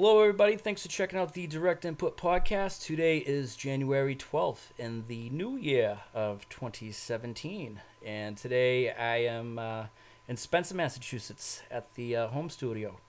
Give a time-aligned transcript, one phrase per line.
[0.00, 0.54] Hello, everybody.
[0.54, 2.84] Thanks for checking out the Direct Input Podcast.
[2.84, 7.80] Today is January 12th in the new year of 2017.
[8.06, 9.86] And today I am uh,
[10.28, 13.00] in Spencer, Massachusetts at the uh, home studio,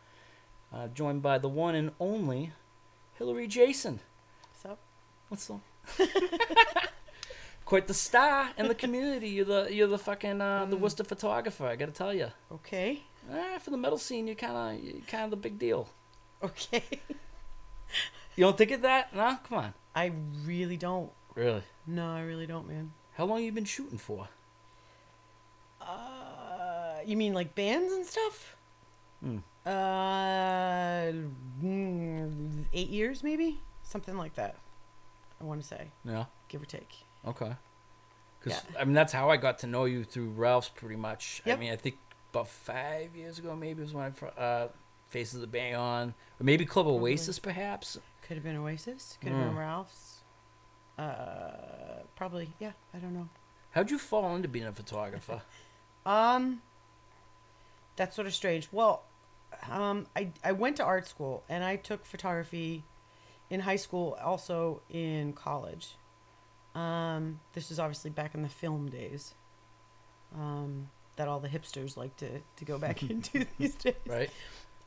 [0.74, 2.54] uh, joined by the one and only
[3.20, 4.00] Hillary Jason.
[4.50, 4.80] What's up?
[5.28, 5.62] What's up?
[7.66, 9.30] Quite the star in the community.
[9.30, 11.68] You're the you're the fucking uh, the Worcester photographer.
[11.68, 12.30] I gotta tell you.
[12.52, 13.04] okay.
[13.32, 15.88] Ah, for the metal scene, you're kind of kind of the big deal.
[16.44, 16.84] Okay.
[18.36, 19.14] You don't think of that?
[19.14, 19.74] No, come on.
[19.94, 20.14] I
[20.46, 21.12] really don't.
[21.36, 21.64] Really?
[21.86, 22.94] No, I really don't, man.
[23.16, 24.30] How long you been shooting for?
[25.82, 28.56] Uh, you mean like bands and stuff?
[29.22, 29.38] Hmm.
[29.66, 31.12] Uh,
[31.62, 34.56] mm, eight years maybe, something like that.
[35.42, 36.26] I want to say, Yeah.
[36.48, 36.94] give or take.
[37.26, 37.54] Okay.
[38.40, 38.80] Because Yeah.
[38.82, 41.42] I mean, that's how I got to know you through Ralph's, pretty much.
[41.46, 41.58] Yep.
[41.58, 41.98] I mean, I think
[42.32, 44.68] about five years ago, maybe was when I uh,
[45.10, 46.10] Faces of the Bang on,
[46.40, 47.12] or maybe Club Probably.
[47.14, 47.98] Oasis, perhaps.
[48.22, 49.18] Could have been Oasis.
[49.22, 49.58] Could have been Mm.
[49.60, 50.18] Ralph's.
[50.98, 52.54] Uh, probably.
[52.60, 53.28] Yeah, I don't know.
[53.72, 55.42] How'd you fall into being a photographer?
[56.06, 56.62] Um,
[57.98, 58.70] that's sort of strange.
[58.72, 59.04] Well,
[59.70, 62.84] um, I I went to art school and I took photography
[63.50, 65.90] in high school, also in college.
[66.74, 69.36] Um, this was obviously back in the film days.
[70.34, 73.96] Um, that all the hipsters like to to go back into these days.
[74.08, 74.30] right.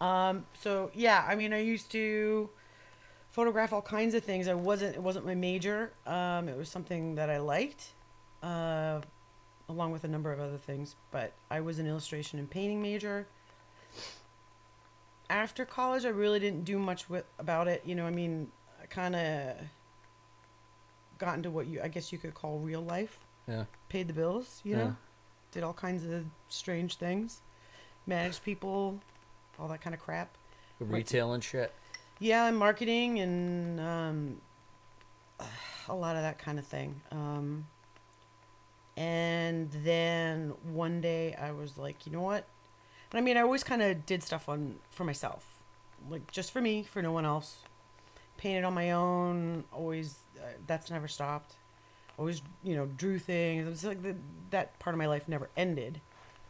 [0.02, 2.50] Um, so yeah, I mean, I used to
[3.30, 4.48] photograph all kinds of things.
[4.48, 5.92] I wasn't it wasn't my major.
[6.06, 7.92] Um, it was something that I liked,
[8.42, 9.00] uh,
[9.68, 10.96] along with a number of other things.
[11.12, 13.26] But I was an illustration and painting major.
[15.30, 17.82] After college, I really didn't do much with about it.
[17.86, 18.50] You know, I mean,
[18.82, 19.56] I kind of
[21.18, 23.20] got into what you I guess you could call real life.
[23.46, 23.64] Yeah.
[23.88, 24.60] Paid the bills.
[24.64, 24.78] You Yeah.
[24.84, 24.96] know,
[25.52, 27.40] did all kinds of strange things,
[28.06, 29.00] managed people,
[29.62, 30.36] all that kind of crap.
[30.80, 31.72] Retail and shit.
[32.18, 34.36] Yeah, and marketing and um,
[35.88, 37.00] a lot of that kind of thing.
[37.12, 37.66] Um,
[38.96, 42.44] and then one day I was like, you know what?
[43.12, 45.46] And I mean, I always kind of did stuff on for myself,
[46.10, 47.58] like just for me, for no one else.
[48.36, 49.62] Painted on my own.
[49.72, 51.54] Always, uh, that's never stopped.
[52.18, 53.66] Always, you know, drew things.
[53.66, 54.16] It was like the,
[54.50, 56.00] that part of my life never ended.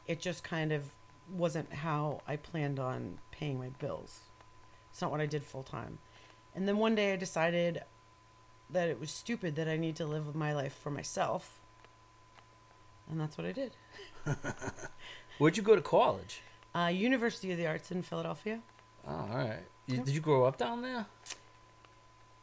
[0.06, 0.84] It just kind of
[1.30, 4.20] wasn't how I planned on paying my bills.
[4.90, 5.98] It's not what I did full time.
[6.54, 7.82] And then one day I decided
[8.70, 11.60] that it was stupid that I need to live my life for myself.
[13.10, 13.72] And that's what I did.
[15.38, 16.42] Where'd you go to college?
[16.74, 18.60] Uh, University of the Arts in Philadelphia.
[19.06, 19.60] Oh, all right.
[19.86, 20.04] You, Yep.
[20.06, 21.06] Did you grow up down there?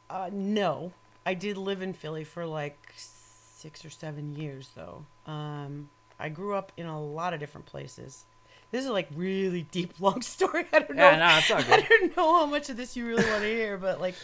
[0.09, 0.91] Uh, no,
[1.25, 5.05] I did live in Philly for like six or seven years, though.
[5.25, 5.89] Um,
[6.19, 8.25] I grew up in a lot of different places.
[8.71, 10.65] This is like really deep, long story.
[10.71, 11.09] I don't know.
[11.09, 13.47] Yeah, no, it's all I don't know how much of this you really want to
[13.47, 14.15] hear, but like,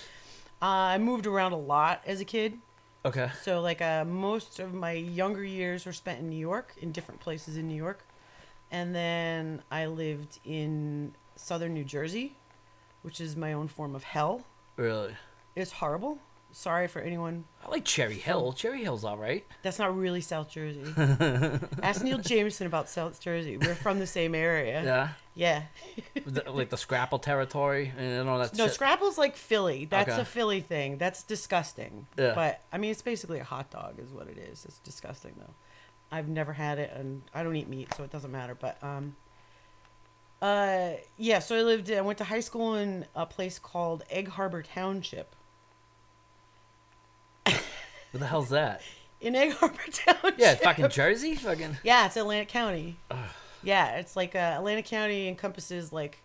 [0.62, 2.58] uh, I moved around a lot as a kid.
[3.04, 3.30] Okay.
[3.44, 7.20] So like, uh, most of my younger years were spent in New York, in different
[7.20, 8.06] places in New York,
[8.72, 12.36] and then I lived in southern New Jersey,
[13.04, 14.44] which is my own form of hell.
[14.78, 15.16] Really?
[15.56, 16.20] It's horrible.
[16.58, 17.44] Sorry for anyone.
[17.66, 18.54] I like Cherry Hill.
[18.54, 19.46] Cherry Hill's all right.
[19.62, 20.86] That's not really South Jersey.
[21.84, 23.58] Ask Neil Jameson about South Jersey.
[23.58, 24.82] We're from the same area.
[24.82, 25.10] Yeah.
[25.36, 25.64] Yeah.
[26.26, 28.74] The- like the Scrapple territory and all that No, shit.
[28.76, 29.84] Scrapple's like Philly.
[29.84, 30.22] That's Okay.
[30.22, 30.98] a Philly thing.
[30.98, 32.08] That's disgusting.
[32.18, 32.32] Yeah.
[32.34, 34.64] But I mean, it's basically a hot dog, is what it is.
[34.64, 35.54] It's disgusting though.
[36.10, 38.56] I've never had it, and I don't eat meat, so it doesn't matter.
[38.56, 39.18] But um,
[40.42, 41.40] uh, yeah.
[41.40, 41.92] So I lived.
[41.92, 45.35] I went to high school in a place called Egg Harbor Township.
[48.16, 48.80] What the hell's that?
[49.20, 50.40] In Egg Harbor Township.
[50.40, 51.36] Yeah, fucking Jersey?
[51.36, 51.76] Fucking.
[51.84, 52.96] Yeah, it's Atlantic County.
[53.62, 56.20] Yeah, it's like uh, Atlantic County encompasses like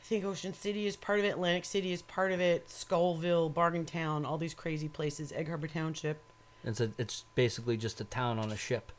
[0.00, 3.52] I think Ocean City is part of it, Atlantic City is part of it, Scullville,
[3.52, 6.18] Bargaintown, all these crazy places, Egg Harbor Township.
[6.64, 8.90] It's a, it's basically just a town on a ship.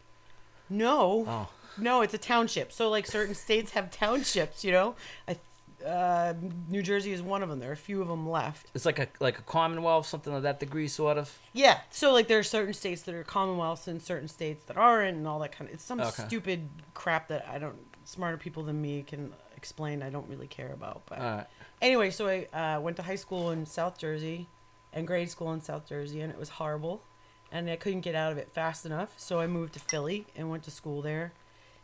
[0.69, 1.47] No, Oh.
[1.79, 2.71] no, it's a township.
[2.71, 4.93] So like certain states have townships, you know.
[5.27, 5.37] I,
[5.85, 6.33] uh,
[6.69, 7.59] New Jersey is one of them.
[7.59, 8.67] There are a few of them left.
[8.73, 11.37] It's like a like a Commonwealth, something of that degree, sort of.
[11.53, 15.17] Yeah, so like there are certain states that are Commonwealths and certain states that aren't,
[15.17, 15.73] and all that kind of.
[15.75, 16.23] It's some Okay.
[16.27, 17.77] stupid crap that I don't.
[18.05, 20.01] Smarter people than me can explain.
[20.01, 21.19] I don't really care about, but.
[21.19, 21.45] Right.
[21.81, 22.45] Anyway, so I
[22.75, 24.47] uh, went to high school in South Jersey
[24.93, 27.03] and grade school in South Jersey, and it was horrible.
[27.51, 30.49] And I couldn't get out of it fast enough, so I moved to Philly and
[30.49, 31.33] went to school there.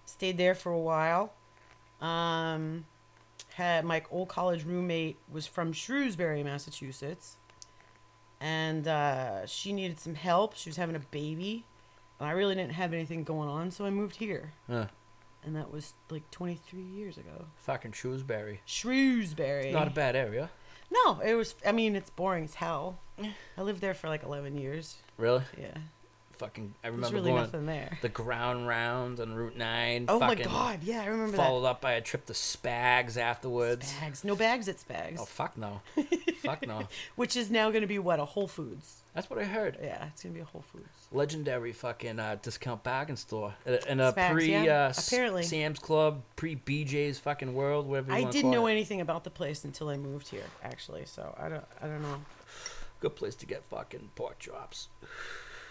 [0.06, 1.34] Stayed there for a while.
[2.02, 2.86] Um,
[3.56, 7.38] had my old college roommate was from Shrewsbury, Massachusetts,
[8.40, 10.56] and uh, she needed some help.
[10.56, 11.66] She was having a baby,
[12.20, 14.52] and I really didn't have anything going on, so I moved here.
[14.70, 14.86] Uh,
[15.46, 17.46] And that was like 23 years ago.
[17.58, 18.62] fucking Shrewsbury.
[18.66, 19.72] Shrewsbury.
[19.72, 20.50] Not a bad area.
[20.92, 21.56] No, it was.
[21.66, 23.00] I mean, it's boring as hell.
[23.58, 24.98] I lived there for like 11 years.
[25.18, 25.44] Really?
[25.60, 25.78] Yeah,
[26.44, 27.98] Fucking, I remember really going there.
[28.02, 30.06] the ground round on Route Nine.
[30.10, 33.94] Oh my god, yeah, I remember Followed up by a trip to Spags afterwards.
[33.94, 35.80] Spags, no bags at Spags, Oh fuck no,
[36.44, 36.88] fuck no.
[37.16, 38.98] which is now going to be what a Whole Foods.
[39.14, 39.78] That's what I heard.
[39.82, 40.90] Yeah, it's going to be a Whole Foods.
[41.14, 43.54] Legendary fucking uh, discount bargain store
[43.88, 44.88] in a- Spags, pre yeah.
[44.88, 48.72] uh, apparently Sam's Club, pre BJ's fucking world, whatever you I didn't know it.
[48.74, 51.06] anything about the place until I moved here, actually.
[51.06, 52.18] So I don't, I don't know.
[53.00, 54.88] Good place to get fucking pork chops.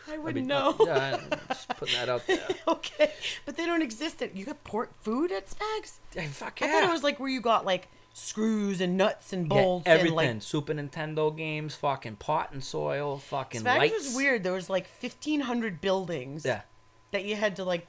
[0.09, 0.75] I I wouldn't mean, know.
[0.81, 2.47] yeah, I'm just putting that out there.
[2.69, 3.13] okay,
[3.47, 4.23] but they don't exist.
[4.23, 5.99] At, you got pork food at Spags?
[6.15, 6.73] Hey, fuck I yeah.
[6.73, 10.19] thought it was like where you got like screws and nuts and Yeah, bolts everything.
[10.19, 10.43] and like.
[10.43, 13.95] Super Nintendo games, fucking pot and soil, fucking Spags lights.
[14.09, 14.43] was weird.
[14.43, 16.45] There was like fifteen hundred buildings.
[16.45, 16.63] Yeah.
[17.13, 17.87] that you had to like.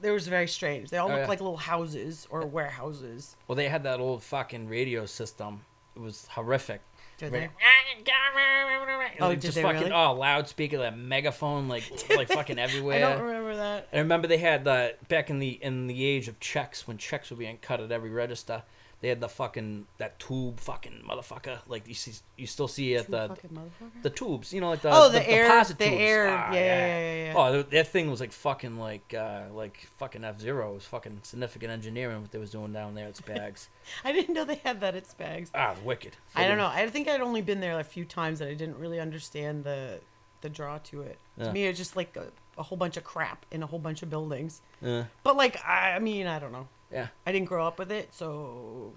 [0.00, 0.88] There was very strange.
[0.88, 1.28] They all Oh, looked yeah.
[1.28, 3.36] like little houses or warehouses.
[3.48, 5.60] Well, they had that old fucking radio system.
[5.94, 6.80] It was horrific.
[7.20, 7.50] Did they?
[9.20, 9.92] Oh, oh, did just they fucking really?
[9.92, 11.84] oh loudspeaker, that megaphone, like
[12.16, 13.06] like fucking everywhere.
[13.06, 13.88] I don't remember that.
[13.92, 17.30] I remember they had the back in the in the age of checks when checks
[17.30, 18.62] were being cut at every register.
[19.00, 23.00] They had the fucking that tube fucking motherfucker like you see you still see it
[23.00, 26.00] at the fucking the tubes you know like the oh, the, air, deposit the tubes.
[26.00, 26.28] air.
[26.28, 27.34] Ah, yeah, yeah, yeah, yeah, yeah.
[27.36, 30.72] Oh, that thing was like fucking like uh like fucking F Zero.
[30.72, 33.68] It was fucking significant engineering what they was doing down there at Spags.
[34.04, 35.48] I didn't know they had that at Spags.
[35.54, 36.16] ah, wicked.
[36.34, 36.66] I don't know.
[36.66, 40.00] I think I'd only been there a few times and I didn't really understand the
[40.42, 41.18] the draw to it.
[41.36, 41.44] Yeah.
[41.46, 42.26] To me, it's just like a,
[42.58, 44.60] a whole bunch of crap in a whole bunch of buildings.
[44.84, 46.68] Uh, But like, I, I mean, I don't know.
[46.92, 47.08] Yeah.
[47.26, 48.92] I didn't grow up with it, so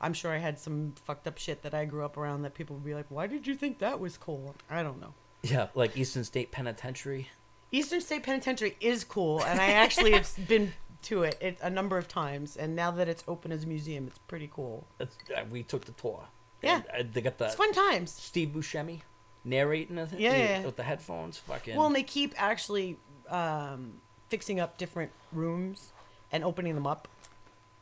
[0.00, 2.76] I'm sure I had some fucked up shit that I grew up around that people
[2.76, 5.14] would be like, "Why did you think that was cool?" I don't know.
[5.42, 7.28] Yeah, like Eastern State Penitentiary.
[7.70, 11.98] Eastern State Penitentiary is cool, and I actually have been to it, it a number
[11.98, 12.56] of times.
[12.56, 14.86] And now that it's open as a museum, it's pretty cool.
[15.00, 15.06] Uh,
[15.50, 16.24] we took the tour.
[16.62, 16.82] Yeah.
[16.92, 18.10] And, uh, they got the It's fun times.
[18.10, 19.00] Steve Buscemi
[19.44, 20.08] narrating it.
[20.12, 20.64] Yeah, yeah, yeah.
[20.64, 21.76] With the headphones, fucking.
[21.76, 22.96] Well, and they keep actually
[23.28, 25.92] um, fixing up different rooms
[26.32, 27.06] and opening them up,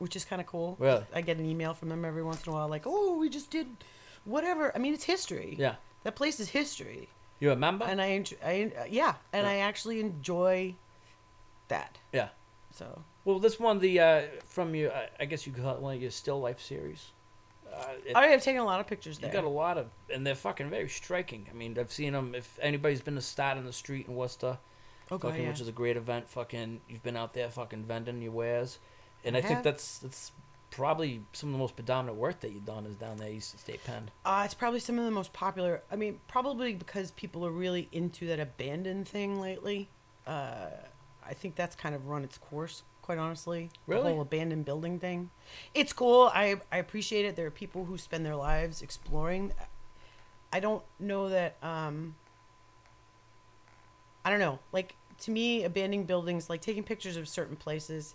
[0.02, 0.76] which is kind of cool.
[0.78, 1.04] Really?
[1.14, 3.50] I get an email from them every once in a while, like, "Oh, we just
[3.50, 3.68] did
[4.24, 5.54] whatever." I mean, it's history.
[5.58, 5.76] yeah.
[6.04, 7.08] That place is history,
[7.38, 7.84] You remember?
[7.84, 9.52] and I, enjoy, I yeah, and Yeah.
[9.52, 10.74] I actually enjoy
[11.68, 11.98] that.
[12.12, 12.30] yeah.
[12.72, 14.90] So Well, this one, the uh, from you,
[15.20, 17.12] I guess you call it one of your still life series.
[17.72, 19.30] Uh, it, I have taken a lot of pictures there.
[19.30, 21.46] you got a lot of, and they're fucking very striking.
[21.50, 22.34] I mean, I've seen them.
[22.34, 24.58] If anybody's been to Start in the Street in Worcester,
[25.10, 25.48] oh, God, fucking, yeah.
[25.50, 26.28] which is a great event.
[26.28, 28.78] Fucking, you've been out there, fucking vending your wares,
[29.24, 30.32] and I, think that's that's
[30.70, 33.84] probably some of the most predominant work that you've done is down there, East State
[33.84, 34.10] Pen.
[34.24, 35.82] Uh, it's probably some of the most popular.
[35.90, 39.88] I mean, probably because people are really into that abandoned thing lately.
[40.26, 40.68] Uh,
[41.26, 43.70] I think that's kind of run its course, quite honestly.
[43.86, 44.02] Really?
[44.02, 45.30] The whole abandoned building thing.
[45.74, 46.30] It's cool.
[46.34, 47.36] I, I appreciate it.
[47.36, 49.52] There are people who spend their lives exploring.
[50.52, 51.56] I don't know that.
[51.62, 52.16] Um,
[54.24, 54.58] I don't know.
[54.72, 58.14] Like, to me, abandoning buildings, like taking pictures of certain places,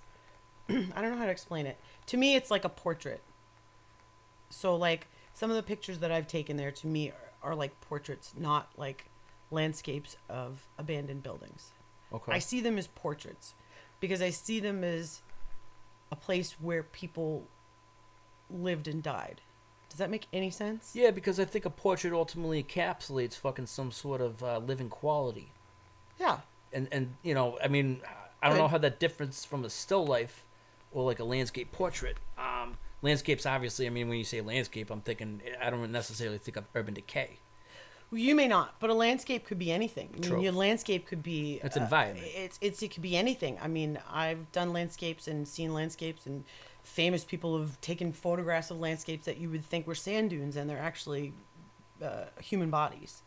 [0.96, 1.78] I don't know how to explain it.
[2.08, 3.22] To me, it's like a portrait.
[4.50, 7.12] So like some of the pictures that I've taken there to me
[7.44, 9.06] are, are like portraits, not like
[9.52, 11.72] landscapes of abandoned buildings.
[12.14, 12.32] Okay.
[12.32, 13.54] I see them as portraits
[14.00, 15.22] because I see them as
[16.12, 17.44] a place where people
[18.50, 19.42] lived and died.
[19.90, 20.92] Does that make any sense?
[20.94, 25.52] Yeah, because I think a portrait ultimately encapsulates fucking some sort of uh, living quality.
[26.20, 26.40] Yeah.
[26.74, 28.02] And and you know, I mean,
[28.42, 28.64] I don't Good.
[28.64, 30.44] know how that differs from a still life
[30.92, 32.18] or like a landscape portrait.
[32.38, 33.88] Um, landscapes, obviously.
[33.88, 37.40] I mean, when you say landscape, I'm thinking I don't necessarily think of urban decay.
[38.10, 40.10] Well, you may not, but a landscape could be anything.
[40.12, 40.42] I mean, True.
[40.42, 42.26] your landscape could be It's uh, environment.
[42.30, 43.58] It's it's it could be anything.
[43.62, 46.46] I mean, I've done landscapes and seen landscapes, and
[46.84, 50.70] famous people have taken photographs of landscapes that you would think were sand dunes, and
[50.70, 51.34] they're actually
[52.02, 53.24] uh, human bodies.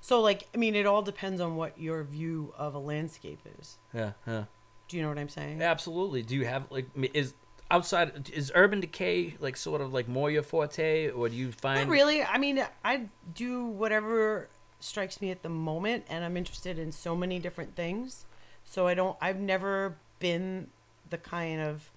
[0.00, 3.78] so, like, I mean, it all depends on what your view of a landscape is.
[3.92, 4.44] Yeah, yeah.
[4.92, 5.62] Do you know what I'm saying?
[5.62, 6.20] Absolutely.
[6.20, 6.84] Do you have like
[7.14, 7.32] is
[7.70, 11.80] outside is urban decay like sort of like more your forte, or do you find
[11.80, 12.22] Not really.
[12.22, 17.16] I mean, I do whatever strikes me at the moment, and I'm interested in so
[17.16, 18.26] many different things.
[18.64, 19.16] So I don't.
[19.18, 20.66] I've never been
[21.08, 21.90] the kind of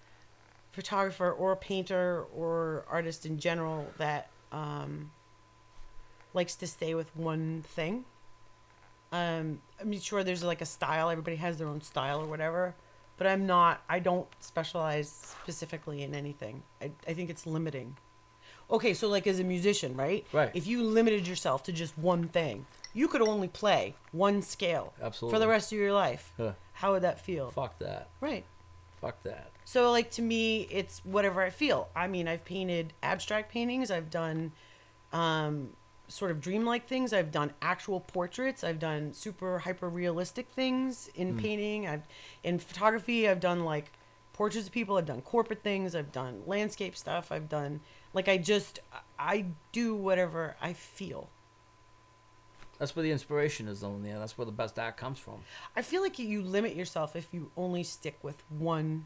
[0.72, 5.12] photographer or painter or artist in general that um,
[6.34, 8.06] likes to stay with one thing.
[9.12, 11.10] Um, I mean, sure, there's like a style.
[11.10, 12.74] Everybody has their own style or whatever.
[13.18, 13.82] But I'm not.
[13.88, 16.64] I don't specialize specifically in anything.
[16.82, 17.98] I, I think it's limiting.
[18.70, 20.26] Okay, so like as a musician, right?
[20.34, 20.52] Right.
[20.54, 25.36] If you limited yourself to just one thing, you could only play one scale Absolutely.
[25.36, 26.34] for the rest of your life.
[26.38, 26.54] Huh.
[26.74, 27.52] How would that feel?
[27.52, 28.10] fuck that?
[28.22, 28.44] Right.
[29.02, 29.52] Fuck that.
[29.66, 31.90] So like to me, it's whatever I feel.
[31.96, 33.92] I mean, I've painted abstract paintings.
[33.92, 34.52] I've done
[35.14, 35.70] um,
[36.08, 37.14] sort of dreamlike things.
[37.14, 38.64] I've done actual portraits.
[38.64, 41.40] I've done super hyper realistic things in hmm.
[41.40, 41.88] painting.
[41.88, 42.04] I've
[42.44, 43.28] in photography.
[43.28, 43.92] I've done like
[44.34, 44.98] portraits of people.
[44.98, 45.96] I've done corporate things.
[45.96, 47.32] I've done landscape stuff.
[47.32, 47.82] I've done
[48.14, 48.80] like I just
[49.18, 51.30] I do whatever I feel.
[52.78, 53.98] That's where the inspiration is, though.
[54.02, 55.36] There, that's where the best art comes from.
[55.76, 59.06] I feel like you limit yourself if you only stick with one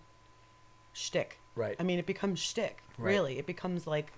[0.94, 1.40] shtick.
[1.56, 1.76] Right.
[1.80, 2.82] I mean, it becomes shtick.
[2.98, 3.12] Right.
[3.12, 4.14] Really, it becomes like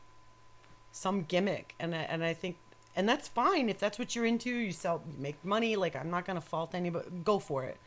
[0.91, 2.57] some gimmick, and I, and I think,
[2.95, 4.49] and that's fine if that's what you're into.
[4.49, 5.75] You sell, you make money.
[5.75, 7.07] Like I'm not gonna fault anybody.
[7.23, 7.77] Go for it.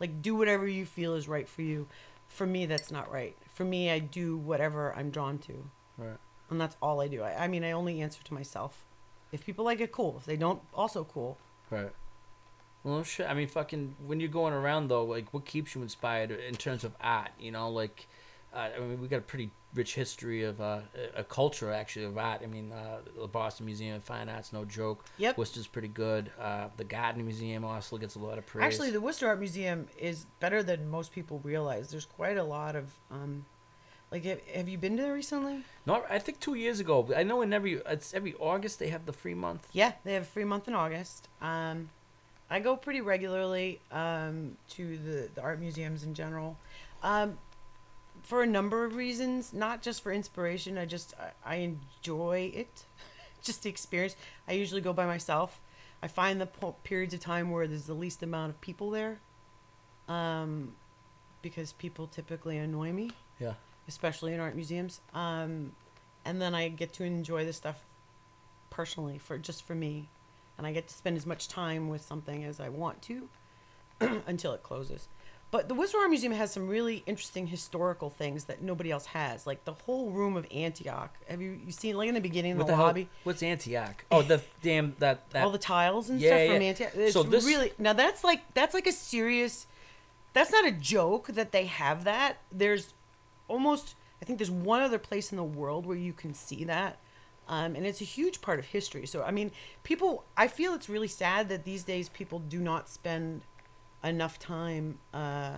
[0.00, 1.86] Like do whatever you feel is right for you.
[2.28, 3.36] For me, that's not right.
[3.52, 6.16] For me, I do whatever I'm drawn to, Right.
[6.50, 7.22] and that's all I do.
[7.22, 8.84] I, I mean, I only answer to myself.
[9.30, 10.16] If people like it, cool.
[10.18, 11.38] If they don't, also cool.
[11.70, 11.90] Right.
[12.82, 13.28] Well, shit.
[13.28, 13.96] I mean, fucking.
[14.06, 17.30] When you're going around though, like, what keeps you inspired in terms of art?
[17.38, 18.06] You know, like,
[18.54, 20.80] uh, I mean, we got a pretty rich history of uh,
[21.16, 22.40] a culture actually of art.
[22.42, 25.04] I mean, uh, the Boston Museum of Fine Arts, no joke.
[25.18, 25.36] Yep.
[25.36, 26.30] Worcester's pretty good.
[26.40, 28.64] Uh, the Gardner Museum also gets a lot of praise.
[28.64, 31.90] Actually, the Worcester Art Museum is better than most people realize.
[31.90, 33.44] There's quite a lot of, um,
[34.10, 35.64] like, have, you been there recently?
[35.86, 37.08] no, I think two years ago.
[37.16, 39.66] I know in every it's every August they have the free month.
[39.72, 41.28] Yeah, they have a free month in August.
[41.42, 41.90] Um,
[42.50, 46.56] I go pretty regularly um, to the, the art museums in general,
[47.02, 47.38] um,
[48.24, 49.52] for a number of reasons.
[49.52, 50.76] Not just for inspiration.
[50.78, 52.84] I just I, I enjoy it,
[53.42, 54.16] just the experience.
[54.48, 55.60] I usually go by myself.
[56.02, 59.20] I find the po- periods of time where there's the least amount of people there,
[60.08, 60.74] um,
[61.42, 63.54] because people typically annoy me Yeah.
[63.88, 65.00] especially in art museums.
[65.14, 65.72] Um,
[66.24, 67.84] and then I get to enjoy the stuff
[68.70, 70.08] personally for just for me,
[70.58, 73.28] and I get to spend as much time with something as I want to
[74.26, 75.08] until it closes.
[75.54, 79.46] But the Worcester Art Museum has some really interesting historical things that nobody else has,
[79.46, 81.14] like the whole room of Antioch.
[81.28, 82.86] Have you, you seen like in the beginning What the, the hell?
[82.86, 83.08] lobby?
[83.22, 84.04] What's Antioch?
[84.10, 85.44] Oh, the damn that that.
[85.44, 86.62] all the tiles and Yeah, stuff from.
[86.64, 86.90] Antioch.
[86.96, 89.68] It's So this- really now that's like that's like a serious.
[90.32, 92.38] That's not a joke that they have that.
[92.50, 92.92] There's
[93.46, 96.98] almost I think there's one other place in the world where you can see that,
[97.46, 99.06] um, and it's a huge part of history.
[99.06, 99.52] So I mean,
[99.84, 100.24] people.
[100.36, 103.42] I feel it's really sad that these days people do not spend
[104.04, 105.54] enough time, uh,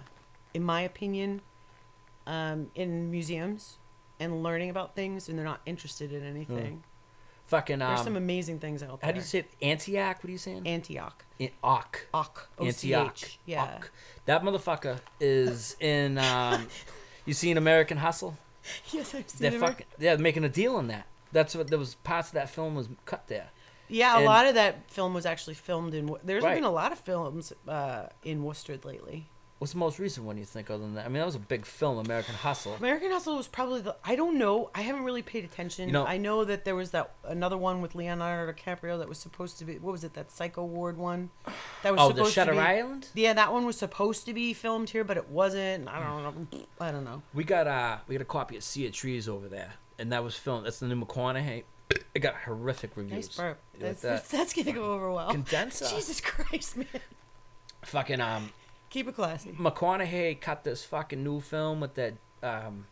[0.55, 1.41] in my opinion,
[2.27, 3.79] um, in museums
[4.19, 6.83] and learning about things, and they're not interested in anything.
[7.47, 9.09] fucking um, There's some amazing things out there.
[9.09, 9.51] how do you say it?
[9.63, 10.17] Antioch?
[10.23, 10.67] What are you saying?
[10.67, 11.25] Antioch.
[11.39, 12.07] An- Och.
[12.15, 12.49] Och.
[12.61, 13.39] Antioch.
[13.47, 13.63] Yeah.
[13.77, 13.91] Och.
[14.25, 16.19] That motherfucker is in.
[16.27, 16.67] Um,
[17.25, 18.37] you seen American Hustle?
[18.91, 19.87] Yes, I've seen They're fucking.
[19.99, 21.07] Yeah, they're making a deal on that.
[21.33, 23.51] That's what there was parts of that film was cut there.
[23.89, 26.15] Yeah, a and- lot of that film was actually filmed in.
[26.25, 26.55] There's Right.
[26.55, 29.29] been a lot of films uh, in Worcester lately.
[29.59, 31.07] What's the most recent one you think other than that?
[31.07, 32.75] I mean, that was a big film, American Hustle.
[32.75, 33.97] American Hustle was probably the.
[34.05, 34.69] I don't know.
[34.75, 35.87] I haven't really paid attention.
[35.89, 39.17] You know- I know that there was that another one with Leonardo DiCaprio that was
[39.17, 39.79] supposed to be.
[39.79, 40.13] What was it?
[40.13, 41.31] That Psycho Ward one.
[41.83, 43.09] That was Oh, the supposed Shutter to be, Island.
[43.15, 45.89] Yeah, that one was supposed to be filmed here, but it wasn't.
[45.89, 46.59] I don't know.
[46.79, 47.23] I don't know.
[47.33, 50.23] We got uh, we got a copy of Sea of Trees over there, and that
[50.23, 50.67] was filmed.
[50.67, 51.63] That's the new McConaughey.
[52.15, 53.29] It got horrific reviews.
[53.29, 53.61] Nice burp.
[53.79, 54.09] That's, that?
[54.09, 55.31] that's, that's gonna go over well.
[55.31, 55.87] Condenser.
[55.89, 56.87] Jesus Christ, man.
[57.83, 58.51] Fucking um,
[58.91, 59.53] Keep it classy.
[59.53, 62.87] McConaughey cut this fucking new film with that um,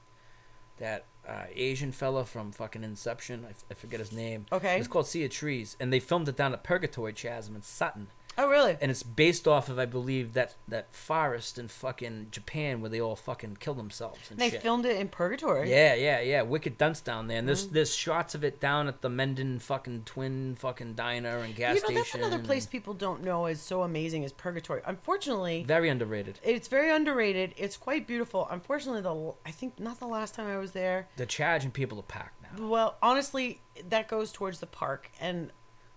[0.78, 3.44] that uh, Asian fella from fucking Inception.
[3.46, 4.46] I, f- I forget his name.
[4.52, 4.78] Okay.
[4.78, 8.08] It's called Sea of Trees, and they filmed it down at Purgatory Chasm in Sutton,
[8.37, 8.76] Oh, really?
[8.81, 13.00] and it's based off of I believe that that forest in fucking Japan where they
[13.00, 14.62] all fucking kill themselves and They shit.
[14.62, 15.71] filmed it in Purgatory.
[15.71, 16.43] Yeah, yeah, yeah.
[16.43, 17.73] Wicked Dunce down there, and there's mm.
[17.73, 21.83] there's shots of it down at the Mendon fucking twin fucking diner and gas you
[21.83, 22.26] know, that's station.
[22.26, 24.83] another place people don't know is so amazing is Purgatory.
[24.85, 26.41] Unfortunately, Very underrated.
[26.43, 27.55] it's very underrated.
[27.57, 28.49] It's quite beautiful.
[28.50, 31.09] Unfortunately, the I think not the last time I was there.
[31.17, 32.67] They're charging people to pack now.
[32.69, 35.50] Well, honestly, that goes towards the park and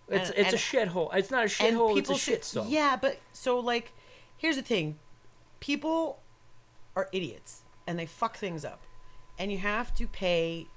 [0.09, 1.13] It's and- it's a and- shithole.
[1.15, 1.97] It's not a shithole.
[1.97, 2.67] It's people a shit zone.
[2.69, 3.93] Yeah, but so like,
[4.37, 4.97] here's the thing:
[5.59, 6.19] people
[6.95, 8.81] are idiots and they fuck things up,
[9.37, 10.67] and you have to pay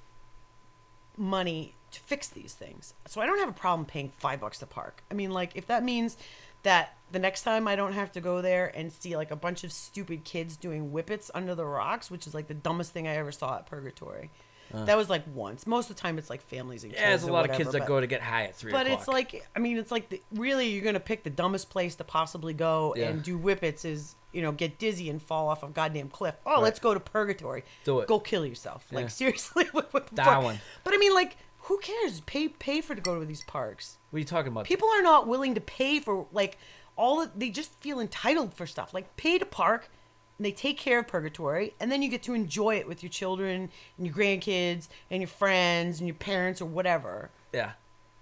[1.17, 2.95] money to fix these things.
[3.09, 5.03] So I don't have a problem paying five bucks to park.
[5.11, 6.17] I mean, like, if that means
[6.63, 9.65] that the next time I don't have to go there and see like a bunch
[9.65, 13.17] of stupid kids doing whippets under the rocks, which is like the dumbest thing I
[13.17, 14.31] ever saw at Purgatory.
[14.73, 14.85] Uh.
[14.85, 15.67] that was like once.
[15.67, 17.01] Most of the time, it's like families and kids.
[17.03, 18.87] Yeah, there's a lot of kids that but- go to get high at three but
[18.87, 18.99] o'clock.
[19.01, 22.05] it's like, I mean, it's like the, really you're gonna pick the dumbest place to
[22.05, 23.09] possibly go Yeah.
[23.09, 26.35] and do whippets is you know get dizzy and fall off a goddamn cliff.
[26.47, 26.63] Oh, Right.
[26.63, 27.65] let's go to purgatory.
[27.85, 28.07] Do it.
[28.09, 28.87] Go kill yourself.
[28.91, 28.97] Yeah.
[28.99, 30.15] Like seriously, what, fuck?
[30.15, 30.61] Darwin.
[30.85, 32.21] But I mean, like, who cares?
[32.23, 33.99] Pay pay for to go to these parks.
[34.11, 34.65] what are you talking about?
[34.67, 36.59] People are not willing to pay for like
[36.97, 37.23] all.
[37.23, 38.95] Of, they just feel entitled for stuff.
[38.95, 39.91] Like pay to park.
[40.41, 43.11] And they take care of purgatory, and then you get to enjoy it with your
[43.11, 43.69] children
[43.99, 47.29] and your grandkids and your friends and your parents or whatever.
[47.53, 47.73] Yeah.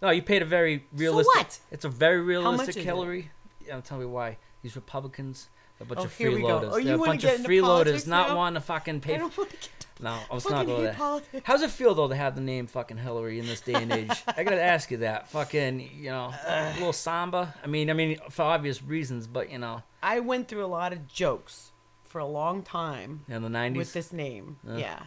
[0.02, 1.36] No, you paid a very realistic.
[1.36, 1.60] what?
[1.70, 2.82] It's a very realistic is it?
[2.82, 3.30] Hillary.
[3.64, 4.38] Yeah, tell me why.
[4.62, 5.48] These Republicans,
[5.80, 6.46] a bunch Oh, of here we go.
[6.58, 6.70] freeloaders.
[6.72, 8.36] Oh, you they're a wanna bunch get of into freeloaders, politics not now?
[8.36, 9.14] wanting to fucking pay.
[9.14, 10.94] I don't want to get No, let's fucking not go hate there.
[10.94, 11.42] politics.
[11.46, 14.24] How's it feel though to have the name fucking Hillary in this day and age?
[14.36, 15.28] I gotta ask you that.
[15.30, 17.54] Fucking, you know, a little samba.
[17.62, 20.92] I mean, I mean, for obvious reasons, but you know, I went through a lot
[20.92, 21.67] of jokes
[22.08, 24.58] for a long time in the nineties, with this name.
[24.66, 24.76] Yeah.
[24.76, 25.02] Yeah.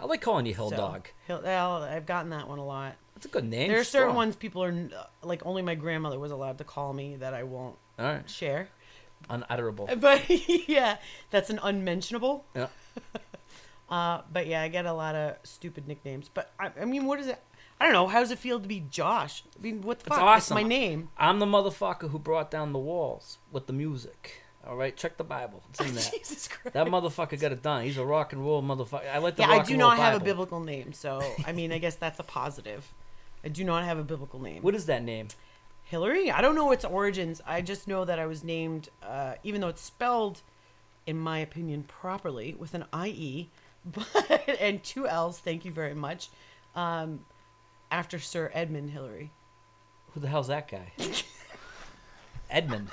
[0.00, 1.08] I like calling you Hill So, Dog.
[1.26, 2.94] Hill, well, I've gotten that one a lot.
[3.14, 3.68] That's a good name.
[3.68, 4.16] there are certain Strong.
[4.16, 4.88] ones people are
[5.22, 8.68] like only my grandmother was allowed to call me that I won't right, share.
[9.28, 9.88] unutterable.
[10.00, 10.22] But
[10.68, 10.98] yeah,
[11.30, 12.44] that's an unmentionable.
[12.54, 12.68] Yeah.
[13.90, 16.28] Uh, but yeah, I get a lot of stupid nicknames.
[16.28, 17.42] But I, I mean, what is it?
[17.80, 18.06] I don't know.
[18.06, 19.44] How does it feel to be Josh?
[19.58, 20.22] I mean, what the It's fuck?
[20.22, 20.56] awesome.
[20.56, 21.08] my name.
[21.16, 24.42] I'm the motherfucker who brought down the walls with the music.
[24.68, 25.62] All right, check the Bible.
[25.70, 26.04] It's in there.
[26.12, 26.74] Jesus Christ.
[26.74, 27.84] That motherfucker got it done.
[27.84, 29.10] He's a rock and roll motherfucker.
[29.12, 31.78] I like the yeah, I do not have a biblical name, so I mean, I
[31.78, 32.92] guess that's a positive.
[33.42, 34.62] I do not have a biblical name.
[34.62, 35.28] What is that name?
[35.84, 36.30] Hillary?
[36.30, 37.40] I don't know its origins.
[37.46, 40.42] I just know that I was named, uh, even though it's spelled,
[41.06, 43.48] in my opinion, properly with an IE,
[43.86, 44.06] but
[44.60, 45.38] and two L's.
[45.38, 46.28] Thank you very much.
[46.74, 47.24] Um,
[47.90, 49.30] after Sir Edmund Hillary.
[50.12, 50.92] Who the hell's that guy?
[52.50, 52.88] Edmund.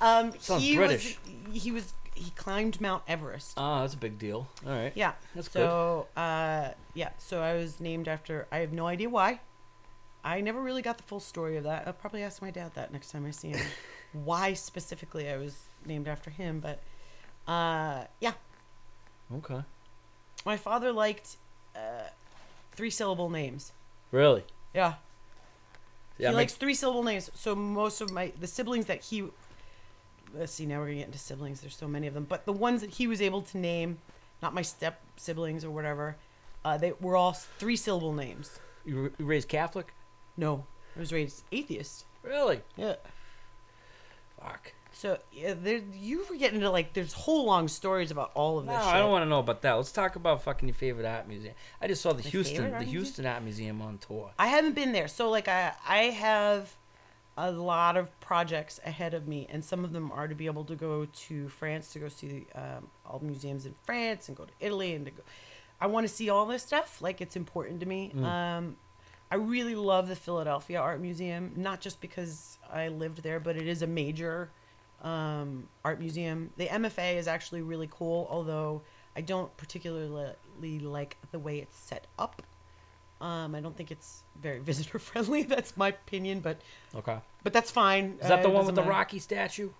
[0.00, 1.18] Um, Sounds he British.
[1.52, 3.54] was he was he climbed Mount Everest.
[3.56, 4.48] Oh, that's a big deal.
[4.66, 4.92] All right.
[4.94, 5.12] Yeah.
[5.34, 9.40] That's so uh yeah, so I was named after I have no idea why.
[10.24, 11.86] I never really got the full story of that.
[11.86, 13.60] I'll probably ask my dad that next time I see him.
[14.24, 16.80] why specifically I was named after him, but
[17.46, 18.32] uh yeah.
[19.34, 19.62] Okay.
[20.44, 21.36] My father liked
[21.74, 22.08] uh
[22.72, 23.72] three syllable names.
[24.10, 24.44] Really?
[24.74, 24.94] Yeah.
[26.18, 26.30] Yeah.
[26.30, 27.30] he likes three syllable names.
[27.34, 29.28] So most of my the siblings that he
[30.38, 31.60] let's see now we're gonna get into siblings.
[31.60, 33.98] There's so many of them, but the ones that he was able to name,
[34.42, 36.16] not my step siblings or whatever,
[36.64, 38.58] uh, they were all three syllable names.
[38.84, 39.92] you, you raised Catholic?
[40.36, 40.66] No,
[40.96, 42.04] I was raised atheist.
[42.22, 42.60] Really?
[42.76, 42.96] Yeah.
[44.40, 44.72] Fuck.
[44.92, 48.64] So yeah, there you were getting into like there's whole long stories about all of
[48.64, 48.72] this.
[48.72, 48.86] No, this.
[48.86, 49.74] I don't want to know about that.
[49.74, 51.54] Let's talk about fucking your favorite art museum.
[51.82, 52.84] I just saw the My Houston, the?
[52.84, 54.30] Houston Art Museum on tour.
[54.38, 56.74] I haven't been there, so like I I have
[57.36, 60.64] a lot of projects ahead of me, and some of them are to be able
[60.64, 64.44] to go to France to go see um, all the museums in France and go
[64.44, 65.22] to Italy and to go.
[65.80, 67.02] I want to see all this stuff.
[67.02, 68.12] Like it's important to me.
[68.14, 68.24] Mm.
[68.24, 68.76] Um,
[69.30, 73.66] I really love the Philadelphia Art Museum, not just because I lived there, but it
[73.66, 74.50] is a major
[75.02, 76.50] um, art museum.
[76.56, 78.82] The MFA is actually really cool, although
[79.16, 82.42] I don't particularly like the way it's set up.
[83.20, 85.42] Um, I don't think it's very visitor friendly.
[85.42, 86.60] That's my opinion, but
[86.94, 87.18] Okay.
[87.42, 88.18] but that's fine.
[88.20, 88.90] Is that Uh, the it one with the matter.
[88.90, 89.70] Rocky statue?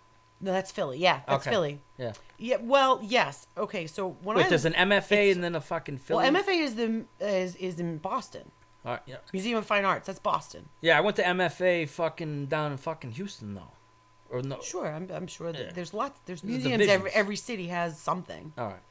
[0.40, 0.98] No, that's Philly.
[0.98, 1.50] Yeah, that's Okay.
[1.50, 1.80] Philly.
[1.98, 2.12] Yeah.
[2.38, 2.56] Yeah.
[2.60, 3.46] Well, yes.
[3.56, 3.86] Okay.
[3.86, 6.22] So when Wait, I there's an MFA and then a fucking Philly.
[6.30, 8.50] well, MFA is the is is in Boston.
[8.84, 9.16] All right, yeah.
[9.32, 10.06] Museum of Fine Arts.
[10.06, 10.68] That's Boston.
[10.80, 13.72] Yeah, I went to MFA fucking down in fucking Houston though.
[14.28, 14.60] Or no.
[14.60, 15.72] Sure, I'm, I'm sure that Yeah.
[15.72, 16.20] there's lots.
[16.26, 16.86] There's There's museums.
[16.88, 18.52] Every, every city has something.
[18.58, 18.82] All right.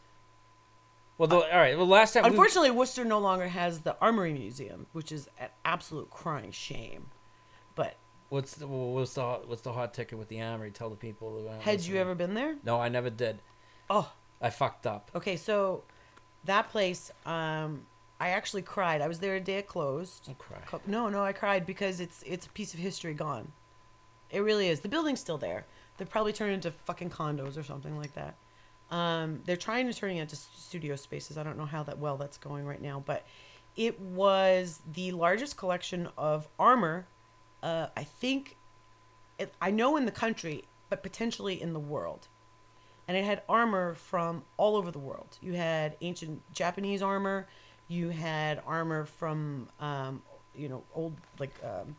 [1.18, 1.78] Well, the, all right.
[1.78, 2.24] Well, last time.
[2.24, 7.08] we- Unfortunately, Worcester no longer has the Armory Museum, which is an absolute crying shame.
[7.76, 7.96] But
[8.30, 10.72] what's the what's the what's the hot ticket with the Armory?
[10.72, 11.50] Tell the people.
[11.62, 12.56] Had you ever been there?
[12.64, 13.42] No, I never did.
[13.90, 15.12] Oh, I fucked up.
[15.16, 15.38] okay.
[15.38, 15.84] So
[16.44, 17.86] that place, um,
[18.20, 19.02] I actually cried.
[19.02, 20.26] I was there a day it closed.
[20.26, 20.58] Don't cry.
[20.66, 23.52] Co- No, no, I cried because it's it's a piece of history gone.
[24.32, 24.82] It really is.
[24.82, 25.66] The building's still there.
[25.98, 28.36] They're probably turned into fucking condos or something like that.
[28.92, 31.38] Um, they're trying to turn it into studio spaces.
[31.38, 33.26] I don't know how that well that's going right now, but
[33.76, 37.08] it was the largest collection of armor.
[37.64, 38.58] Uh, I think,
[39.40, 42.28] it, I know in the country, but potentially in the world.
[43.08, 45.38] And it had armor from all over the world.
[45.42, 47.48] You had ancient Japanese armor.
[47.88, 50.22] You had armor from, um,
[50.56, 51.96] you know, old like um,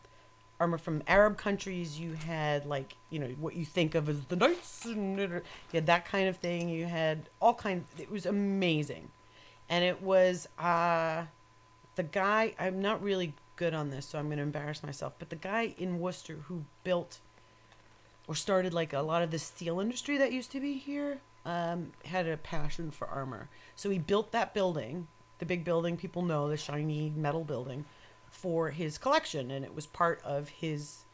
[0.58, 1.98] armor from Arab countries.
[1.98, 4.84] You had like you know what you think of as the knights.
[4.86, 5.42] You
[5.72, 6.68] had that kind of thing.
[6.68, 7.88] You had all kinds.
[7.98, 9.10] It was amazing,
[9.68, 11.24] and it was uh,
[11.96, 12.54] the guy.
[12.58, 15.14] I'm not really good on this, so I'm going to embarrass myself.
[15.18, 17.20] But the guy in Worcester who built
[18.28, 21.92] or started like a lot of the steel industry that used to be here um,
[22.04, 23.48] had a passion for armor.
[23.76, 25.06] So he built that building,
[25.38, 27.84] the big building people know, the shiny metal building,
[28.36, 31.04] for his collection, and it was part of his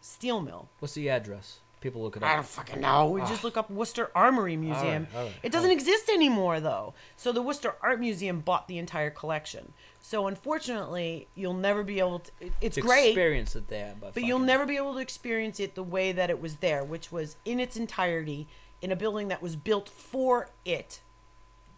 [0.00, 0.68] steel mill.
[0.78, 1.60] What's the address?
[1.80, 2.28] People look it up.
[2.30, 3.08] I don't fucking know.
[3.08, 3.46] We just ah.
[3.46, 5.06] look up Worcester Armory Museum.
[5.14, 6.94] all right, it doesn't all exist anymore though.
[7.16, 9.72] So the Worcester Art Museum bought the entire collection.
[10.00, 12.30] So unfortunately, you'll never be able to.
[12.40, 13.08] it- It's great.
[13.08, 16.12] Experience it there, but But you'll fucking- never be able to experience it the way
[16.12, 18.46] that it was there, which was in its entirety
[18.80, 21.00] in a building that was built for it.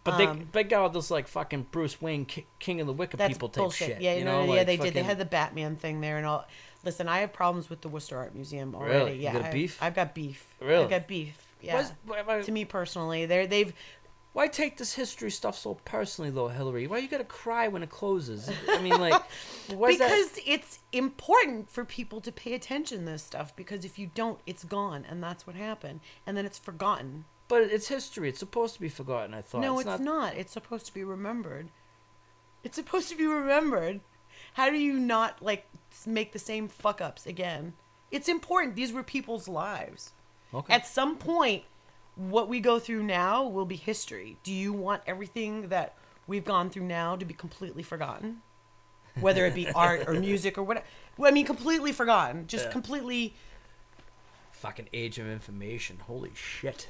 [0.03, 2.25] But they Um, they got all this like fucking Bruce Wayne,
[2.59, 3.87] King of the Wicked That's people type bullshit.
[3.87, 4.01] shit.
[4.01, 4.93] Yeah, you know, no, like yeah, they did.
[4.93, 6.45] They had the Batman thing there and all.
[6.85, 8.93] Listen, I have problems with the Worcester Art Museum already.
[8.97, 9.15] Really?
[9.17, 9.77] You Yeah, got I've- beef?
[9.83, 10.55] I've got beef.
[10.61, 10.83] Really?
[10.85, 11.45] I've got beef.
[11.61, 11.85] Yeah.
[12.05, 13.73] Why- to me personally, they're they've
[14.31, 16.87] why take this history stuff so personally though, Hillary?
[16.87, 18.49] Why you gotta cry when it closes?
[18.69, 19.21] I mean, like,
[19.73, 20.07] why is that?
[20.09, 24.39] because it's important for people to pay attention to this stuff because if you don't,
[24.45, 27.25] it's gone, and that's what happened, and then it's forgotten.
[27.49, 28.29] But it's history.
[28.29, 29.33] It's supposed to be forgotten.
[29.33, 29.59] I thought.
[29.61, 30.35] no, it's, not.
[30.37, 31.69] It's supposed to be remembered.
[32.63, 33.99] It's supposed to be remembered.
[34.53, 35.65] How do you not like
[36.05, 37.73] make the same fuck ups again?
[38.11, 38.75] It's important.
[38.75, 40.13] These were people's lives.
[40.53, 40.73] Okay.
[40.73, 41.63] At some point,
[42.15, 44.37] what we go through now will be history.
[44.43, 45.95] Do you want everything that
[46.27, 48.41] we've gone through now to be completely forgotten?
[49.19, 50.85] Whether it be art or music or whatever.
[51.23, 52.45] I mean, completely forgotten.
[52.47, 52.71] Just Yeah.
[52.71, 53.35] completely.
[54.51, 55.97] Fucking age of information.
[56.05, 56.87] Holy shit.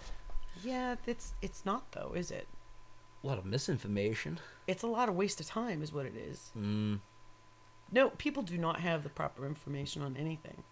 [0.63, 2.47] Yeah, it's it's not though, is it?
[3.23, 4.39] A lot of misinformation.
[4.67, 6.51] It's a lot of waste of time, is what it is.
[6.57, 6.99] Mm.
[7.91, 10.63] No, people do not have the proper information on anything.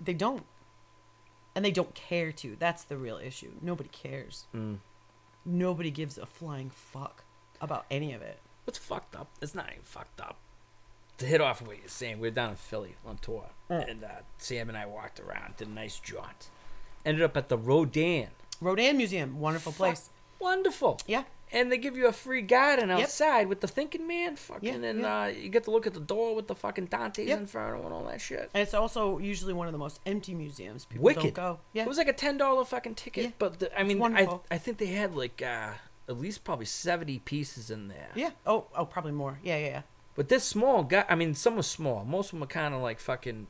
[0.00, 0.44] They don't.
[1.56, 2.56] And they don't care to.
[2.58, 3.52] That's the real issue.
[3.62, 4.46] Nobody cares.
[4.54, 4.78] Mm.
[5.44, 7.24] Nobody gives a flying fuck
[7.60, 8.38] about any of it.
[8.64, 9.28] What's fucked up?
[9.42, 10.36] It's not even fucked up.
[11.18, 13.90] To hit off what you're saying, we are down in Philly on tour, Mm.
[13.90, 14.08] and uh,
[14.38, 16.48] Sam and I walked around, did a nice jaunt.
[17.04, 18.28] Ended up at the Rodin.
[18.60, 20.10] Rodin Museum, wonderful place.
[20.40, 21.00] Wonderful.
[21.06, 21.24] Yeah.
[21.52, 22.98] And they give you a free garden Yep.
[23.00, 25.22] outside with the Thinking Man, fucking, Yeah, and yeah.
[25.22, 27.38] Uh, you get to look at the door with the fucking Dante's Yep.
[27.40, 28.50] Inferno and all that shit.
[28.52, 30.84] And it's also usually one of the most empty museums.
[30.86, 31.22] People Wicked.
[31.22, 31.60] don't go.
[31.72, 31.82] Yeah.
[31.84, 33.30] It was like a ten dollar fucking ticket, Yeah.
[33.38, 34.44] but the, I mean, I wonderful.
[34.50, 35.70] I think they had like uh,
[36.08, 38.10] at least probably seventy pieces in there.
[38.16, 38.30] yeah.
[38.46, 39.38] Oh, oh, probably more.
[39.42, 39.82] Yeah, yeah, yeah.
[40.16, 42.04] But this small guy, I mean, some were small.
[42.04, 43.46] Most of them were kind of like fucking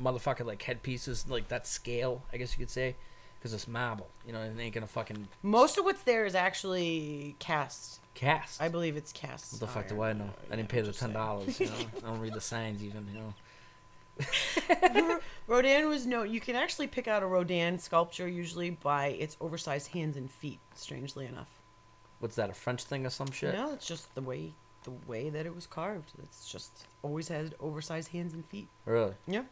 [0.00, 2.96] motherfucking like headpieces, like that scale, I guess you could say,
[3.40, 4.08] because it's marble.
[4.26, 8.00] You know, and it ain't gonna fucking Most of what's there is actually cast.
[8.14, 8.60] cast.
[8.60, 9.52] I believe it's cast.
[9.52, 10.20] what the fuck do iron.
[10.20, 10.30] I know?
[10.30, 11.58] Uh, I didn't yeah, pay the ten dollars.
[11.58, 13.08] You know, I don't read the signs even.
[13.12, 13.34] You know.
[15.46, 16.22] Rodin was no.
[16.22, 20.60] You can actually pick out a Rodin sculpture usually by its oversized hands and feet.
[20.74, 21.48] Strangely enough.
[22.18, 22.50] What's that?
[22.50, 23.54] A French thing or some shit?
[23.54, 24.52] No, it's just the way
[24.84, 26.12] the way that it was carved.
[26.22, 28.68] It's just always had oversized hands and feet.
[28.84, 29.14] Really?
[29.26, 29.42] Yeah.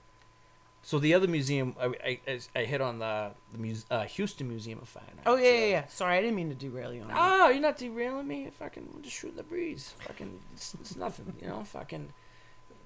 [0.82, 4.78] So the other museum, I, I, I- hit on the the muse, uh, Houston Museum
[4.80, 5.22] of Fine Arts.
[5.26, 5.86] Oh yeah, yeah, yeah.
[5.88, 7.16] Sorry, I didn't mean to derail you on that.
[7.18, 8.48] Oh, you're not derailing me.
[8.58, 9.94] Fucking, we're just shooting the breeze.
[10.06, 11.34] Fucking, it's, it's nothing.
[11.42, 12.10] You know, fucking,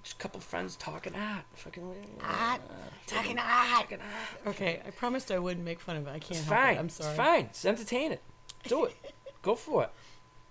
[0.02, 1.44] just a couple friends talking art.
[1.54, 1.84] Fucking,
[2.22, 2.60] Art.
[2.68, 2.72] uh,
[3.06, 3.80] Talking fucking- art.
[3.82, 4.46] talking art.
[4.56, 6.10] Okay, I promised I wouldn't make fun of it.
[6.10, 6.76] I can't It's help fine.
[6.76, 6.78] it.
[6.80, 7.10] I'm sorry.
[7.10, 7.44] It's fine.
[7.44, 8.22] It's entertain it.
[8.66, 8.96] Do it.
[9.42, 9.90] Go for it.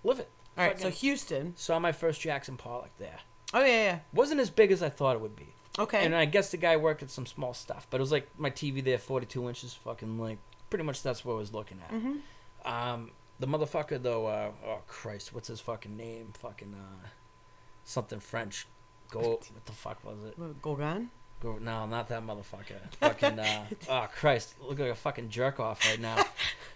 [0.04, 0.30] Live it.
[0.56, 1.54] All right, so Houston.
[1.56, 3.18] saw my first Jackson Pollock there.
[3.54, 5.48] Oh yeah, yeah, Wasn't as big as I thought it would be.
[5.78, 6.04] Okay.
[6.04, 8.50] And I guess the guy worked at some small stuff, but it was like my
[8.50, 10.38] TV there, 42 inches, fucking like
[10.70, 11.94] pretty much that's what I was looking at.
[11.94, 12.16] mm-hmm.
[12.64, 16.32] Um, the motherfucker though, uh, oh Christ, what's his fucking name?
[16.38, 17.08] Fucking uh,
[17.84, 18.66] something French.
[19.10, 19.20] Go.
[19.52, 20.62] What the fuck was it?
[20.62, 21.10] Gauguin.
[21.40, 21.58] Go.
[21.60, 22.78] No, not that motherfucker.
[23.00, 23.38] fucking.
[23.38, 26.24] Uh, oh Christ, look like a fucking jerk off right now.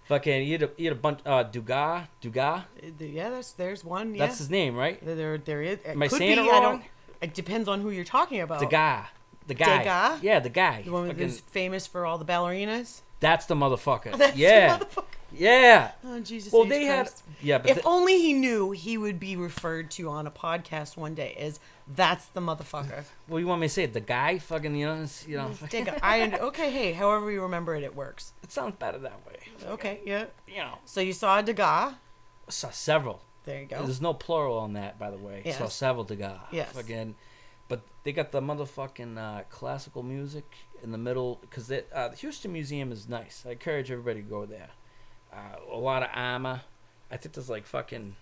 [0.09, 0.47] fucking.
[0.47, 1.21] You had a, you had a bunch.
[1.25, 2.09] Uh, Dugas.
[2.21, 2.65] Dugas.
[2.83, 4.15] Uh, Yeah, that's there's one.
[4.15, 4.27] Yeah.
[4.27, 4.99] That's his name, right?
[5.05, 5.79] there there is.
[5.87, 6.83] Am I saying be, it wrong?
[7.21, 8.61] It depends on who you're talking about.
[8.61, 9.07] The guy.
[9.47, 9.79] The guy.
[9.79, 10.23] Degas?
[10.23, 10.83] Yeah, the guy.
[10.83, 13.01] The one who's famous for all the ballerinas.
[13.21, 14.13] that's the motherfucker.
[14.17, 14.79] That's the yeah.
[14.79, 15.05] motherfucker.
[15.33, 15.91] Yeah.
[16.05, 16.53] Oh Jesus.
[16.53, 16.69] Well, H.
[16.69, 17.07] they had.
[17.07, 17.23] Christ.
[17.43, 20.97] Yeah, but If the- only he knew he would be referred to on a podcast
[20.97, 23.05] one day as that's the motherfucker.
[23.29, 23.93] Well, you want me to say it?
[23.93, 25.51] The guy, fucking, you know, you know,
[26.01, 28.33] I okay, hey, however you remember it, it works.
[28.45, 29.35] it sounds better that way.
[29.67, 30.27] Okay, yeah.
[30.47, 31.95] You know, So you saw Degas.
[32.49, 33.21] saw several.
[33.47, 33.83] There you go.
[33.85, 35.43] There's no plural on that, by the way.
[35.45, 35.73] Yes.
[35.73, 36.39] several the guy.
[36.51, 36.73] Yes.
[36.73, 37.15] Fucking,
[37.69, 40.45] but they got the motherfucking uh, classical music
[40.83, 43.45] in the middle because uh, the Houston Museum is nice.
[43.47, 44.69] I encourage everybody to go there.
[45.33, 46.61] Uh, a lot of armor.
[47.11, 48.17] I think there's like fucking.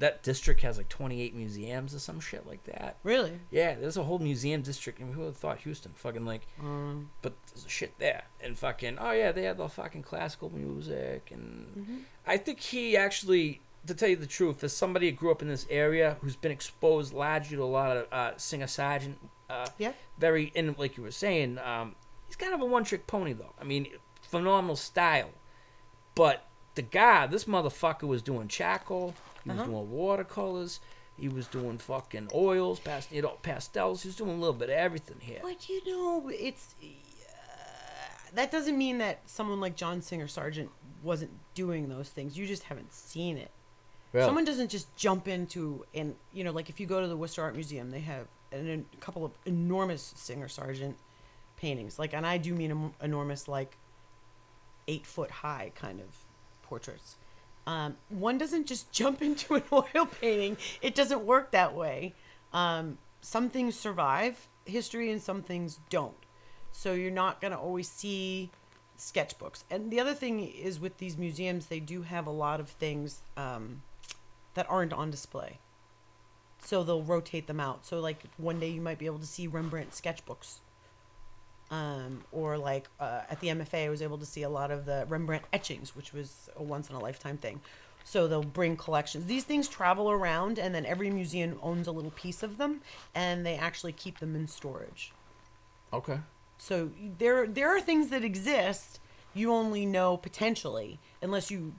[0.00, 2.96] That district has like 28 museums or some shit like that.
[3.04, 3.38] Really?
[3.52, 5.00] Yeah, there's a whole museum district.
[5.00, 5.92] I mean, who would have thought Houston?
[5.94, 10.02] Fucking like Um, but there's shit there and fucking oh yeah they have the fucking
[10.02, 12.00] classical music and mhm.
[12.26, 15.48] i think he actually to tell you the truth as somebody who grew up in
[15.48, 19.18] this area who's been exposed largely to a lot of uh, Singer Sargent
[19.50, 19.92] uh, Yeah.
[20.18, 21.94] very and like you were saying um,
[22.26, 23.86] he's kind of a one-trick pony though i mean
[24.22, 25.30] phenomenal style
[26.14, 29.66] but the guy this motherfucker was doing charcoal he was Uh-huh.
[29.70, 30.80] doing watercolors
[31.16, 34.02] he was doing fucking oils, past, you know, pastels.
[34.02, 35.38] He was doing a little bit of everything here.
[35.42, 40.70] But you know, it's uh, that doesn't mean that someone like John Singer Sargent
[41.04, 42.36] wasn't doing those things.
[42.36, 43.52] You just haven't seen it.
[44.14, 44.26] Really?
[44.26, 47.42] Someone doesn't just jump into and you know, like if you go to the Worcester
[47.42, 50.96] Art Museum, they have an, a couple of enormous Singer Sargent
[51.56, 51.98] paintings.
[51.98, 53.76] Like, and I do mean enormous, like
[54.86, 56.06] eight foot high kind of
[56.62, 57.16] portraits.
[57.66, 60.58] Um, one doesn't just jump into an oil painting.
[60.80, 62.14] It doesn't work that way.
[62.52, 66.14] Um, some things survive history and some things don't.
[66.70, 68.50] So you're not going to always see
[68.96, 69.64] sketchbooks.
[69.72, 73.22] And the other thing is with these museums, they do have a lot of things
[73.36, 73.82] um,
[74.54, 75.58] that aren't on display.
[76.58, 77.84] So they'll rotate them out.
[77.84, 80.58] So like one day you might be able to see Rembrandt sketchbooks.
[81.70, 84.86] Um, or like uh, at the MFA, I was able to see a lot of
[84.86, 87.60] the Rembrandt etchings, which was a once in a lifetime thing.
[88.04, 89.24] So they'll bring collections.
[89.24, 92.82] These things travel around, and then every museum owns a little piece of them,
[93.14, 95.12] and they actually keep them in storage.
[95.92, 96.18] Okay.
[96.58, 99.00] So there there are things that exist
[99.34, 101.74] you only know potentially unless you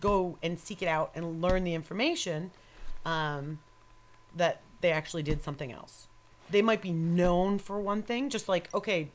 [0.00, 2.50] go and seek it out and learn the information
[3.04, 3.58] um,
[4.36, 6.06] that they actually did something else.
[6.50, 9.08] They might be known for one thing, just like okay,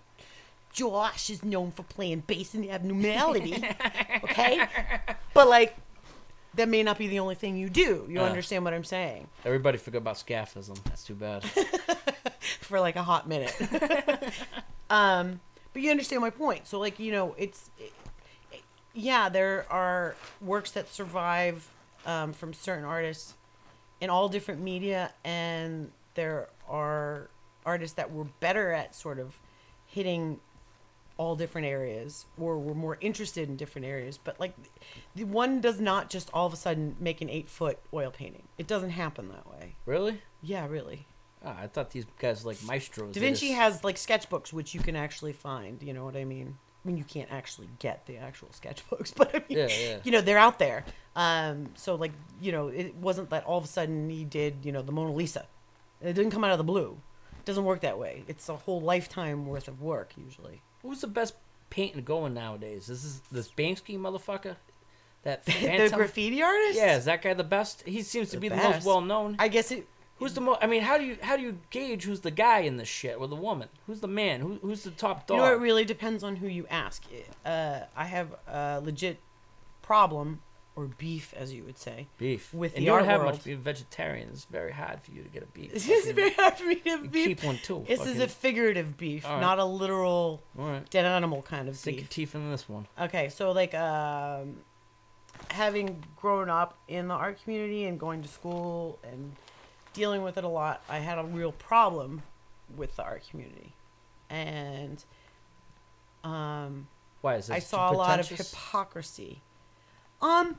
[0.73, 3.63] Josh is known for playing bass in abnormality,
[4.23, 4.67] okay,
[5.34, 5.76] but like
[6.56, 8.06] that may not be the only thing you do.
[8.10, 8.23] You Uh.
[8.23, 9.28] understand what I'm saying?
[9.45, 10.82] Everybody forgot about scaphism.
[10.86, 11.43] That's too bad.
[12.62, 13.54] for like a hot minute.
[14.89, 15.39] um,
[15.73, 16.67] but you understand my point.
[16.67, 17.91] So like you know, it's it,
[18.98, 21.70] yeah, there are works that survive
[22.06, 23.36] um, from certain artists
[24.02, 27.30] in all different media, and there are
[27.64, 29.40] artists that were better at sort of
[29.86, 30.40] hitting
[31.18, 34.54] all different areas or were more interested in different areas but like
[35.16, 38.44] the one does not just all of a sudden make an eight foot oil painting
[38.60, 40.22] it doesn't happen that way really?
[40.44, 41.08] yeah really
[41.46, 43.14] Ah, I thought these guys were like maestros.
[43.14, 45.82] Da Vinci has like sketchbooks which you can actually find.
[45.84, 46.58] You know what I mean?
[46.88, 49.97] I mean, you can't actually get the actual sketchbooks, but I mean, Yeah, yeah.
[50.04, 50.86] you know, they're out there.
[51.17, 54.71] Um, so like, you know, it wasn't that all of a sudden he did, you
[54.71, 55.45] know, the Mona Lisa.
[56.02, 56.97] It didn't come out of the blue.
[57.39, 58.23] It doesn't work that way.
[58.28, 60.62] It's a whole lifetime worth of work usually.
[60.84, 61.34] Who's the best
[61.69, 62.88] painting going nowadays?
[62.88, 64.56] This is this Banksy motherfucker.
[65.23, 66.78] That the graffiti artist?
[66.78, 67.82] yeah, is that guy the best?
[67.86, 69.36] He seems to The be the most well known.
[69.39, 69.88] I guess it.
[70.20, 70.60] Who's the most?
[70.62, 73.18] I mean, how do you how do you gauge who's the guy in this shit
[73.20, 73.70] or the woman?
[73.86, 74.42] Who's the man?
[74.42, 75.38] Who, who's the top dog?
[75.38, 77.04] You know, it really depends on who you ask.
[77.46, 79.20] Uh, I have a legit
[79.84, 80.42] problem
[80.76, 82.08] or beef, as you would say.
[82.20, 82.54] beef.
[82.54, 83.34] with and the you don't have world.
[83.34, 84.30] much being vegetarian.
[84.30, 85.72] It's very hard for you to get a beef.
[85.74, 87.28] This is Fucking- very hard for me to beef.
[87.28, 87.84] keep one too.
[87.88, 89.42] This is a figurative beef, right.
[89.42, 90.88] not a literal right.
[90.92, 91.80] dead animal kind of beef.
[91.82, 92.10] Sink your beef.
[92.12, 92.86] teeth in this one.
[93.00, 94.58] Okay, so like um,
[95.50, 99.36] having grown up in the art community and going to school and
[99.98, 102.22] dealing with it a lot, I had a real problem
[102.76, 103.74] with the art community,
[104.30, 105.04] and
[106.24, 106.88] um,
[107.22, 107.56] Why is this?
[107.56, 109.42] I saw a lot of hypocrisy.
[110.22, 110.56] Um,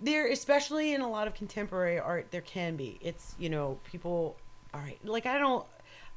[0.00, 2.98] there, especially in a lot of contemporary art, there can be.
[3.00, 4.36] It's you know people.
[4.74, 5.64] All right, like I don't.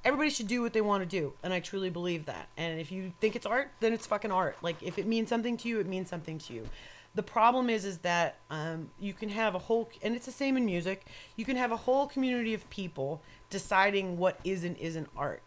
[0.04, 2.50] Everybody should do what they want to do, and I truly believe that.
[2.58, 4.58] And if you think it's art, then it's fucking art.
[4.62, 6.68] Like if it means something to you, it means something to you.
[7.16, 10.58] The problem is, is that um, you can have a whole, and it's the same
[10.58, 11.06] in music.
[11.36, 15.44] You can have a whole community of people deciding what is and isn't art,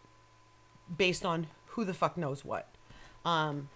[0.95, 2.73] based on who the fuck knows what.
[3.25, 3.69] Um,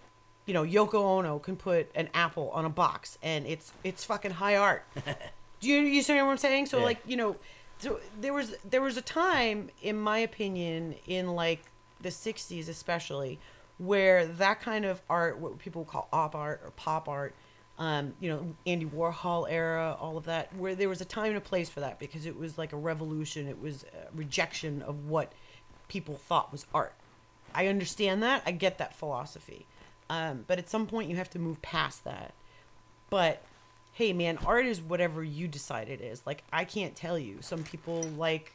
[0.46, 4.32] you know, Yoko Ono can put an apple on a box and it's it's fucking
[4.32, 4.84] high art.
[5.60, 6.66] Do you you see what I'm saying?
[6.66, 6.84] So Yeah.
[6.84, 7.36] like, you know,
[7.78, 11.60] so there was there was a time in my opinion in like
[12.00, 13.38] the 60s especially
[13.78, 17.34] where that kind of art what people call op art or pop art
[17.82, 21.36] um, you know, Andy Warhol era, all of that, where there was a time and
[21.36, 23.48] a place for that because it was like a revolution.
[23.48, 25.32] It was a rejection of what
[25.88, 26.94] people thought was art.
[27.52, 28.44] I understand that.
[28.46, 29.66] I get that philosophy.
[30.08, 32.34] Um, but at some point, you have to move past that.
[33.10, 33.42] But
[33.94, 36.22] hey, man, art is whatever you decide it is.
[36.24, 37.38] Like, I can't tell you.
[37.40, 38.54] Some people like,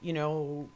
[0.00, 0.68] you know,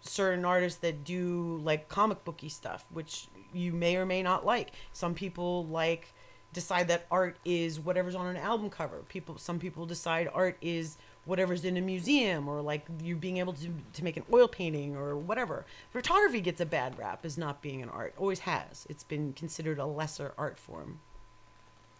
[0.00, 4.70] certain artists that do like comic booky stuff, which you may or may not like.
[4.92, 6.14] Some people like
[6.52, 9.02] decide that art is whatever's on an album cover.
[9.08, 13.52] People, some people decide art is whatever's in a museum or like you being able
[13.52, 15.64] to to make an oil painting or whatever.
[15.90, 18.14] Photography gets a bad rap as not being an art.
[18.18, 18.86] Always has.
[18.88, 21.00] It's been considered a lesser art form.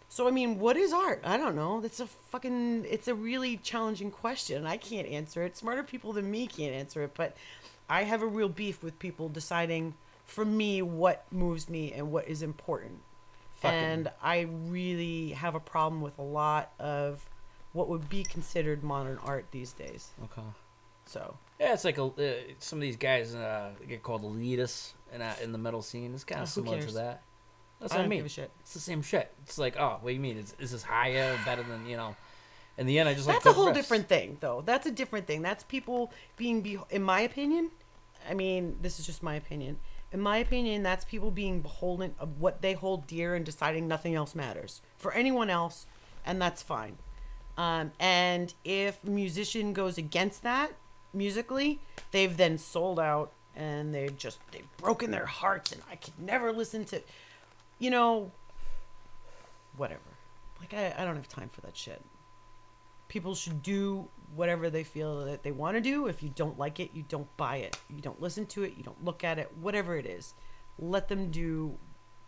[0.09, 1.21] So I mean, what is art?
[1.23, 1.81] I don't know.
[1.81, 4.65] That's a fucking it's a really challenging question.
[4.65, 5.57] I can't answer it.
[5.57, 7.35] Smarter people than me can't answer it, but
[7.89, 12.27] I have a real beef with people deciding for me what moves me and what
[12.27, 12.99] is important.
[13.63, 17.27] Fucking- And I really have a problem with a lot of
[17.71, 20.11] what would be considered modern art these days.
[20.25, 20.47] Okay.
[21.05, 25.21] So, Yeah, it's like a, uh, some of these guys uh, get called elitists in,
[25.21, 26.13] uh, in the metal scene.
[26.13, 27.21] It's kind Oh, of who similar to that.
[27.79, 28.19] That's I what I don't mean.
[28.19, 28.51] give a shit.
[28.61, 29.33] It's the same shit.
[29.43, 30.37] It's like, oh, what do you mean?
[30.37, 32.15] Is, is this higher, better than you know?
[32.77, 33.77] In the end, I just like That's a whole rest.
[33.79, 34.61] different thing, though.
[34.65, 35.41] That's a different thing.
[35.41, 37.71] That's people being, be- in my opinion,
[38.29, 39.79] I mean, this is just my opinion.
[40.13, 44.13] In my opinion, that's people being beholden of what they hold dear and deciding nothing
[44.13, 44.81] else matters.
[44.95, 45.87] For anyone else,
[46.23, 46.97] and that's fine.
[47.57, 50.71] Um, and if musician goes against that
[51.13, 51.79] musically,
[52.11, 56.51] they've then sold out and they've just they've broken their hearts, and I could never
[56.51, 57.01] listen to,
[57.79, 58.31] you know,
[59.77, 59.99] whatever.
[60.59, 62.01] Like I, I don't have time for that shit.
[63.07, 66.07] People should do whatever they feel that they want to do.
[66.07, 67.77] If you don't like it, you don't buy it.
[67.89, 68.73] You don't listen to it.
[68.77, 69.51] You don't look at it.
[69.59, 70.33] Whatever it is,
[70.79, 71.77] let them do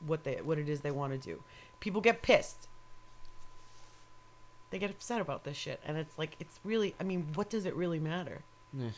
[0.05, 1.43] what they what it is they want to do.
[1.79, 2.67] People get pissed.
[4.71, 6.95] They get upset about this shit, and it's like it's really.
[6.99, 8.41] I mean, what does it really matter?
[8.73, 8.89] Yeah.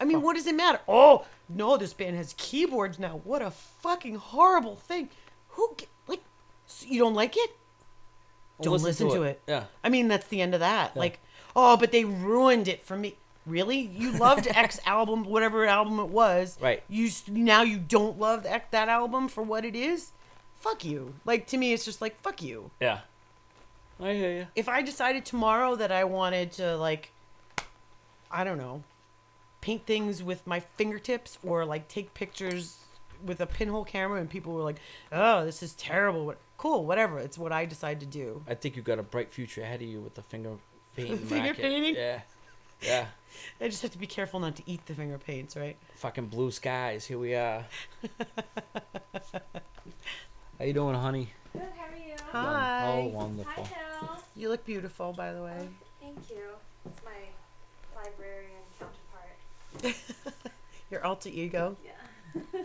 [0.00, 0.80] I mean, what does it matter?
[0.88, 3.20] Oh no, this band has keyboards now.
[3.24, 5.10] What a fucking horrible thing.
[5.50, 6.22] Who ge- like?
[6.66, 7.50] s- You don't like it?
[8.60, 9.42] Don't listen, to, it.
[9.46, 9.64] Yeah.
[9.84, 10.92] I mean, that's the end of that.
[10.94, 10.98] Yeah.
[10.98, 11.20] Like,
[11.56, 13.16] oh, but they ruined it for me.
[13.46, 13.78] Really?
[13.78, 16.58] You loved X album, whatever album it was.
[16.60, 16.82] Right.
[16.88, 20.12] You now you don't love X, that album for what it is.
[20.58, 21.14] Fuck you.
[21.24, 22.70] Like to me, it's just like fuck you.
[22.80, 23.00] Yeah.
[23.98, 24.46] I hear you.
[24.54, 27.12] If I decided tomorrow that I wanted to like,
[28.30, 28.82] I don't know,
[29.62, 32.78] paint things with my fingertips or like take pictures
[33.24, 34.76] with a pinhole camera, and people were like,
[35.10, 36.38] "Oh, this is terrible." What?
[36.58, 37.18] Cool, whatever.
[37.18, 38.42] It's what I decide to do.
[38.48, 40.56] I think you got a bright future ahead of you with the finger
[40.96, 41.18] painting.
[41.18, 41.62] Finger racket.
[41.62, 41.94] painting?
[41.94, 42.20] Yeah.
[42.82, 43.06] Yeah.
[43.60, 45.76] I just have to be careful not to eat the finger paints, right?
[45.96, 47.04] Fucking blue skies.
[47.06, 47.64] Here we are.
[50.58, 51.30] How you doing, honey?
[51.52, 52.14] Good, how are you?
[52.32, 52.86] Hi.
[52.86, 53.52] Oh, wonderful.
[53.52, 54.08] Hi, wonderful.
[54.08, 54.24] Phil.
[54.36, 55.58] You look beautiful, by the way.
[55.60, 55.68] Oh,
[56.00, 56.48] thank you.
[56.86, 57.10] It's my
[57.94, 59.96] librarian counterpart.
[60.90, 61.76] Your alter ego.
[61.84, 62.62] Yeah.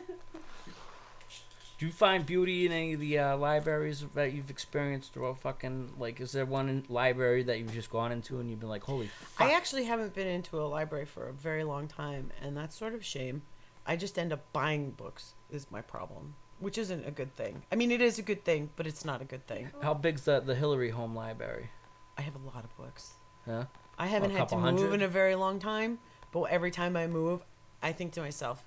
[1.81, 5.93] Do you find beauty in any of the uh, libraries that you've experienced throughout fucking
[5.97, 6.21] like?
[6.21, 9.07] Is there one in library that you've just gone into and you've been like, holy
[9.07, 9.47] fuck?
[9.47, 12.93] I actually haven't been into a library for a very long time, and that's sort
[12.93, 13.41] of shame.
[13.83, 17.63] I just end up buying books is my problem, which isn't a good thing.
[17.71, 19.71] I mean, it is a good thing, but it's not a good thing.
[19.81, 21.71] How big's the the Hillary Home Library?
[22.15, 23.13] I have a lot of books.
[23.47, 23.63] Yeah.
[23.97, 24.93] I haven't had to couple move hundred?
[24.93, 25.97] in a very long time,
[26.31, 27.41] but every time I move,
[27.81, 28.63] I think to myself,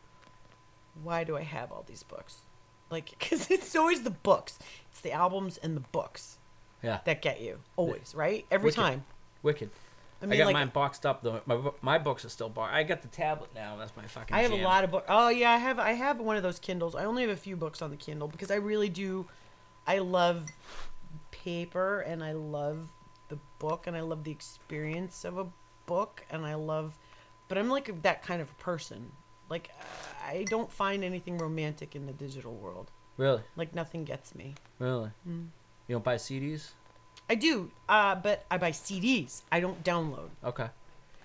[1.01, 2.39] why do I have all these books?
[2.95, 4.59] Like, because it's always the books.
[4.91, 6.39] It's the albums and the books
[6.83, 7.01] Yeah.
[7.05, 7.59] that get you.
[7.77, 8.47] Always, right?
[8.51, 8.77] Every Wicked.
[8.77, 9.05] time.
[9.43, 9.71] Wicked.
[10.23, 11.41] I I, mean, got like, mine boxed up though.
[11.45, 12.73] My my books are still boxed.
[12.75, 13.77] I got the tablet now.
[13.77, 14.35] That's my fucking.
[14.35, 15.07] I have a lot of books.
[15.09, 16.95] Oh yeah, I have I have one of those Kindles.
[16.95, 19.27] I only have a few books on the Kindle because I really do.
[19.87, 20.47] I love
[21.31, 22.89] paper and I love
[23.29, 25.47] the book and I love the experience of a
[25.87, 26.97] book and I love,
[27.49, 29.13] but I'm like that kind of person.
[29.49, 29.71] Like
[30.27, 32.91] I don't find anything romantic in the digital world.
[33.17, 34.55] Really, Like nothing gets me.
[34.79, 35.11] really.
[35.29, 35.49] Mm.
[35.87, 36.71] You don't buy CDs?
[37.31, 39.43] I do, uh, but I buy CDs.
[39.53, 40.31] I don't download.
[40.43, 40.69] Okay.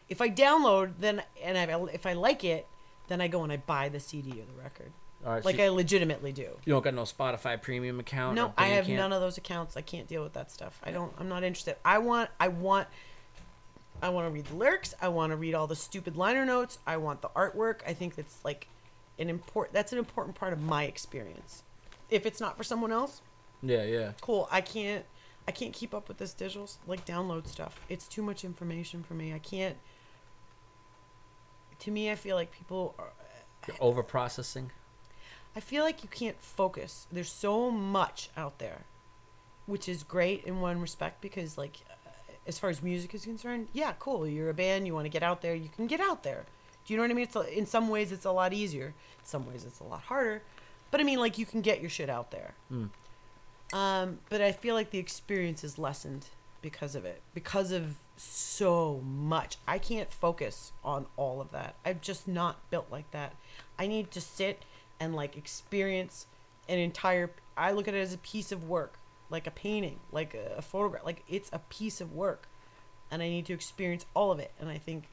[0.08, 2.68] If I download, then and I, if I like it,
[3.08, 4.92] then I go and I buy the CD or the record.
[5.26, 5.44] All right.
[5.44, 6.44] Like so I legitimately do.
[6.66, 8.36] you don't got no Spotify premium account?
[8.36, 9.76] No, I have none of those accounts.
[9.76, 10.80] I can't deal with that stuff.
[10.84, 11.12] I don't.
[11.20, 11.76] I'm not interested.
[11.84, 12.30] I want.
[12.40, 12.88] I want.
[14.02, 14.94] I want to read the lyrics.
[15.02, 16.80] I want to read all the stupid liner notes.
[16.88, 17.82] I want the artwork.
[17.86, 18.68] I think that's like
[19.18, 19.74] an important.
[19.74, 21.64] That's an important part of my experience.
[22.10, 23.22] If it's not for someone else,
[23.62, 24.12] Yeah, yeah.
[24.22, 24.48] cool.
[24.52, 25.06] I can't.
[25.48, 27.80] I can't keep up with this digital like download stuff.
[27.90, 29.34] It's too much information for me.
[29.34, 29.76] I can't.
[31.80, 33.12] To me, I feel like people are.
[33.68, 34.72] You're over processing.
[35.56, 37.08] I feel like you can't focus.
[37.12, 38.84] There's so much out there,
[39.66, 41.78] which is great in one respect because, like,
[42.50, 44.28] as far as music is concerned, yeah, cool.
[44.28, 44.86] You're a band.
[44.88, 45.56] You want to get out there.
[45.56, 46.44] You can get out there.
[46.86, 47.24] Do you know what I mean?
[47.24, 48.88] It's a, in some ways it's a lot easier.
[48.88, 50.42] In some ways it's a lot harder.
[50.92, 52.56] But I mean, like, you can get your shit out there.
[52.74, 52.90] Mm.
[53.72, 56.26] Um, but I feel like the experience is lessened
[56.64, 59.58] because of it, because of so much.
[59.68, 61.76] I can't focus on all of that.
[61.86, 63.36] I'm just not built like that.
[63.78, 64.64] I need to sit
[65.00, 66.26] and like experience
[66.68, 67.30] an entire.
[67.56, 68.99] I look at it as a piece of work,
[69.30, 71.06] like a painting, like a, photograph.
[71.06, 72.48] Like it's a piece of work,
[73.12, 74.52] and I need to experience all of it.
[74.60, 75.10] And I think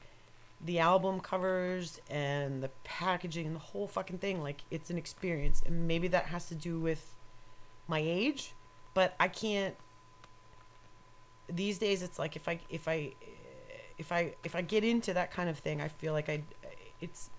[0.59, 5.61] the album covers and the packaging and the whole fucking thing, like it's an experience.
[5.65, 7.15] And maybe that has to do with
[7.87, 8.53] my age,
[8.93, 9.75] but I can't.
[11.49, 13.13] These days, it's like if I if I
[13.97, 16.43] if I if I get into that kind of thing, I feel like I
[16.99, 17.29] it's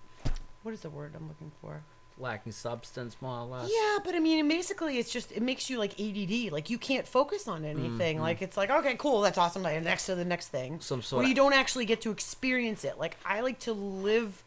[0.63, 1.83] what is the word I'm looking for?
[2.19, 3.71] Lacking substance, more or less.
[3.73, 6.51] Yeah, but I mean, basically, it's just it makes you like ADD.
[6.51, 8.17] Like you can't focus on anything.
[8.17, 8.21] Mhm.
[8.21, 9.63] Like it's like okay, cool, that's awesome.
[9.63, 10.81] Like, next to the next thing.
[10.81, 12.97] Some Where sort you don't actually get to experience it.
[12.99, 14.43] Like I like to live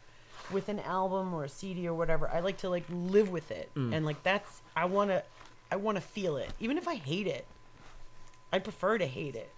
[0.51, 2.29] with an album or a CD or whatever.
[2.29, 3.93] I like to like live with it, Mm.
[3.95, 5.23] and like that's I want to,
[5.71, 7.47] I want to feel it, even if I hate it.
[8.51, 9.51] I prefer to hate it.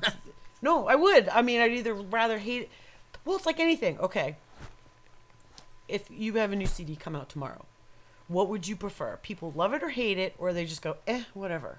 [0.60, 1.28] No, I would.
[1.28, 2.70] I mean, I'd either rather hate it.
[3.24, 3.96] Well, it's like anything.
[4.00, 4.34] Okay.
[5.88, 7.64] If you have a new CD come out tomorrow,
[8.28, 9.18] what would you prefer?
[9.22, 11.78] People love it or hate it, or they just go, eh, whatever.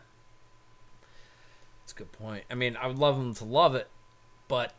[1.82, 2.44] That's a good point.
[2.50, 3.88] I mean, I would love them to love it,
[4.48, 4.74] but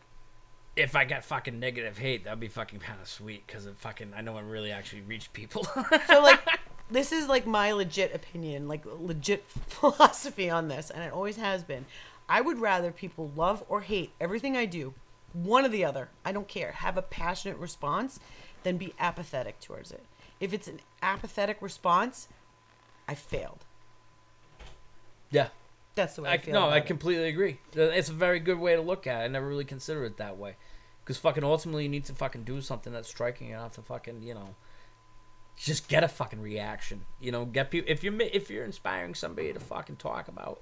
[0.76, 4.12] if I got fucking negative hate, that'd be fucking kind of sweet because it fucking
[4.16, 5.64] I know it really actually reached people.
[6.06, 6.40] so like
[6.90, 11.62] this is like my legit opinion like legit philosophy on this and it always has
[11.62, 11.84] been
[12.28, 14.92] i would rather people love or hate everything i do
[15.32, 18.18] one or the other i don't care have a passionate response
[18.62, 20.04] than be apathetic towards it
[20.38, 22.28] if it's an apathetic response
[23.08, 23.64] i failed
[25.30, 25.48] yeah,
[25.94, 26.86] that's the way i, I, feel no, I it.
[26.86, 27.58] completely agree.
[27.74, 29.24] It's a very good way to look at it.
[29.24, 30.56] I never really considered it that way.
[31.04, 34.34] Because fucking ultimately, you need to fucking do something that's striking enough to fucking, you
[34.34, 34.54] know,
[35.56, 37.02] just get a fucking reaction.
[37.20, 37.90] You know, get people.
[37.90, 40.60] If you're if you're inspiring somebody to fucking talk about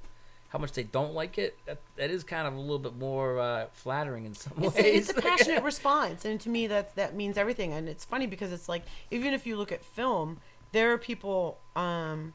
[0.49, 3.39] how much they don't like it, that, that is kind of a little bit more
[3.39, 4.85] uh, flattering in some it's ways.
[4.85, 8.27] a, it's a passionate response and to me that that means everything and it's funny
[8.27, 10.39] because it's like even if you look at film
[10.73, 12.33] there are people um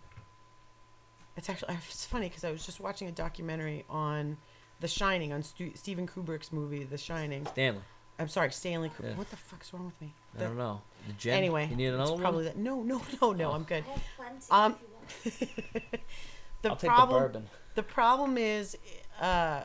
[1.38, 4.38] it's actually it's funny because i was just watching a documentary on
[4.80, 7.82] the shining on Stu- stephen kubrick's movie the shining Stanley,
[8.20, 9.18] i'm sorry stanley kubrick Yeah.
[9.18, 10.82] what the fuck's wrong with me I don't know.
[11.08, 11.34] The gin?
[11.34, 12.54] anyway you need it's another probably one.
[12.56, 13.54] that no no no no Oh.
[13.54, 14.76] i'm good I have plenty Um,
[15.26, 15.48] if you
[15.92, 16.02] want.
[16.64, 17.50] the I'll take problem the bourbon.
[17.76, 18.76] the problem is
[19.22, 19.64] uh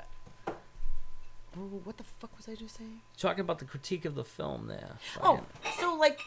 [1.85, 4.91] what the fuck was i just saying Talking about the critique of the film there.
[5.23, 5.41] Oh,
[5.81, 6.21] so like,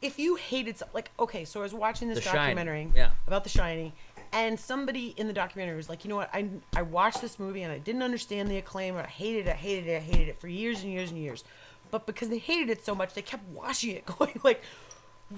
[0.00, 3.10] if you hated some, like, okay, so I was watching this The Shining, documentary yeah.
[3.26, 3.92] about The Shining,
[4.32, 7.62] and somebody in the documentary was like, you know what, I I watched this movie
[7.64, 10.28] and I didn't understand the acclaim, or I hated it, I hated it, I hated
[10.28, 11.44] it for years and years and years,
[11.90, 14.62] but because they hated it so much, they kept watching it, going like,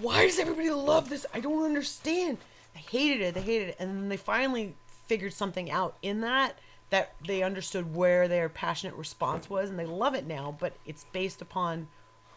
[0.01, 1.27] why does everybody love this?
[1.35, 2.39] I don't understand.
[2.75, 4.75] They hated it, they hated it, and then they finally
[5.07, 6.59] figured something out in that
[6.91, 11.05] that they understood where their passionate response was and they love it now but it's
[11.13, 11.87] based upon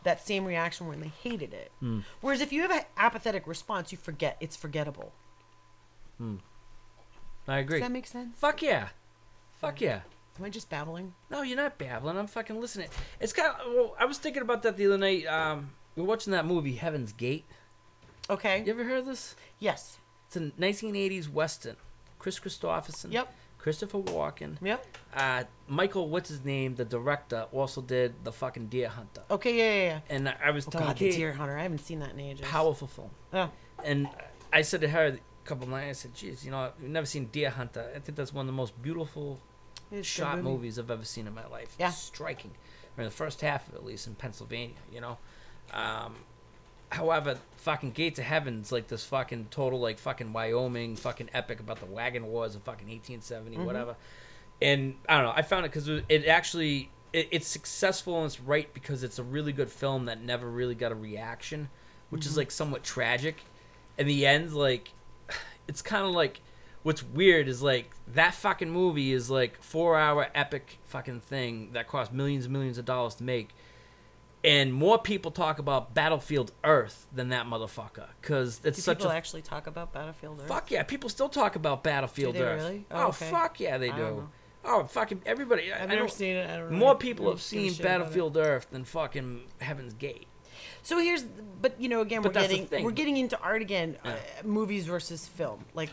[0.04, 1.72] that same reaction when they hated it
[2.22, 5.12] whereas if you have an apathetic response you forget it's forgettable
[7.48, 7.80] I agree.
[7.80, 8.90] does that make sense Fuck yeah.
[9.60, 10.02] Fuck yeah.
[10.40, 12.18] am i just babbling No, you're not babbling.
[12.18, 12.88] I'm fucking listening.
[13.20, 13.74] It's kind of.
[13.74, 15.26] Well, I was thinking about that the other night.
[15.26, 17.46] Um, we were watching that movie Heaven's Gate.
[18.30, 19.36] okay You ever heard of this?
[19.60, 19.98] yes
[20.36, 21.76] It's a 1980s western.
[22.20, 23.12] Kris Kristofferson.
[23.12, 24.58] yep Christopher Walken.
[24.62, 26.76] yep Uh, Michael, what's his name?
[26.76, 29.22] The director also did the fucking Deer Hunter.
[29.30, 31.64] okay yeah yeah yeah And I I was oh telling god the deer hunter i
[31.64, 33.10] haven't seen that in ages powerful film.
[33.34, 33.50] oh
[33.84, 34.08] And
[34.52, 35.18] I said to her a
[35.48, 37.86] couple nights, I said, "Geez, you know, I've never seen Deer Hunter.
[37.96, 39.40] I think that's one of the most beautiful
[39.92, 40.50] it's shot movie.
[40.50, 41.76] movies I've ever seen in my life.
[41.80, 41.90] Yeah.
[41.90, 42.52] striking.
[42.96, 45.18] I mean, the first half of it, at least in Pennsylvania, you know.
[45.74, 46.16] Um,
[46.94, 51.80] however, fucking Gates of Heaven's like this fucking total like fucking Wyoming fucking epic about
[51.80, 53.66] the wagon wars of fucking 1870 Mm-hmm.
[53.66, 53.96] whatever.
[54.62, 55.34] And I don't know.
[55.36, 59.24] I found it because it actually it, it's successful and it's right because it's a
[59.24, 61.70] really good film that never really got a reaction,
[62.10, 62.30] which Mm-hmm.
[62.30, 63.38] is like somewhat tragic.
[63.98, 64.92] In the end, like
[65.68, 66.42] it's kind of like
[66.84, 71.88] what's weird is like that fucking movie is like four hour epic fucking thing that
[71.88, 73.50] cost millions and millions of dollars to make
[74.44, 79.12] and more people talk about battlefield earth than that motherfucker because it's do such people
[79.12, 80.48] a actually talk about battlefield Earth?
[80.48, 82.86] fuck yeah people still talk about battlefield earth really?
[82.92, 83.30] oh, Oh, okay.
[83.30, 84.28] fuck yeah they do
[84.66, 86.78] oh fucking everybody I- i've I never don't- seen it I don't know.
[86.78, 88.00] more people have seen shit about it.
[88.00, 90.28] battlefield earth than fucking heaven's gate
[90.84, 91.24] So here's,
[91.62, 94.12] but you know, again, But we're getting we're getting into art again, Yeah.
[94.12, 95.64] uh, movies versus film.
[95.74, 95.90] Like,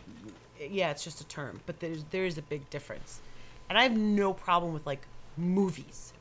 [0.59, 3.21] yeah, it's just a term, but there's there is a big difference,
[3.69, 5.03] and I have no problem with like
[5.37, 6.13] movies,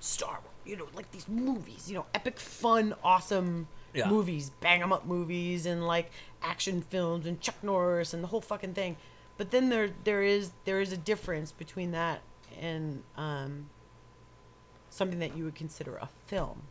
[0.00, 4.08] Star Wars, you know, like these movies, you know, epic, fun, awesome Yeah.
[4.08, 6.10] movies, bang 'em up movies, and like
[6.42, 8.96] action films and Chuck Norris and the whole fucking thing.
[9.38, 12.20] But then there there is there is a difference between that
[12.60, 13.68] and um,
[14.90, 16.62] something that you would consider a film.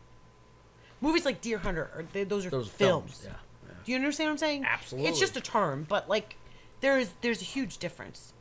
[1.00, 3.18] Movies like Deer Hunter, are, they, those are those films.
[3.20, 3.74] films, yeah, yeah.
[3.84, 4.64] Do you understand what I'm saying?
[4.64, 5.10] Absolutely.
[5.10, 6.36] It's just a term, but like
[6.80, 8.32] there is there's a huge difference.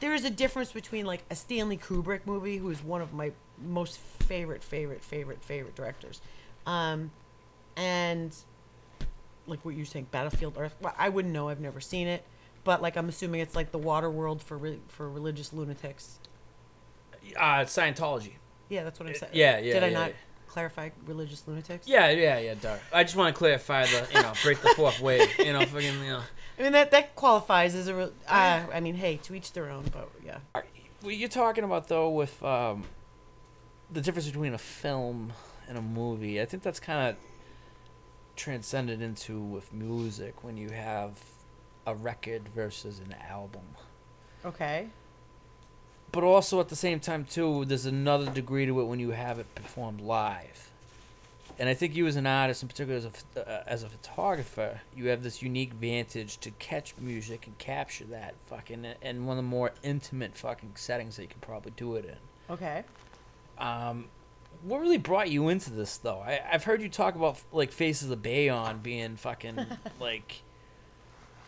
[0.00, 3.32] There is a difference between like a Stanley Kubrick movie, who is one of my
[3.64, 6.20] most favorite, favorite, favorite, favorite directors,
[6.66, 7.10] um,
[7.76, 8.34] and
[9.46, 10.74] like what you're saying, Battlefield Earth.
[10.80, 11.48] Well, I wouldn't know.
[11.48, 12.24] I've never seen it,
[12.64, 16.18] but like I'm assuming it's like the water world for re- for religious lunatics.
[17.38, 18.32] uh, Scientology
[18.68, 19.32] Yeah, that's what I'm saying.
[19.34, 20.14] yeah, yeah, Did I yeah, not yeah.
[20.48, 21.86] clarify religious lunatics?
[21.86, 22.80] yeah yeah yeah dark.
[22.92, 26.00] I just want to clarify the you know break the fourth wave you know fucking
[26.04, 26.22] you know
[26.58, 27.94] I mean that that qualifies as a.
[27.94, 30.38] Re- uh, I mean, hey, to each their own, but yeah.
[31.02, 32.84] What you're talking about though with um,
[33.90, 35.32] the difference between a film
[35.68, 37.16] and a movie, I think that's kind of
[38.36, 41.12] transcended into with music when you have
[41.86, 43.62] a record versus an album.
[44.44, 44.88] Okay.
[46.12, 49.38] But also at the same time too, there's another degree to it when you have
[49.38, 50.70] it performed live.
[51.58, 54.80] and I think you as an artist, in particular as a uh, as a photographer,
[54.94, 59.44] you have this unique vantage to catch music and capture that fucking in one of
[59.44, 62.54] the more intimate fucking settings that you can probably do it in.
[62.54, 62.84] Okay.
[63.58, 64.06] Um,
[64.62, 66.20] what really brought you into this though?
[66.20, 69.64] I, I've heard you talk about like Faces of Bayon being fucking
[70.00, 70.42] like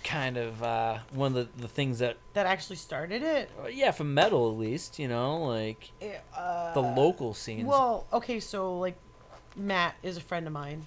[0.04, 3.50] kind of uh, one of the, the things that That actually started it.
[3.62, 5.90] uh, yeah for metal at least you know like
[6.36, 7.66] Uh, the local scenes.
[7.66, 8.96] Well, okay, so like
[9.56, 10.84] Matt is a friend of mine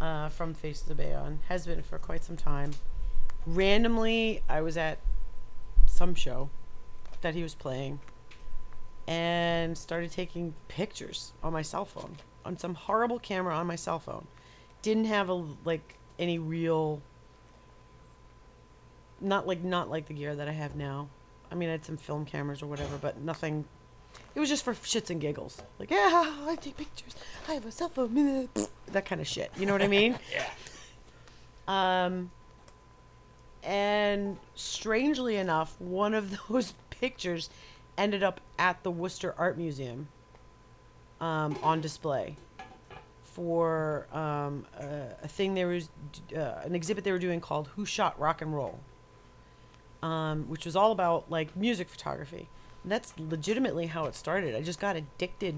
[0.00, 2.72] uh, from Faces of Bayon, has been for quite some time.
[3.46, 4.98] Randomly, I was at
[5.86, 6.50] some show
[7.20, 8.00] that he was playing
[9.06, 13.98] and started taking pictures on my cell phone, on some horrible camera on my cell
[13.98, 14.26] phone.
[14.82, 17.02] Didn't have a like any real
[19.20, 21.08] not like not like the gear that I have now.
[21.50, 23.64] I mean, I had some film cameras or whatever, but nothing
[24.34, 25.62] it was just for shits and giggles.
[25.78, 27.14] Like, yeah, I take pictures.
[27.48, 28.48] I have a cell phone.
[28.92, 29.50] That kind of shit.
[29.58, 30.16] You know what I mean?
[30.32, 32.06] yeah.
[32.06, 32.30] Um,
[33.64, 37.50] and strangely enough, one of those pictures
[37.98, 40.08] ended up at the Worcester Art Museum
[41.20, 42.36] um, on display
[43.24, 45.88] for um, a, a thing there was
[46.34, 48.78] uh, an exhibit they were doing called "Who Shot Rock and Roll,"
[50.02, 52.48] um, which was all about like music photography.
[52.82, 54.54] And that's legitimately how it started.
[54.54, 55.56] I just got addicted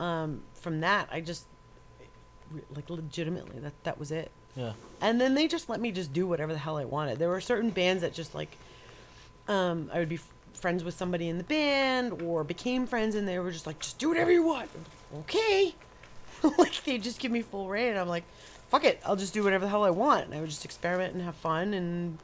[0.00, 1.08] um, from that.
[1.12, 1.46] I just
[2.74, 4.72] like legitimately that that was it Yeah.
[5.02, 7.18] and then they just let me just do whatever the hell I wanted.
[7.18, 8.56] There were certain bands that just like,
[9.48, 13.26] um, I would be f- friends with somebody in the band or became friends, and
[13.26, 14.68] they were just like, just do whatever you want.
[15.20, 15.74] Okay,
[16.58, 17.96] like they just give me full reign.
[17.96, 18.24] I'm like,
[18.68, 20.26] fuck it, I'll just do whatever the hell I want.
[20.26, 22.18] And I would just experiment and have fun, and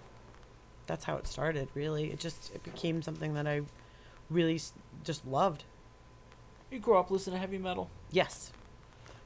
[0.86, 1.68] that's how it started.
[1.74, 3.62] Really, it just it became something that I
[4.30, 4.72] really s-
[5.04, 5.64] just loved.
[6.70, 8.50] You grew up listening to heavy metal, Yes,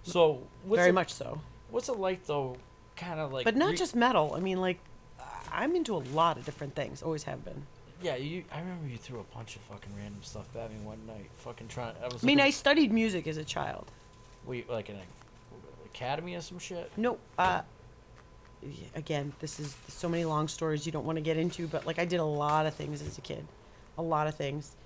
[0.02, 1.40] so what's very it, much so.
[1.70, 2.56] What's it like though?
[2.96, 4.34] Kind of like, but not re- just metal.
[4.34, 4.78] I mean, like,
[5.50, 7.02] I'm into a lot of different things.
[7.02, 7.66] Always have been.
[8.00, 8.44] Yeah, you.
[8.52, 11.28] I remember you threw a bunch of fucking random stuff at me one night.
[11.38, 11.94] Fucking trying.
[12.02, 12.22] I was.
[12.22, 13.90] I mean, I studied music as a child.
[14.46, 15.02] Were you like in a
[15.86, 16.90] academy or some shit?
[16.96, 17.62] No, uh,
[18.94, 21.98] again, this is so many long stories you don't want to get into, but like
[21.98, 23.44] I did a lot of things as a kid,
[23.98, 24.76] a lot of things.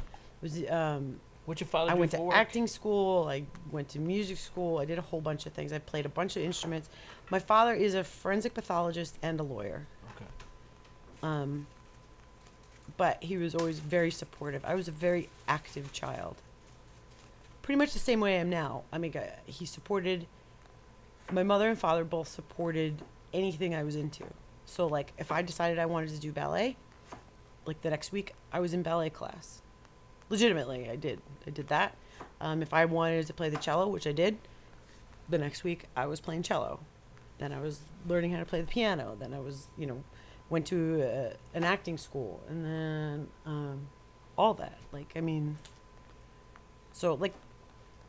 [0.41, 2.37] It was um, What'd your father I do went for to work?
[2.37, 3.29] acting school.
[3.29, 4.79] I went to music school.
[4.79, 5.73] I did a whole bunch of things.
[5.73, 6.89] I played a bunch of instruments.
[7.31, 9.87] My father is a forensic pathologist and a lawyer.
[10.17, 10.25] Okay.
[11.23, 11.67] Um,
[12.97, 14.65] but he was always very supportive.
[14.65, 16.37] I was a very active child.
[17.63, 18.83] Pretty much the same way I am now.
[18.93, 19.15] I mean,
[19.47, 20.27] he supported.
[21.31, 23.03] My mother and father both supported
[23.33, 24.25] anything I was into.
[24.67, 26.77] So, like, if I decided I wanted to do ballet,
[27.67, 29.63] like the next week, I was in ballet class.
[30.29, 31.21] Legitimately, I did.
[31.47, 31.97] I did that.
[32.41, 34.39] Um, if I wanted to play the cello, which I did,
[35.29, 36.81] the next week I was playing cello.
[37.39, 39.17] Then I was learning how to play the piano.
[39.19, 40.03] Then I was, you know,
[40.53, 43.87] went to uh, an acting school, and then um,
[44.37, 44.79] all that.
[44.93, 45.57] Like, I mean,
[46.93, 47.33] so like,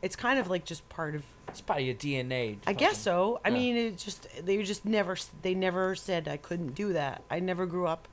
[0.02, 1.24] it's kind of like just part of.
[1.48, 2.58] It's part of your DNA.
[2.66, 3.40] I guess so.
[3.44, 3.54] I yeah.
[3.54, 7.22] mean, it just they just never they never said I couldn't do that.
[7.30, 8.06] I never grew up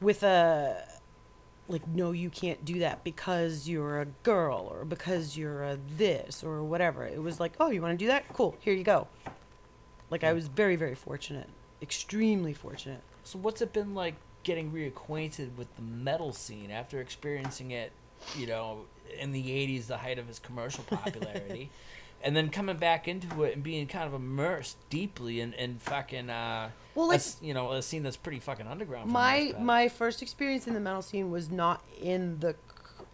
[0.00, 0.84] with a
[1.68, 6.44] like no you can't do that because you're a girl or because you're a this
[6.44, 7.06] or whatever.
[7.06, 8.28] It was like, "Oh, you want to do that?
[8.34, 8.54] Cool.
[8.60, 9.06] Here you go."
[10.10, 11.48] Like I was very very fortunate.
[11.82, 13.00] Extremely fortunate.
[13.24, 17.92] So what's it been like getting reacquainted with the metal scene after experiencing it,
[18.36, 18.86] you know,
[19.18, 21.70] in the '80s, the height of its commercial popularity,
[22.22, 26.30] and then coming back into it and being kind of immersed deeply in, in fucking,
[26.30, 29.08] uh, Well, a like s- you know, a scene that's pretty fucking underground.
[29.08, 32.56] for my my first experience in the metal scene was not in the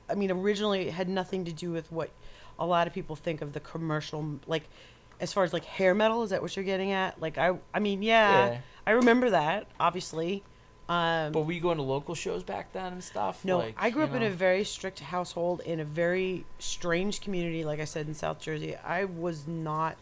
[0.08, 2.10] I mean originally it had nothing to do with what
[2.58, 4.64] a lot of people think of the commercial like
[5.24, 7.80] as far as like hair metal is that what you're getting at like i i
[7.80, 8.58] mean yeah, Yeah.
[8.86, 10.44] i remember that obviously
[10.88, 13.44] um But were you going to local shows back then and stuff?
[13.44, 17.64] no Like, i grew up in a very strict household in a very strange community
[17.64, 19.96] like i said in south jersey i was not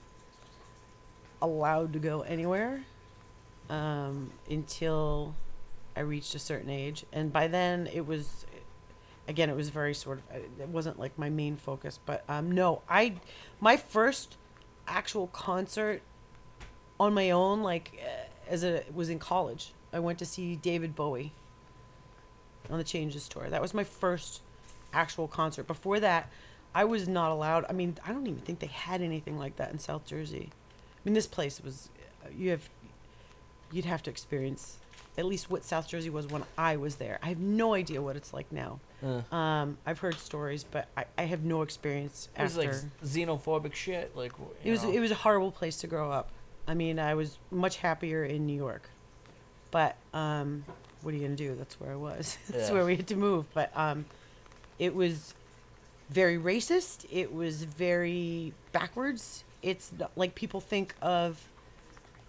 [1.40, 2.82] allowed to go anywhere
[3.70, 5.34] um, until
[5.96, 8.46] I reached a certain age, and by then it was,
[9.28, 10.42] again, it was very sort of.
[10.60, 13.14] It wasn't like my main focus, but um, no, I,
[13.60, 14.36] my first
[14.92, 16.02] actual concert
[17.00, 17.98] on my own, like
[18.48, 19.72] as a was in college.
[19.92, 21.32] I went to see David Bowie
[22.70, 23.48] on the Changes tour.
[23.48, 24.40] That was my first
[24.92, 25.66] actual concert.
[25.66, 26.30] Before that,
[26.74, 27.64] I was not allowed.
[27.68, 30.50] I mean, I don't even think they had anything like that in South Jersey.
[30.50, 31.88] I mean, this place was.
[32.36, 32.68] You have
[33.72, 34.78] you'd have to experience
[35.18, 37.18] at least what South Jersey was when I was there.
[37.22, 38.80] I have no idea what it's like now.
[39.02, 42.70] Uh, Um, I've heard stories, but I, I have no experience it was after.
[42.72, 44.16] like xenophobic shit.
[44.16, 44.32] Like
[44.64, 44.92] it was know.
[44.92, 46.30] it was a horrible place to grow up.
[46.68, 48.88] I mean, I was much happier in New York,
[49.70, 50.64] but um,
[51.02, 51.54] what are you gonna do?
[51.56, 52.38] That's where I was.
[52.48, 52.74] That's Yeah.
[52.74, 53.46] where we had to move.
[53.52, 54.04] But um,
[54.78, 55.34] it was
[56.10, 57.06] very racist.
[57.10, 59.42] It was very backwards.
[59.62, 61.40] It's like people think of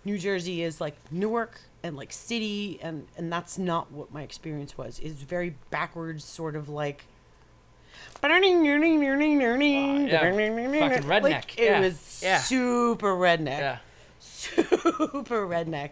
[0.06, 4.78] New Jersey is like Newark and like city, and and that's not what my experience
[4.78, 4.99] was.
[4.99, 7.06] It's very backwards, sort of like.
[10.89, 12.39] fucking redneck, Like, it yeah, was yeah.
[12.39, 13.78] super redneck yeah.
[14.20, 15.91] super redneck.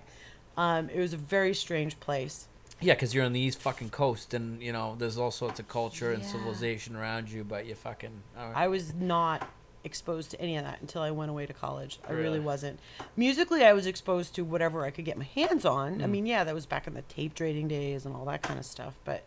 [0.58, 2.48] Um, it was a very strange place.
[2.80, 5.68] Yeah, because you're on the east fucking coast, and you know there's all sorts of
[5.68, 6.30] culture and Yeah.
[6.30, 8.24] civilization around you, but you fucking.
[8.38, 9.48] Uh, I was not
[9.84, 12.00] exposed to any of that until I went away to college.
[12.08, 12.40] I really, Really?
[12.40, 12.80] wasn't.
[13.18, 16.02] Musically, I was exposed to whatever I could get my hands on.
[16.02, 16.10] I Mm.
[16.12, 18.66] mean, yeah, that was back in the tape trading days and all that kind of
[18.66, 18.94] stuff.
[19.06, 19.24] But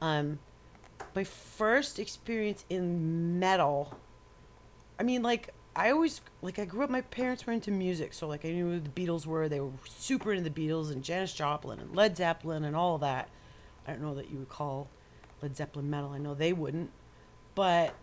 [0.00, 0.38] um,
[1.14, 3.98] my first experience in metal,
[4.98, 6.90] I mean, like I always like I grew up.
[6.90, 9.48] My parents were into music, so like I knew who the Beatles were.
[9.48, 13.28] They were super into the Beatles and Janis Joplin and Led Zeppelin and all that.
[13.86, 14.88] I don't know that you would call
[15.42, 16.10] Led Zeppelin metal.
[16.10, 16.90] I know they wouldn't,
[17.54, 17.94] but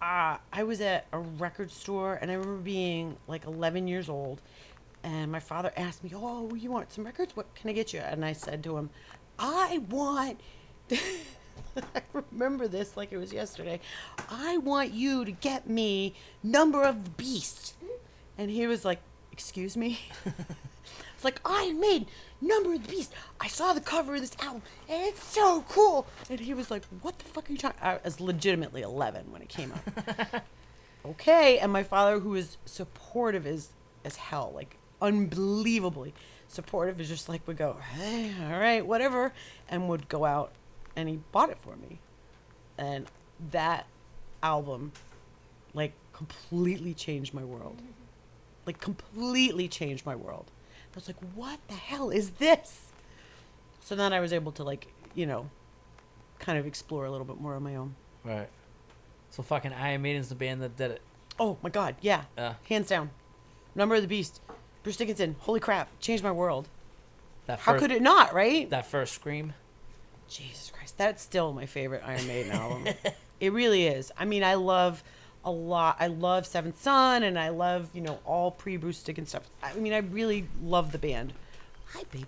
[0.00, 4.40] uh, I was at a record store and I remember being like 11 years old,
[5.02, 7.36] and my father asked me, "Oh, you want some records?
[7.36, 8.90] What can I get you?" And I said to him,
[9.38, 10.40] "I want."
[11.76, 13.80] I remember this like it was yesterday.
[14.28, 17.74] I want you to get me Number of the Beast.
[18.38, 19.00] And he was like,
[19.32, 20.00] Excuse me?
[21.20, 22.06] it's like, I made
[22.40, 23.12] Number of the Beast.
[23.38, 26.06] I saw the cover of this album and it's so cool.
[26.30, 29.42] And he was like, What the fuck are you talking I was legitimately 11 when
[29.42, 30.42] it came out.
[31.04, 31.58] okay.
[31.58, 33.68] And my father, who is supportive as,
[34.02, 36.14] as hell, like unbelievably
[36.48, 39.34] supportive, is just like, would go, Hey, all right, whatever.
[39.68, 40.52] And would go out
[40.96, 41.98] and he bought it for me.
[42.78, 43.08] And
[43.50, 43.86] that
[44.42, 44.92] album,
[45.74, 47.82] like, completely changed my world.
[48.64, 50.50] Like, completely changed my world.
[50.92, 52.86] I was like, what the hell is this?
[53.80, 55.48] So then I was able to, like, you know,
[56.38, 57.94] kind of explore a little bit more on my own.
[58.24, 58.48] right.
[59.30, 61.00] So fucking Iron Maiden's the band that did it.
[61.38, 62.24] Oh my God, yeah.
[62.36, 63.10] Uh, Hands down.
[63.76, 64.40] Number of the Beast.
[64.82, 65.36] Bruce Dickinson.
[65.40, 65.88] Holy crap.
[66.00, 66.68] Changed my world.
[67.46, 68.68] that How first, could it not, right?
[68.70, 69.52] That first scream.
[70.28, 72.88] Jesus Christ, that's still my favorite Iron Maiden album.
[73.38, 74.10] It really is.
[74.18, 75.04] I mean, I love
[75.44, 75.96] a lot.
[76.00, 79.50] I love Seventh Son, and I love you know all pre Bruce Dickinson stuff.
[79.62, 81.32] I mean, I really love the band.
[81.94, 82.26] Hi, baby.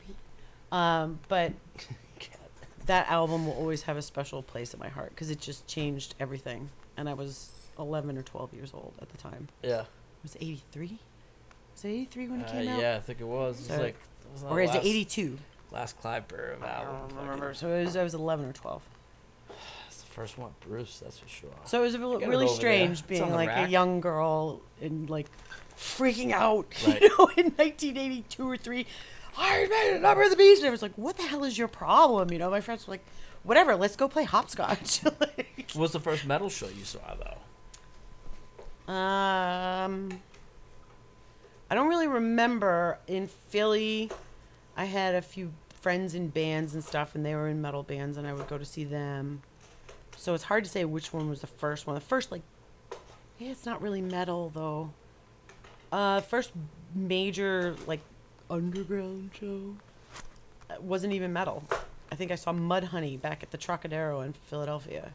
[0.73, 1.53] Um, but
[2.87, 6.15] that album will always have a special place in my heart because it just changed
[6.19, 6.71] everything.
[6.97, 9.49] And I was 11 or 12 years old at the time.
[9.63, 9.85] Yeah.
[10.23, 10.99] Was it was 83.
[11.75, 12.81] Was it 83 when it Uh, came out?
[12.81, 13.57] yeah, I think it was.
[13.57, 13.97] It was So- like.
[14.25, 15.39] It was Or is last, it 82?
[15.71, 17.09] Last Clive Burr I album.
[17.09, 17.55] don't remember.
[17.55, 18.83] So it was, I was 11 or 12.
[20.15, 21.01] That's the first one, Bruce.
[21.03, 21.51] That's for sure.
[21.65, 22.55] So it was a got really it really over there.
[22.57, 25.27] strange It's being on the like a young girl and like
[25.77, 27.01] freaking out, Right.
[27.03, 28.87] you know, in 1982 or three.
[29.39, 30.61] Iron Man, Number of the Beast.
[30.63, 32.31] And I was like, what the hell is your problem?
[32.31, 33.05] You know, my friends were like,
[33.45, 35.01] whatever, let's go play hopscotch.
[35.21, 38.93] Like, What was the first metal show you saw though?
[38.93, 40.21] um,
[41.71, 42.99] I don't really remember.
[43.07, 44.11] In Philly,
[44.77, 48.19] I had a few friends in bands and stuff, and they were in metal bands,
[48.19, 49.43] and I would go to see them.
[50.23, 51.95] So it's hard to say which one was the first one.
[51.97, 52.43] The first, like,
[53.41, 54.93] yeah, it's not really metal though.
[55.91, 56.53] Uh, first
[56.95, 57.99] major like
[58.49, 59.75] underground show
[60.71, 61.65] uh, wasn't even metal.
[62.13, 65.11] I think I saw Mudhoney back at the Trocadero in Philadelphia.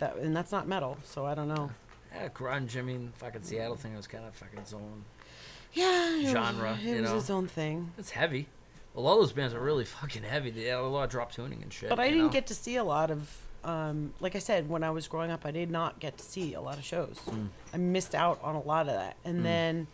[0.00, 1.70] That and that's not metal, so I don't know.
[2.14, 2.76] Yeah, grunge.
[2.76, 5.02] I mean, fucking Seattle thing was kind of fucking its own.
[5.72, 7.16] Yeah, it Genre, Was, it you was know?
[7.16, 7.90] its own thing.
[7.96, 8.48] It's heavy.
[8.96, 10.50] A lot of those bands are really fucking heavy.
[10.50, 11.88] They had a lot of drop tuning and shit.
[11.88, 12.28] But I didn't know?
[12.28, 13.34] get to see a lot of,
[13.64, 16.54] um, like I said, when I was growing up, I did not get to see
[16.54, 17.18] a lot of shows.
[17.28, 17.48] Mm.
[17.74, 19.16] I missed out on a lot of that.
[19.24, 19.42] And Mm.
[19.42, 19.86] then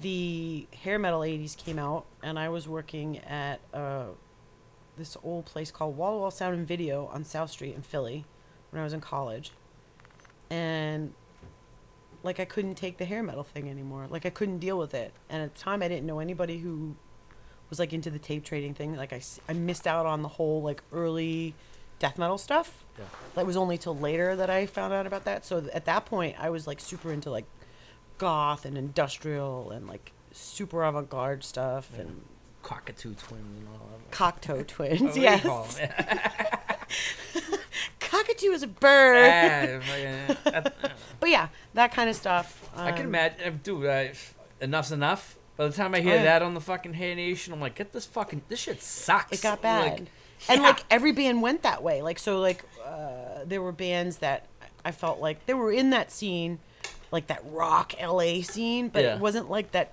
[0.00, 4.06] the hair metal 80s came out, and I was working at uh,
[4.96, 8.24] this old place called Wall to Wall Sound and Video on South Street in Philly
[8.70, 9.52] when I was in college.
[10.50, 11.14] And
[12.22, 14.06] like I couldn't take the hair metal thing anymore.
[14.08, 15.12] Like I couldn't deal with it.
[15.28, 16.96] And at the time I didn't know anybody who
[17.70, 18.96] was like into the tape trading thing.
[18.96, 21.54] Like I, I missed out on the whole like early
[22.04, 22.84] death metal stuff.
[22.98, 23.04] Yeah.
[23.34, 25.44] That was only till later that I found out about that.
[25.46, 27.46] So th- at that point I was like super into like
[28.18, 32.02] goth and industrial and like super avant-garde stuff Yeah.
[32.02, 32.20] and
[32.62, 34.10] Cockatoo twins and all that.
[34.10, 35.16] cocktoe twins.
[35.16, 35.78] yes.
[35.80, 36.58] Yeah.
[38.00, 39.16] Cockatoo is a bird.
[39.26, 40.74] Yeah, fucking- that-
[41.20, 42.68] But yeah, that kind of stuff.
[42.76, 43.86] I can um, imagine, dude.
[43.86, 44.12] I,
[44.60, 45.36] enough's enough.
[45.56, 46.22] By the time I hear Oh, yeah.
[46.24, 49.32] that on the fucking Hair Nation, I'm like, get this fucking this shit sucks.
[49.32, 50.00] It got bad.
[50.00, 50.08] Like,
[50.48, 50.68] and Yeah.
[50.68, 52.02] like every band went that way.
[52.02, 54.46] Like so, like uh, there were bands that
[54.84, 56.58] I felt like they were in that scene,
[57.10, 59.14] like that rock LA scene, but Yeah.
[59.14, 59.92] it wasn't like that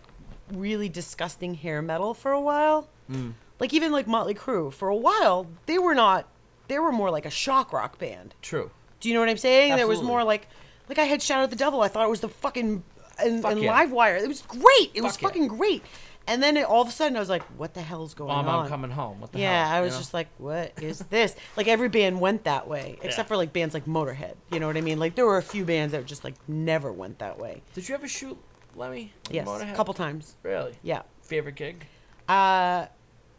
[0.51, 2.87] really disgusting hair metal for a while.
[3.09, 3.33] Mm.
[3.59, 6.27] Like even like Motley Crue for a while, they were not.
[6.67, 8.33] They were more like a shock rock band.
[8.41, 8.71] True.
[8.99, 9.75] Do you know what I'm saying?
[9.75, 10.47] There was more like,
[10.87, 11.81] like I had Shout at the Devil.
[11.81, 12.83] I thought it was the fucking
[13.19, 13.71] and, Fuck and yeah.
[13.71, 14.15] Live Wire.
[14.17, 14.91] It was great.
[14.93, 15.27] It was Fuck yeah.
[15.27, 15.83] fucking great.
[16.31, 18.47] And then it, all of a sudden, I was like, "What the hell's going Mom,
[18.47, 19.19] on?" I'm coming home.
[19.19, 19.75] What the yeah, hell?
[19.75, 19.99] I you was know?
[19.99, 23.23] just like, "What is this?" like every band went that way, except Yeah.
[23.23, 24.35] for like bands like Motorhead.
[24.49, 24.97] You know what I mean?
[24.97, 27.61] Like there were a few bands that just like never went that way.
[27.73, 28.37] Did you ever shoot
[28.77, 29.11] Lemmy?
[29.29, 29.73] Yes, Motorhead?
[29.73, 30.35] a couple times.
[30.43, 30.73] Really?
[30.83, 31.01] Yeah.
[31.21, 31.85] Favorite gig?
[32.29, 32.85] Uh,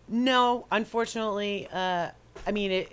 [0.09, 1.69] no, unfortunately.
[1.73, 2.11] Uh,
[2.47, 2.93] I mean, it,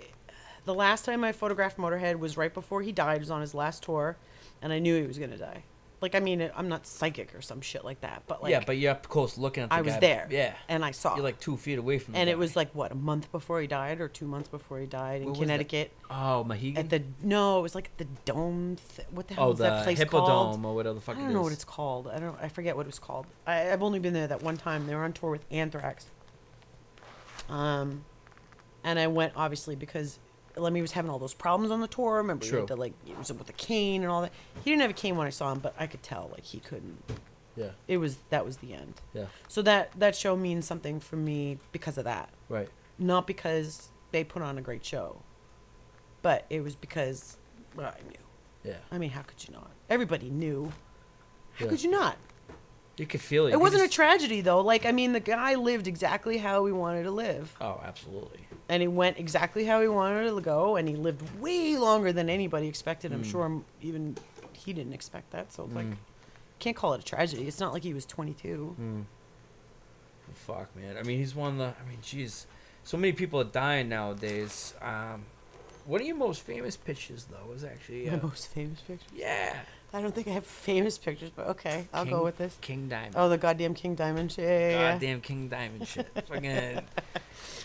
[0.64, 3.16] the last time I photographed Motorhead was right before he died.
[3.16, 4.16] It was on his last tour,
[4.62, 5.64] and I knew he was gonna die.
[6.00, 8.78] Like, I mean, I'm not psychic or some shit like that, but like, yeah, but
[8.78, 10.00] you're up close looking at the I was guy.
[10.00, 10.26] there.
[10.30, 10.54] Yeah.
[10.68, 11.14] and I saw.
[11.14, 13.60] You're like two feet away from the and it was like what a month before
[13.60, 15.44] he died, or two months before he died in was that?
[15.44, 15.92] Connecticut.
[16.10, 16.78] Oh, Mohegan?
[16.78, 18.76] At the no, it was like the dome.
[18.96, 20.64] Th- what the hell oh, is that the place Hippodome called?
[20.64, 21.44] or whatever the fuck I it don't know is.
[21.44, 22.08] what it's called.
[22.08, 22.36] I don't.
[22.40, 23.26] I forget what it was called.
[23.46, 24.86] I, I've only been there that one time.
[24.86, 26.06] They were on tour with Anthrax.
[27.50, 28.04] Um,
[28.84, 30.18] and I went obviously because
[30.56, 32.16] Lemmy was having all those problems on the tour.
[32.16, 32.58] Remember, he True.
[32.60, 34.32] had to like he was with a cane and all that.
[34.64, 36.60] He didn't have a cane when I saw him, but I could tell like he
[36.60, 37.02] couldn't.
[37.56, 37.70] Yeah.
[37.88, 38.94] It was that was the end.
[39.12, 39.26] Yeah.
[39.48, 42.68] So that that show means something for me because of that, Right.
[42.98, 45.22] not because they put on a great show,
[46.22, 47.36] but it was because
[47.76, 48.16] well, I knew.
[48.72, 48.78] Yeah.
[48.90, 49.70] I mean, how could you not?
[49.88, 50.72] Everybody knew.
[51.54, 51.70] How Yeah.
[51.70, 52.16] could you not?
[52.96, 53.50] You could feel it.
[53.50, 54.60] It You wasn't a tragedy though.
[54.60, 58.40] Like I mean, the guy lived exactly how he wanted to live, Oh, absolutely.
[58.68, 62.28] and he went exactly how he wanted to go, and he lived way longer than
[62.28, 63.12] anybody expected.
[63.12, 63.30] I'm Mm.
[63.30, 64.16] sure even
[64.52, 65.52] he didn't expect that.
[65.52, 65.96] So like, Mm.
[66.58, 67.46] can't call it a tragedy.
[67.48, 68.76] It's not like he was 22.
[68.78, 69.04] Mm.
[70.34, 70.96] Fuck, man.
[70.96, 71.64] I mean, he's one of the.
[71.82, 72.46] I mean, jeez.
[72.84, 74.74] So many people are dying nowadays.
[74.80, 75.24] Um,
[75.86, 78.06] one of your most famous pictures, though, was actually.
[78.10, 79.06] My Uh, most famous picture.
[79.14, 79.60] yeah.
[79.92, 82.56] I don't think I have famous pictures, but okay, I'll King- go with this.
[82.60, 83.14] King Diamond.
[83.16, 84.44] Oh, the goddamn King Diamond shit.
[84.44, 84.92] Yeah, yeah, yeah.
[84.92, 86.08] Goddamn King Diamond shit.
[86.28, 86.80] Fucking.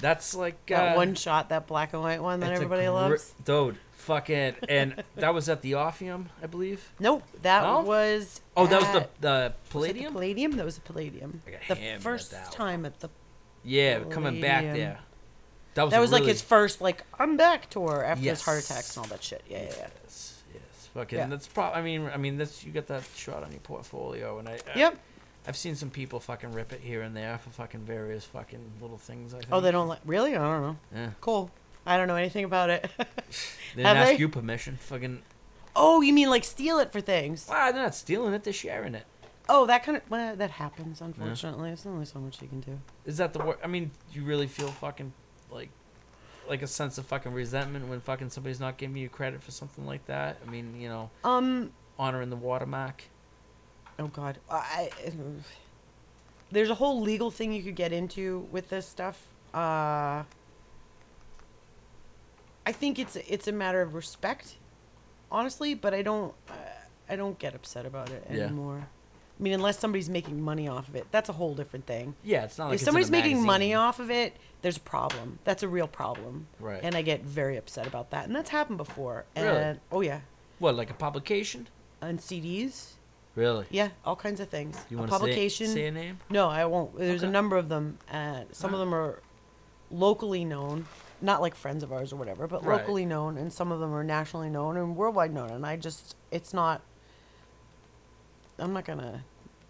[0.01, 0.65] That's like.
[0.67, 3.33] That uh, one shot, that black and white one that everybody gr- loves.
[3.43, 4.55] Dude, fucking.
[4.67, 6.91] And that was at the Orpheum, I believe.
[6.99, 7.81] Nope, that No?
[7.81, 8.41] was.
[8.57, 10.13] Oh, that was the the was the Palladium.
[10.13, 10.51] Palladium.
[10.53, 11.41] That was the Palladium.
[11.47, 13.09] I The hammered at first time at the.
[13.63, 14.77] yeah, coming back Palladium.
[14.89, 14.99] there.
[15.75, 18.95] That was that was like his first like I'm back tour after his heart attacks
[18.97, 19.43] and all that shit.
[19.49, 19.87] Yeah, yeah, yeah.
[20.95, 21.19] Fucking.
[21.19, 21.27] Yeah.
[21.27, 21.79] That's probably.
[21.79, 24.53] I mean, I mean, that's you got that shot on your portfolio, and I.
[24.73, 24.99] I Yep.
[25.47, 28.97] I've seen some people fucking rip it here and there for fucking various fucking little
[28.97, 29.33] things.
[29.33, 29.49] I think.
[29.51, 30.35] Oh, they don't like really?
[30.35, 30.77] I don't know.
[30.95, 31.09] Yeah.
[31.21, 31.51] Cool.
[31.85, 32.89] I don't know anything about it.
[33.75, 34.17] They didn't ask they?
[34.19, 34.77] you permission.
[34.77, 35.21] Fucking.
[35.75, 37.45] oh, you mean like steal it for things?
[37.49, 38.45] Wow, they're not stealing it.
[38.45, 39.03] They're sharing it.
[39.49, 41.01] Oh, that kind of well, that happens.
[41.01, 42.79] Unfortunately, there's only so much you can do.
[43.05, 43.57] Is that the word?
[43.61, 45.11] I mean, you really feel fucking
[45.51, 45.69] like,
[46.49, 49.85] like a sense of fucking resentment when fucking somebody's not giving you credit for something
[49.85, 50.37] like that.
[50.45, 51.71] I mean, you know, Um.
[51.97, 53.03] honoring the watermark.
[53.99, 54.37] Oh God.
[54.49, 54.89] I.
[56.51, 59.21] There's a whole legal thing you could get into with this stuff.
[59.53, 60.23] Uh.
[62.67, 64.55] I think it's it's a matter of respect,
[65.31, 65.73] honestly.
[65.75, 66.53] But I don't uh,
[67.09, 68.43] I don't get upset about it Yeah.
[68.45, 68.87] anymore.
[69.39, 72.15] I mean, unless somebody's making money off of it, that's a whole different thing.
[72.23, 74.35] Yeah, it's not like if it's somebody's making money off of it,
[74.65, 75.37] there's a problem.
[75.43, 76.47] That's a real problem.
[76.59, 76.79] Right.
[76.81, 78.25] And I get very upset about that.
[78.25, 79.25] And that's happened before.
[79.35, 79.79] And Really?
[79.91, 80.21] oh yeah.
[80.57, 81.67] What, like a publication?
[82.01, 82.93] On CDs.
[83.35, 83.67] Really?
[83.69, 84.83] Yeah, all kinds of things.
[84.89, 85.67] You a want publication.
[85.67, 86.17] to say, say a name?
[86.31, 86.97] No, I won't.
[86.97, 88.85] There's a number of them, and some of uh-huh.
[88.85, 89.21] them are
[89.91, 90.87] locally known,
[91.21, 92.79] not like friends of ours or whatever, but Right.
[92.79, 95.51] locally known, and some of them are nationally known and worldwide known.
[95.51, 96.81] And I just, it's not.
[98.57, 99.25] I'm not gonna,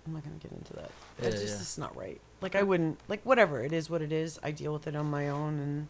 [0.05, 0.91] I'm not gonna get into that.
[1.21, 1.61] Yeah, it's just, yeah.
[1.61, 2.19] it's not right.
[2.41, 4.39] Like I wouldn't, like whatever it is, what it is.
[4.43, 5.87] I deal with it on my own, and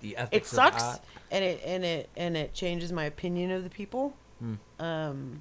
[0.00, 1.00] The it ethics of sucks, art.
[1.30, 4.14] and it and it and it changes my opinion of the people.
[4.38, 4.54] Hmm.
[4.78, 5.40] Um.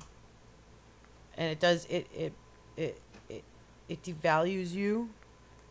[1.38, 2.34] And it does it it
[2.78, 3.44] it it,
[3.90, 5.10] it devalues you,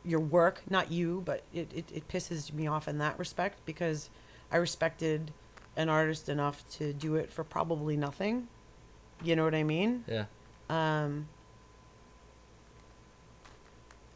[0.05, 4.11] your work, not you, but it, it it pisses me off in that respect because
[4.53, 5.33] I respected
[5.77, 8.47] an artist enough to do it for probably nothing.
[9.23, 10.05] You know what I mean?
[10.07, 10.27] Yeah.
[10.69, 11.29] Um.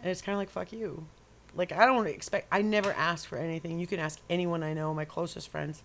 [0.00, 1.06] And it's kind of like fuck you.
[1.54, 2.48] Like I don't expect.
[2.52, 3.78] I never ask for anything.
[3.78, 5.82] You can ask anyone I know, my closest friends.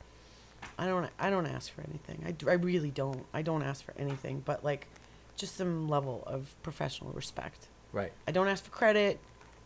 [0.78, 1.10] I don't.
[1.20, 2.24] I don't ask for anything.
[2.26, 3.26] I, I really don't.
[3.34, 4.42] I don't ask for anything.
[4.46, 4.88] But like,
[5.36, 7.68] just some level of professional respect.
[7.92, 8.12] Right.
[8.28, 9.20] I don't ask for credit.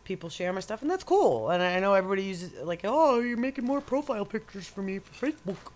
[0.04, 1.50] People share my stuff, and that's cool.
[1.50, 5.26] And I know everybody uses like, oh, you're making more profile pictures for me for
[5.26, 5.72] Facebook.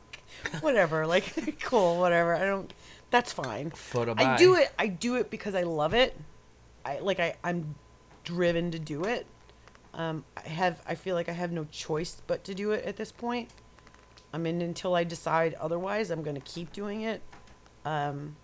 [0.60, 1.06] whatever.
[1.06, 1.98] Like, cool.
[1.98, 2.34] Whatever.
[2.34, 2.72] I don't.
[3.10, 3.70] That's fine.
[3.70, 4.36] Photo I buy.
[4.36, 4.72] do it.
[4.78, 6.16] I do it because I love it.
[6.84, 7.20] I like.
[7.20, 7.74] I I'm
[8.24, 9.26] driven to do it.
[9.94, 12.96] Um, I have I feel like I have no choice but to do it at
[12.96, 13.50] this point.
[14.32, 17.22] I mean, until I decide otherwise, I'm gonna keep doing it.
[17.84, 18.36] Um,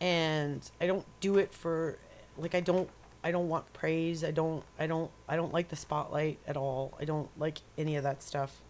[0.00, 1.98] and I don't do it for
[2.38, 2.88] like I don't
[3.22, 4.24] I don't want praise.
[4.24, 6.94] I don't I don't I don't like the spotlight at all.
[7.00, 8.60] I don't like any of that stuff.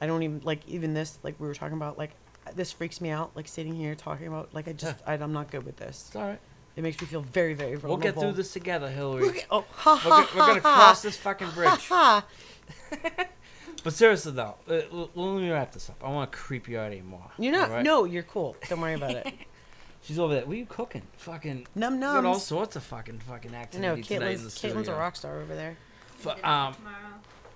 [0.00, 2.12] I don't even like even this like we were talking about like
[2.54, 5.50] this freaks me out like sitting here talking about like I just I, I'm not
[5.50, 6.06] good with this.
[6.08, 6.40] It's all right.
[6.76, 7.96] It makes me feel very very vulnerable.
[7.96, 9.28] We'll get through this together, Hillary.
[9.28, 11.86] Okay, Oh, ha We're, ha go- we're gonna cross this fucking bridge.
[11.88, 12.24] ha.
[13.82, 15.96] But seriously though, uh, l- let me wrap this up.
[16.02, 17.30] I don't want to creep you out anymore.
[17.38, 17.70] You're not.
[17.70, 17.84] alright?
[17.84, 18.54] No, you're cool.
[18.68, 19.32] Don't worry about it.
[20.02, 20.44] She's over there.
[20.44, 21.00] What are you cooking?
[21.16, 21.66] Fucking.
[21.74, 22.40] Num we got all nums.
[22.40, 24.76] sorts of fucking fucking I know activity tonight in the studio.
[24.76, 25.78] Caitlin's a rock star over there.
[26.18, 26.74] Fu- um, tomorrow.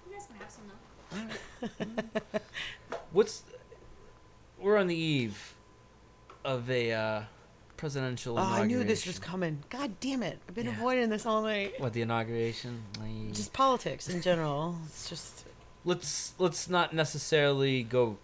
[0.09, 0.51] You guys can have
[1.79, 1.93] some
[2.33, 2.39] though.
[3.13, 3.43] what's?
[4.59, 5.55] We're on the eve
[6.43, 7.23] of a uh,
[7.85, 8.39] presidential.
[8.39, 9.63] Oh, I knew this was coming.
[9.69, 10.39] God damn it!
[10.49, 10.73] I've been Yeah.
[10.73, 11.79] avoiding this all night.
[11.79, 12.83] What the inauguration?
[12.99, 14.79] Like, Just politics in general.
[14.87, 15.45] It's just.
[15.85, 18.17] let's let's not necessarily go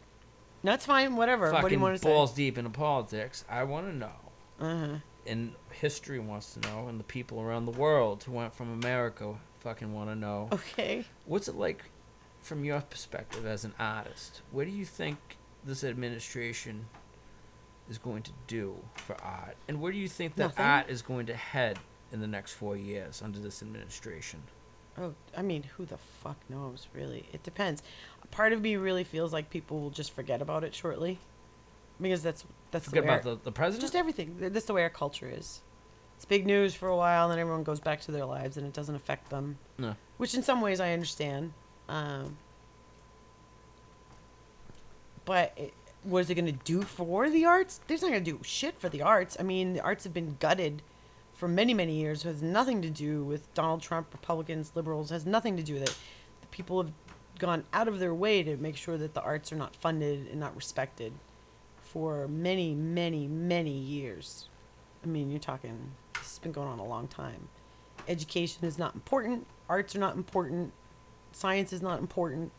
[0.63, 1.15] No, it's fine.
[1.15, 1.47] Whatever.
[1.53, 3.45] What do fucking you want to balls deep into politics.
[3.51, 4.19] I want to know.
[4.59, 4.97] Uh huh.
[5.27, 9.35] and history wants to know, and the people around the world who went from America
[9.59, 10.49] fucking want to know.
[10.53, 11.05] Okay.
[11.27, 11.83] What's it like
[12.41, 14.41] from your perspective as an artist?
[14.53, 15.19] What do you think
[15.67, 16.87] this administration
[17.91, 19.57] is going to do for art?
[19.69, 20.65] And where do you think that Nothing.
[20.65, 21.79] art is going to head
[22.13, 24.43] in the next four years under this administration?
[24.97, 26.89] Oh, I mean, who the fuck knows?
[26.95, 27.83] Really, it depends.
[28.31, 31.19] Part of me really feels like people will just forget about it shortly,
[32.01, 33.83] because that's that's Forget the way about our- the, the president?
[33.83, 34.37] just everything.
[34.39, 35.61] Th- That's the way our culture is.
[36.17, 38.67] It's big news for a while, and then everyone goes back to their lives, and
[38.67, 39.59] it doesn't affect them.
[39.79, 39.97] No.
[40.19, 41.53] Which, in some ways, I understand.
[41.89, 42.37] Um,
[45.25, 45.73] but it,
[46.03, 47.81] what is it going to do for the arts?
[47.87, 49.37] There's not going to do shit for the arts.
[49.39, 50.83] I mean, the arts have been gutted
[51.35, 52.25] for many, many years.
[52.25, 55.11] It has nothing to do with Donald Trump, Republicans, liberals.
[55.11, 55.97] It Has nothing to do with it.
[56.41, 56.93] The people have
[57.39, 60.39] gone out of their way to make sure that the arts are not funded and
[60.39, 61.13] not respected
[61.83, 64.49] for many, many, many years.
[65.03, 67.49] I mean, you're talking, this has been going on a long time.
[68.07, 70.73] Education is not important, arts are not important,
[71.33, 72.53] science is not important.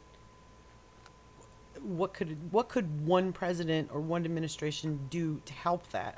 [1.84, 6.18] What could what could one president or one administration do to help that?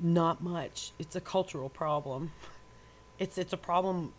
[0.00, 0.92] Not much.
[0.98, 2.32] It's a cultural problem.
[3.18, 4.12] It's it's a problem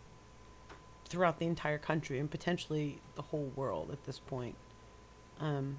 [1.04, 4.56] throughout the entire country and potentially the whole world at this point.
[5.40, 5.78] Um,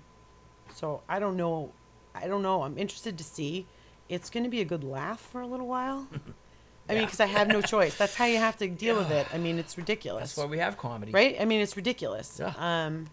[0.73, 1.71] so I don't know.
[2.15, 2.63] I don't know.
[2.63, 3.65] I'm interested to see.
[4.07, 6.07] It's going to be a good laugh for a little while.
[6.89, 7.97] I mean, because I have no choice.
[7.97, 9.27] That's how you have to deal with it.
[9.33, 11.11] I mean, it's ridiculous, That's why we have comedy.
[11.11, 11.35] right?
[11.37, 12.37] I mean, it's ridiculous.
[12.39, 12.53] Yeah.
[12.57, 13.07] Um,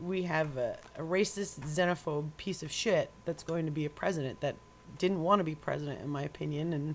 [0.00, 4.40] we have a, a racist, xenophobe piece of shit that's going to be a president
[4.40, 4.56] that
[4.98, 6.94] didn't want to be president, in my opinion, and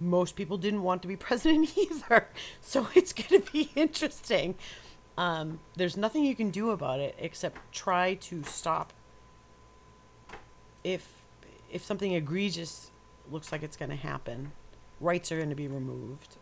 [0.00, 2.28] most people didn't want to be president either.
[2.60, 4.54] So it's going to be interesting.
[5.16, 8.92] Um, there's nothing you can do about it except try to stop.
[10.82, 11.08] If
[11.70, 12.90] if something egregious
[13.30, 14.52] looks like it's going to happen,
[15.00, 16.36] rights are going to be removed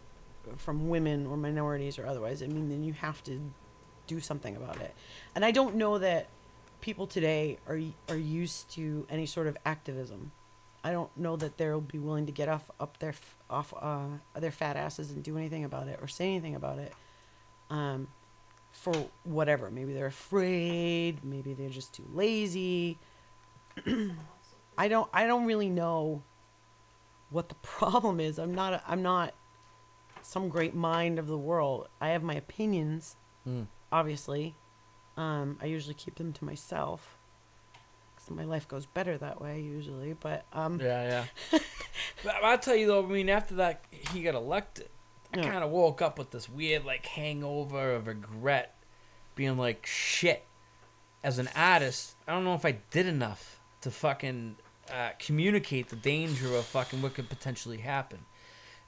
[0.56, 2.42] from women or minorities or otherwise.
[2.42, 3.40] I mean, then you have to
[4.06, 4.94] do something about it.
[5.34, 6.28] And I don't know that
[6.80, 10.32] people today are are used to any sort of activism.
[10.84, 13.14] I don't know that they'll be willing to get off up their
[13.48, 14.06] off uh,
[14.38, 16.92] their fat asses and do anything about it or say anything about it.
[17.70, 18.08] Um,
[18.72, 18.92] for
[19.24, 22.98] whatever, maybe they're afraid, maybe they're just too lazy.
[24.78, 26.22] I don't I don't really know
[27.30, 28.38] what the problem is.
[28.38, 29.34] I'm not I'm not
[30.22, 31.88] some great mind of the world.
[32.00, 33.66] I have my opinions, Mm.
[33.92, 34.54] Obviously.
[35.16, 37.18] Um, I usually keep them to myself
[38.16, 41.58] because my life goes better that way usually, but um Yeah, yeah.
[42.24, 44.88] but I'll tell you though, I mean, after that he got elected,
[45.34, 45.50] I Yeah.
[45.50, 48.74] kind of woke up with this weird like hangover of regret,
[49.34, 50.44] being like, shit.
[51.24, 54.56] As an artist, I don't know if I did enough to fucking
[54.92, 58.18] uh, communicate the danger of fucking what could potentially happen.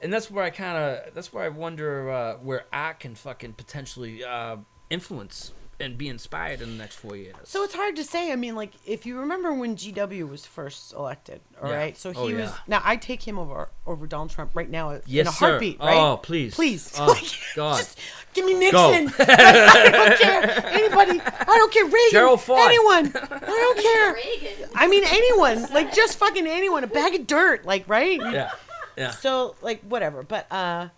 [0.00, 3.52] And that's where I kind of, that's where I wonder uh, where I can fucking
[3.52, 4.57] potentially uh,
[4.95, 7.34] influence and be inspired in the next four years.
[7.42, 8.30] So it's hard to say.
[8.30, 11.95] I mean, like if you remember when GW was first elected, all right.
[11.95, 11.99] Yeah.
[11.99, 12.57] So he Oh, was yeah.
[12.68, 15.49] now I take him over over Donald Trump right now in yes, a sir.
[15.51, 15.97] heartbeat, right?
[15.97, 17.24] Oh, please, Please, Oh, Like,
[17.57, 17.78] God.
[17.78, 17.99] just
[18.34, 18.90] give me Go.
[18.92, 19.26] Nixon.
[19.28, 21.20] I don't care anybody.
[21.20, 22.11] I don't care Reagan.
[22.12, 22.61] Gerald Ford.
[22.62, 23.07] Anyone.
[23.16, 24.14] I don't care.
[24.14, 24.70] Reagan.
[24.76, 25.62] I mean anyone.
[25.72, 26.84] Like just fucking anyone.
[26.84, 27.66] A bag of dirt.
[27.66, 28.20] Like right.
[28.20, 28.53] yeah,
[28.97, 29.11] yeah.
[29.11, 30.88] So like whatever, but uh,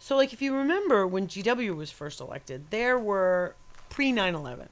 [0.00, 3.54] so like if you remember when GW was first elected, there were
[3.90, 4.66] pre 9/11.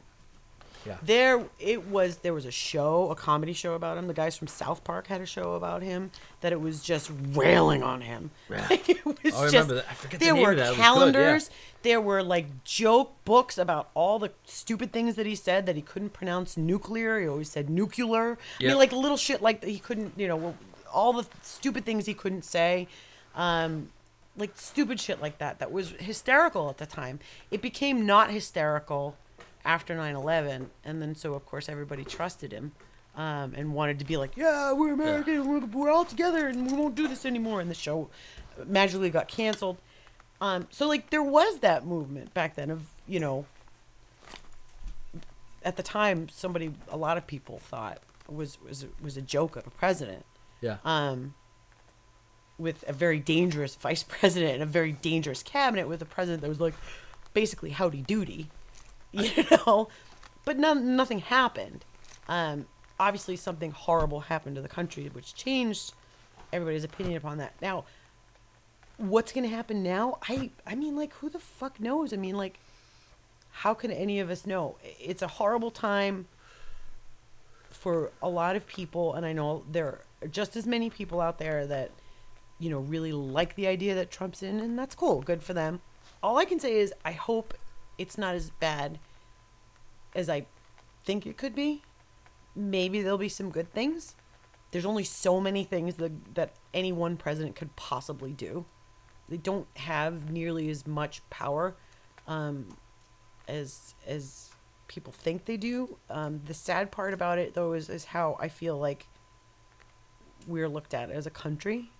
[0.86, 0.96] Yeah.
[1.02, 2.18] There, it was.
[2.18, 4.06] There was a show, a comedy show about him.
[4.06, 6.12] The guys from South Park had a show about him.
[6.40, 8.30] That it was just railing on him.
[8.48, 8.66] Yeah.
[8.70, 9.86] Like, it was Oh, I just, remember that.
[9.90, 10.62] I forget the there name were of that.
[10.62, 10.84] It was good, yeah.
[10.86, 11.50] calendars.
[11.82, 15.82] There were like joke books about all the stupid things that he said that he
[15.82, 17.20] couldn't pronounce nuclear.
[17.20, 18.38] He always said nuclear.
[18.60, 18.68] I Yep.
[18.68, 20.12] mean, like little shit like that he couldn't.
[20.16, 20.54] You know,
[20.90, 22.86] all the stupid things he couldn't say.
[23.34, 23.88] Um,
[24.38, 27.18] like stupid shit like that that was hysterical at the time.
[27.50, 29.16] It became not hysterical
[29.64, 32.72] after 9/11 and then so of course everybody trusted him
[33.16, 35.46] um, and wanted to be like, "Yeah, we're American.
[35.48, 38.08] We're, we're all together and we won't do this anymore." And the show
[38.66, 39.76] magically got canceled.
[40.40, 43.44] Um, so like there was that movement back then of, you know,
[45.64, 49.66] at the time somebody a lot of people thought was was was a joke of
[49.66, 50.24] a president
[50.60, 50.76] Yeah.
[50.84, 51.34] um,
[52.58, 56.48] with a very dangerous vice president and a very dangerous cabinet with a president that
[56.48, 56.74] was like
[57.34, 58.48] basically howdy doody,
[59.12, 59.30] you
[59.66, 59.88] know.
[60.44, 61.84] But nothing happened.
[62.28, 62.66] Um,
[62.98, 65.92] obviously, something horrible happened to the country, which changed
[66.52, 67.52] everybody's opinion upon that.
[67.60, 67.84] Now,
[68.96, 70.18] what's going to happen now?
[70.28, 72.12] I, I mean, like, who the fuck knows?
[72.12, 72.58] I mean, like,
[73.50, 74.76] how can any of us know?
[75.00, 76.26] It's a horrible time
[77.70, 81.38] for a lot of people, and I know there are just as many people out
[81.38, 81.90] there that,
[82.58, 85.22] you know, really like the idea that Trump's in, and that's cool.
[85.22, 85.80] Good for them.
[86.22, 87.54] All I can say is I hope
[87.96, 88.98] it's not as bad
[90.14, 90.46] as I
[91.04, 91.82] think it could be.
[92.56, 94.14] Maybe there'll be some good things.
[94.70, 98.64] There's only so many things that, that any one president could possibly do.
[99.28, 101.76] They don't have nearly as much power
[102.26, 102.66] um,
[103.46, 104.50] as as
[104.88, 105.98] people think they do.
[106.10, 109.06] Um, the sad part about it, though, is, is how I feel like
[110.46, 111.90] we're looked at as a country.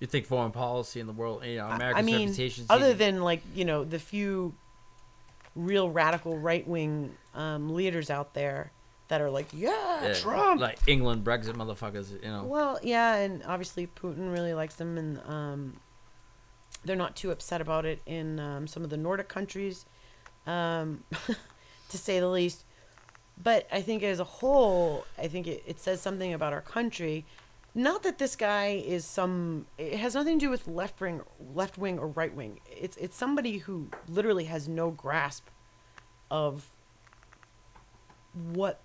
[0.00, 2.66] You think foreign policy in the world, you know, America's I mean, reputation.
[2.70, 4.54] other than like you know the few
[5.56, 8.70] real radical right wing um, leaders out there
[9.08, 10.60] that are like, yeah, Trump.
[10.60, 12.44] like England Brexit motherfuckers, you know.
[12.44, 15.76] Well, yeah, and obviously Putin really likes them, and um,
[16.84, 19.86] they're not too upset about it in um, some of the Nordic countries,
[20.46, 21.04] um,
[21.88, 22.64] to say the least.
[23.42, 27.24] But I think as a whole, I think it, it says something about our country.
[27.78, 29.66] Not that this guy is some.
[29.78, 31.20] It has nothing to do with left wing,
[31.54, 32.58] left wing or right wing.
[32.68, 35.46] It's it's somebody who literally has no grasp
[36.28, 36.66] of
[38.34, 38.80] what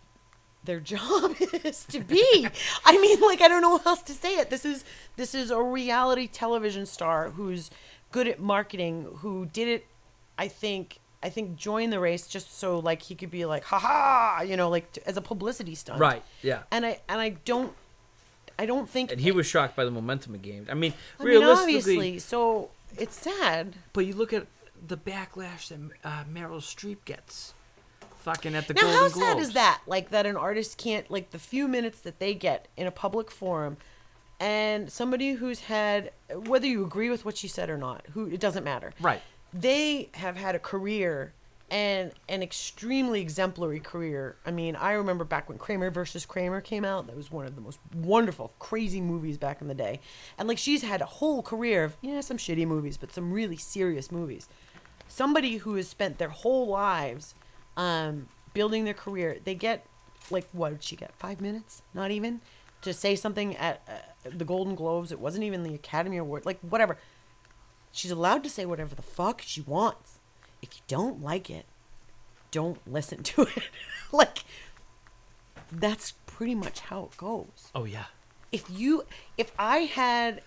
[0.63, 2.47] their job is to be.
[2.85, 4.51] I mean, like I don't know how else to say it.
[4.51, 4.85] This is
[5.15, 7.71] this is a reality television star who's
[8.11, 9.87] good at marketing, who did it
[10.37, 14.43] I think I think joined the race just so like he could be like, haha,
[14.43, 15.99] you know, like t- as a publicity stunt.
[15.99, 16.23] Right.
[16.41, 16.63] Yeah.
[16.69, 17.73] And I and I don't
[18.59, 20.67] I don't think And he was shocked by the momentum of games.
[20.69, 23.75] I mean, I mean, realistically, obviously, so it's sad.
[23.93, 24.47] but you look at
[24.85, 27.53] the backlash that uh, Meryl Streep gets,
[28.19, 29.15] fucking at the Now, Golden how Globes.
[29.15, 29.81] sad is that?
[29.87, 33.31] Like that an artist can't like the few minutes that they get in a public
[33.31, 33.77] forum,
[34.39, 38.39] and somebody who's had whether you agree with what she said or not, who it
[38.39, 38.93] doesn't matter.
[38.99, 39.21] Right.
[39.53, 41.33] They have had a career
[41.74, 44.38] and an extremely exemplary career.
[44.45, 47.07] I mean, I remember back when Kramer versus Kramer came out.
[47.07, 49.99] That was one of the most wonderful, crazy movies back in the day.
[50.38, 53.57] And like she's had a whole career of yeah, some shitty movies, but some really
[53.57, 54.47] serious movies.
[55.07, 57.34] Somebody who has spent their whole lives
[57.76, 59.84] um, building their career, they get
[60.30, 61.15] like what did she get?
[61.15, 61.82] Five minutes?
[61.95, 62.41] Not even
[62.84, 65.11] to say something at uh, the Golden Globes.
[65.11, 66.45] It wasn't even the Academy Award.
[66.45, 66.99] Like whatever.
[67.91, 70.12] She's allowed to say whatever the fuck she wants.
[70.64, 71.66] If you don't like it,
[72.51, 73.64] don't listen to it.
[74.11, 74.39] like
[75.72, 77.70] that's pretty much how it goes.
[77.76, 78.05] Oh yeah.
[78.51, 79.03] If you
[79.38, 80.41] if I had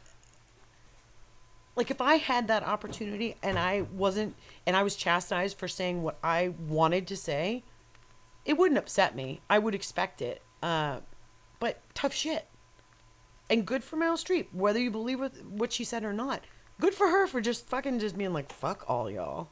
[1.77, 4.35] like if I had that opportunity and I wasn't
[4.67, 7.63] and I was chastised for saying what I wanted to say,
[8.47, 9.43] it wouldn't upset me.
[9.51, 10.41] I would expect it.
[10.63, 11.01] Uh,
[11.61, 12.47] but tough shit.
[13.51, 16.43] And good for Meryl Streep, whether you believe what she said or not.
[16.81, 19.49] Good for her for just fucking just being like, fuck all y'all.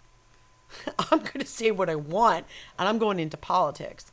[1.11, 2.47] I'm gonna say what I want,
[2.79, 4.11] and I'm going into politics.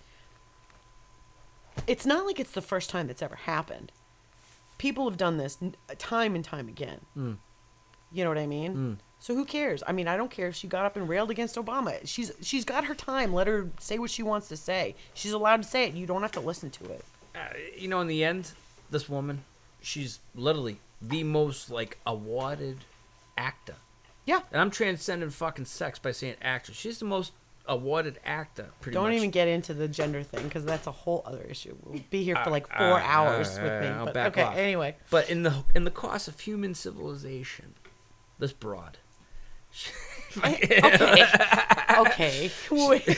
[1.87, 3.91] It's not like it's the first time that's ever happened.
[4.77, 5.57] People have done this
[5.97, 7.01] time and time again.
[7.17, 7.37] Mm.
[8.11, 8.75] You know what I mean?
[8.75, 8.97] Mm.
[9.19, 9.83] So who cares?
[9.85, 11.99] I mean, I don't care if she got up and railed against Obama.
[12.05, 13.33] She's she's got her time.
[13.33, 14.95] Let her say what she wants to say.
[15.13, 15.93] She's allowed to say it.
[15.93, 17.05] You don't have to listen to it.
[17.35, 17.39] Uh,
[17.77, 18.51] you know, in the end,
[18.89, 19.43] this woman,
[19.79, 22.79] she's literally the most like awarded
[23.37, 23.75] actor.
[24.31, 24.39] Yeah.
[24.51, 26.77] And I'm transcending fucking sex by saying actress.
[26.77, 27.33] She's the most
[27.65, 28.69] awarded actor.
[28.79, 29.17] Pretty Don't much.
[29.17, 31.75] even get into the gender thing because that's a whole other issue.
[31.83, 33.87] We'll be here for Uh, like uh, four uh, hours uh, with me.
[33.89, 34.55] I'll But okay, off.
[34.55, 34.95] anyway.
[35.09, 37.73] But in the in the course of human civilization,
[38.39, 38.99] this broad.
[40.45, 40.81] okay.
[41.99, 42.51] okay.
[42.71, 43.17] Wait.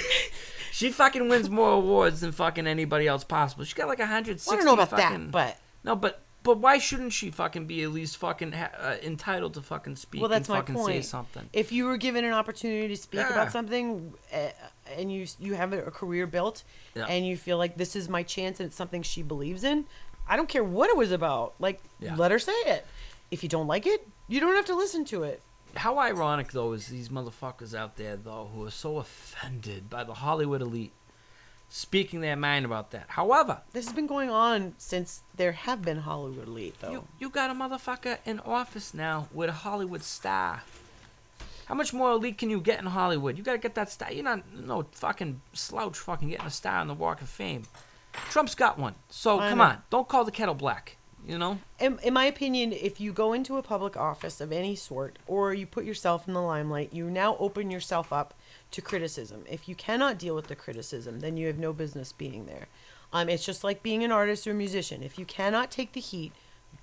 [0.71, 3.65] she fucking wins more awards than fucking anybody else possible.
[3.65, 4.51] She got like 160.
[4.51, 7.83] I don't know about fucking, that, but no, but but why shouldn't she fucking be
[7.83, 10.81] at least fucking ha- uh, entitled to fucking speak well, that's and my fucking say
[10.93, 11.05] point.
[11.05, 11.49] something?
[11.53, 13.29] If you were given an opportunity to speak Yeah.
[13.31, 14.49] about something, uh,
[14.97, 16.63] and you you have a career built,
[16.95, 17.05] Yeah.
[17.05, 19.85] and you feel like this is my chance and it's something she believes in,
[20.27, 21.53] I don't care what it was about.
[21.59, 22.15] Like, Yeah.
[22.15, 22.85] let her say it.
[23.31, 25.41] If you don't like it, you don't have to listen to it.
[25.75, 30.13] How ironic though is these motherfuckers out there though who are so offended by the
[30.13, 30.93] Hollywood elite
[31.75, 33.05] speaking their mind about that.
[33.07, 36.91] However, This has been going on since there have been Hollywood elite, though.
[36.91, 40.61] You you got a motherfucker in office now with a Hollywood star.
[41.65, 43.39] How much more elite can you get in Hollywood?
[43.39, 44.11] You gotta get that star.
[44.13, 47.63] You're not no fucking slouch fucking getting a star on the Walk of Fame.
[48.29, 48.93] Trump's got one.
[49.09, 49.63] So I come know.
[49.63, 50.97] on, don't call the kettle black.
[51.25, 51.57] You know?
[51.79, 55.53] in, in my opinion, if you go into a public office of any sort or
[55.53, 58.33] you put yourself in the limelight, you now open yourself up
[58.73, 59.43] to criticism.
[59.49, 62.67] If you cannot deal with the criticism, then you have no business being there.
[63.13, 65.03] Um, it's just like being an artist or a musician.
[65.03, 66.33] If you cannot take the heat,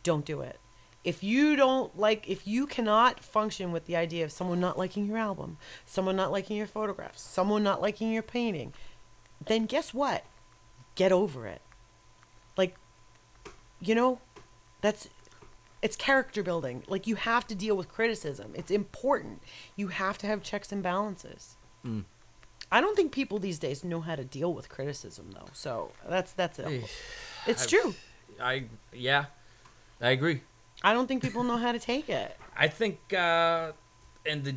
[0.04, 0.58] don't do it.
[1.02, 5.06] If you don't like, if you cannot function with the idea of someone not liking
[5.06, 8.72] your album, someone not liking your photographs, someone not liking your painting,
[9.46, 10.24] then guess what?
[10.94, 11.62] Get over it.
[12.56, 12.76] Like,
[13.80, 14.20] you know,
[14.80, 15.08] that's
[15.82, 16.84] it's character building.
[16.86, 18.52] Like you have to deal with criticism.
[18.54, 19.42] It's important.
[19.74, 21.56] You have to have checks and balances.
[21.84, 22.04] Mm.
[22.72, 25.48] I don't think people these days know how to deal with criticism though.
[25.52, 26.84] So that's that's it.
[27.46, 27.94] It's true.
[28.40, 29.26] I yeah,
[30.00, 30.42] I agree.
[30.82, 32.36] I don't think people know how to take it.
[32.56, 33.72] I think, uh,
[34.24, 34.54] and the,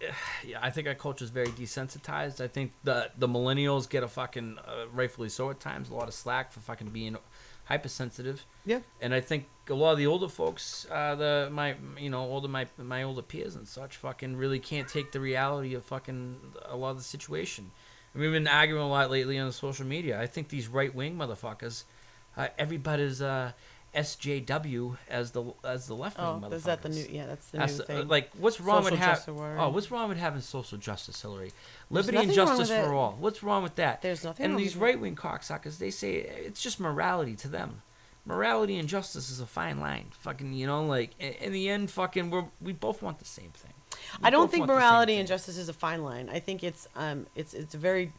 [0.46, 2.40] yeah, I think our culture is very desensitized.
[2.40, 6.08] I think the the millennials get a fucking uh, rightfully so at times a lot
[6.08, 7.16] of slack for fucking being
[7.64, 8.44] hypersensitive.
[8.64, 8.80] Yeah.
[9.00, 12.48] And I think a lot of the older folks, uh, the my you know older
[12.48, 16.76] my my older peers and such, fucking really can't take the reality of fucking a
[16.76, 17.70] lot of the situation.
[18.14, 20.20] I mean, we've been arguing a lot lately on social media.
[20.20, 21.84] I think these right wing motherfuckers,
[22.36, 23.52] uh, everybody's uh,
[23.94, 26.52] SJW as the as the left wing Oh, motherfuckers.
[26.54, 27.06] is that the new?
[27.10, 28.08] Yeah, that's the That's new thing.
[28.08, 31.52] like what's wrong Social with having oh what's wrong with having social justice Hillary
[31.90, 34.98] There's liberty and justice for all what's wrong with that There's nothing and these right
[34.98, 37.82] wing cocksuckers they say it's just morality to them
[38.26, 41.90] morality and justice is a fine line fucking you know like in, in the end
[41.90, 43.72] fucking we're, we both want the same thing
[44.20, 46.28] We I don't think want the same morality and justice is a fine line.
[46.32, 48.12] I think it's um it's it's very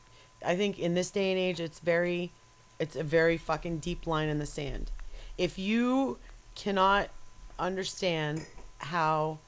[0.46, 2.32] I think in this day and age it's very
[2.80, 4.92] it's a very fucking deep line in the sand.
[5.38, 6.18] If you
[6.56, 7.10] cannot
[7.60, 8.46] understand
[8.78, 9.40] how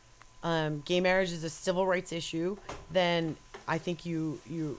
[0.44, 2.58] um, gay marriage is a civil rights issue,
[2.92, 3.36] then
[3.68, 4.78] I think you you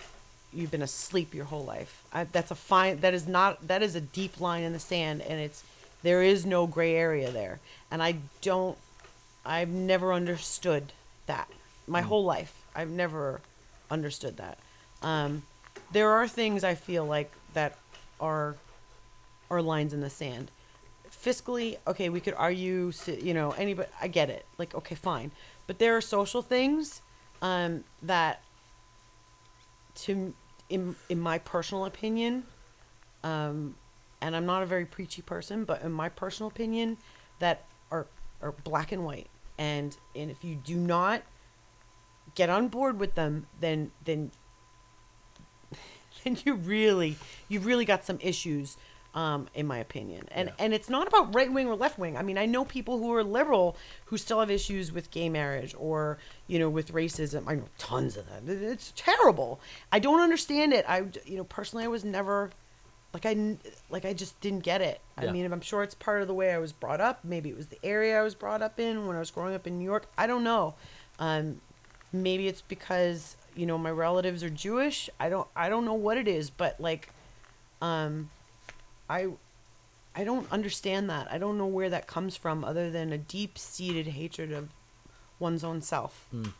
[0.53, 2.03] you've been asleep your whole life.
[2.13, 3.01] I, that's a fine.
[3.01, 3.67] That is not.
[3.69, 5.65] That is a deep line in the sand, and it's
[6.03, 7.61] there is no gray area there.
[7.91, 8.79] And I don't.
[9.45, 10.93] I've never understood
[11.27, 11.49] that
[11.87, 12.55] my whole life.
[12.75, 13.41] I've never
[13.91, 14.59] understood that.
[15.03, 15.43] Um,
[15.93, 17.77] there are things I feel like that
[18.21, 18.57] are
[19.51, 20.51] are lines in the sand.
[21.23, 23.89] Fiscally, okay, we could argue, you know, anybody.
[24.01, 24.47] I get it.
[24.57, 25.33] Like, okay, fine,
[25.67, 27.03] but there are social things
[27.43, 28.43] um, that,
[30.03, 30.33] to
[30.69, 32.45] in in my personal opinion,
[33.25, 33.75] um,
[34.21, 36.99] and I'm not a very preachy person, but in my personal opinion,
[37.41, 38.07] that are
[38.41, 41.23] are black and white, and and if you do not
[42.35, 44.31] get on board with them, then then
[46.25, 47.17] then you really
[47.49, 48.77] you really got some issues
[49.15, 50.29] um, in my opinion.
[50.31, 50.55] And Yeah.
[50.65, 52.17] and it's not about right wing or left wing.
[52.17, 55.75] I mean i know people who are liberal who still have issues with gay marriage
[55.79, 57.45] or you know with racism.
[57.47, 59.61] I know tons of that It- it's terrible.
[59.91, 60.85] I don't understand it.
[60.89, 62.51] I you know personally i was never
[63.15, 65.01] like i n- like i just didn't get it.
[65.17, 67.25] I mean i'm sure it's part of the way i was brought up.
[67.25, 69.67] Maybe it was the area i was brought up in when i was growing up
[69.67, 70.07] in new york.
[70.19, 70.75] I don't know.
[71.19, 71.61] Um,
[72.13, 75.09] maybe it's because you know my relatives are Jewish.
[75.19, 77.09] I don't I don't know what it is, but like
[77.81, 78.31] um
[79.09, 79.29] I
[80.15, 81.31] I don't understand that.
[81.31, 84.71] I don't know where that comes from other than a deep-seated hatred of
[85.39, 86.27] one's own self.
[86.35, 86.53] Mm.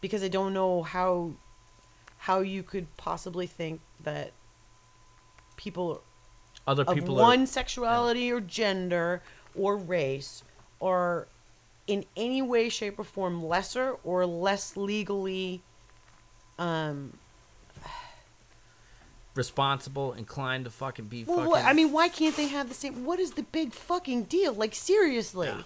[0.00, 1.32] Because I don't know how
[2.18, 4.32] how you could possibly think that
[5.56, 6.02] people
[6.66, 9.22] other people of one are sexuality or gender
[9.56, 10.44] or race
[10.80, 11.26] are
[11.86, 15.62] in any way shape or form lesser or less legally
[16.58, 17.12] um
[19.34, 22.74] responsible inclined to fucking be well fucking what, i mean why can't they have the
[22.74, 25.62] same what is the big fucking deal like seriously Yeah.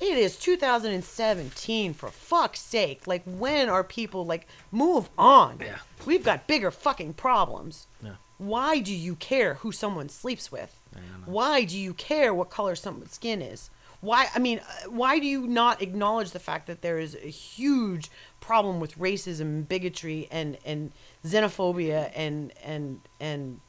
[0.00, 5.78] it is 2017 for fuck's sake like when are people like move on Yeah.
[6.04, 8.16] we've got bigger fucking problems Yeah.
[8.36, 11.32] why do you care who someone sleeps with I don't know.
[11.32, 13.68] Why do you care what color someone's skin is?
[14.00, 14.28] Why?
[14.34, 18.10] I mean, uh, why do you not acknowledge the fact that there is a huge
[18.40, 20.92] problem with racism, bigotry, and and
[21.24, 23.60] xenophobia and and and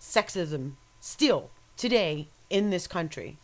[0.00, 3.36] sexism still today in this country?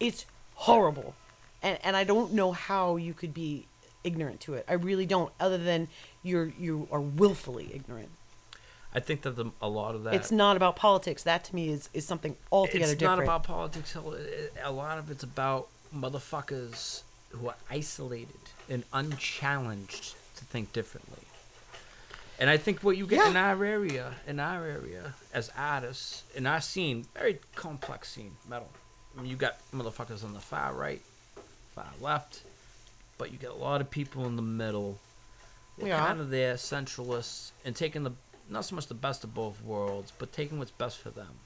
[0.00, 1.14] It's horrible,
[1.62, 3.66] and and I don't know how you could be
[4.04, 4.64] ignorant to it.
[4.68, 5.32] I really don't.
[5.40, 5.88] Other than
[6.22, 8.10] you're you are willfully ignorant.
[8.94, 10.14] I think that the, a lot of that.
[10.14, 11.22] It's not about politics.
[11.24, 13.20] That to me is is something altogether it's different.
[13.20, 13.96] It's not about politics.
[14.64, 17.02] A lot of it's about motherfuckers
[17.40, 21.22] who are isolated and unchallenged to think differently.
[22.38, 26.46] And I think what you get in our area, in our area, as artists, in
[26.46, 28.68] our scene, very complex scene, metal.
[29.16, 31.00] I mean, you got motherfuckers on the far right,
[31.74, 32.42] far left,
[33.16, 34.98] but you get a lot of people in the middle.
[35.78, 36.06] They're Yeah.
[36.06, 38.12] kind of there, centralists, and taking the
[38.48, 41.40] not so much the best of both worlds, but taking what's best for them.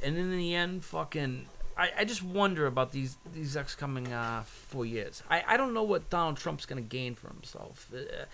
[0.00, 1.46] And in the end, fucking,
[1.78, 5.22] I, I just wonder about these these next coming uh, four years.
[5.30, 7.88] I, I don't know what Donald Trump's gonna gain for himself.
[7.94, 8.24] Uh,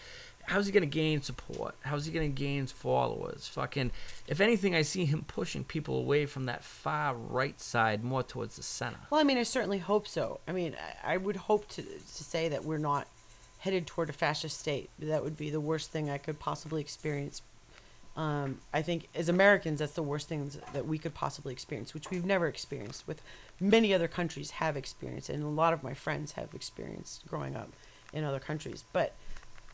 [0.45, 1.75] how's he gonna gain support?
[1.83, 3.47] How's he gonna gain followers?
[3.49, 3.93] Fucking,
[4.27, 8.57] if anything, I see him pushing people away from that far right side more towards
[8.57, 8.99] the center.
[9.11, 10.41] Well, I mean, I certainly hope so.
[10.49, 13.07] I mean, I, I would hope to to say that we're not
[13.59, 14.89] headed toward a fascist state.
[14.99, 17.43] That would be the worst thing I could possibly experience.
[18.17, 22.11] Um, I think as Americans, that's the worst things that we could possibly experience, which
[22.11, 23.09] we've never experienced.
[23.09, 23.21] With
[23.59, 27.71] many other countries have experienced, and a lot of my friends have experienced growing up
[28.13, 28.85] in other countries.
[28.93, 29.15] But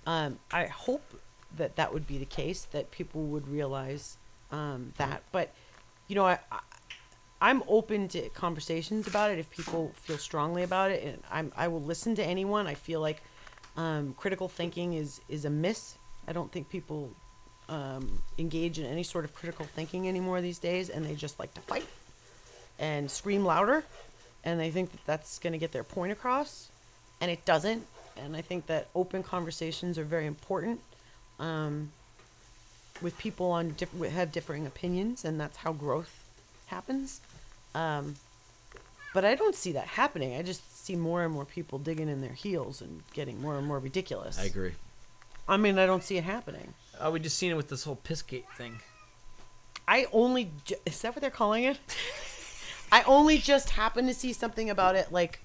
[0.07, 1.21] um, I hope
[1.57, 4.17] that that would be the case, that people would realize
[4.51, 5.23] um, that.
[5.33, 5.53] But
[6.09, 6.61] you know, I, I
[7.43, 11.69] I'm open to conversations about it if people feel strongly about it, and I'm I
[11.69, 12.67] will listen to anyone.
[12.67, 13.23] I feel like
[13.77, 15.97] um, critical thinking is is a miss.
[16.29, 17.11] I don't think people
[17.71, 21.55] um, engage in any sort of critical thinking anymore these days, and they just like
[21.55, 21.87] to fight
[22.79, 23.85] and scream louder,
[24.45, 26.69] and they think that that's going to get their point across,
[27.21, 27.87] and it doesn't.
[28.17, 30.81] And I think that open conversations are very important.
[31.39, 31.93] Um,
[33.01, 36.25] with people on diff- have differing opinions, and that's how growth
[36.67, 37.21] happens.
[37.75, 38.17] Um,
[39.15, 40.35] but I don't see that happening.
[40.35, 43.67] I just see more and more people digging in their heels and getting more and
[43.67, 44.39] more ridiculous.
[44.39, 44.73] I agree.
[45.49, 46.75] I mean, I don't see it happening.
[47.05, 48.81] Uh, we just seen it with this whole Pissgate thing.
[49.89, 51.79] I only ju- is that what they're calling it?
[52.93, 55.41] I only just happened to see something about it like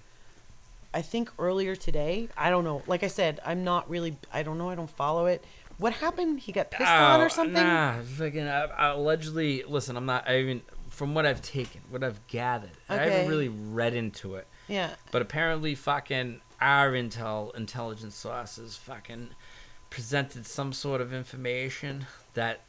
[0.93, 2.29] I think earlier today.
[2.37, 2.81] I don't know.
[2.87, 4.69] Like I said, I'm not really I don't know.
[4.69, 5.43] I don't follow it.
[5.77, 6.39] What happened?
[6.39, 7.53] He got pissed on Oh, or something?
[7.61, 8.47] Nah, fucking.
[8.47, 9.97] I, I allegedly, listen.
[9.97, 10.27] I'm not.
[10.27, 12.69] I even from what I've taken, what I've gathered.
[12.89, 13.01] Okay.
[13.01, 14.91] I haven't really read into it, Yeah.
[15.11, 19.31] but apparently, fucking our intel intelligence sources fucking
[19.95, 22.59] presented some sort of information that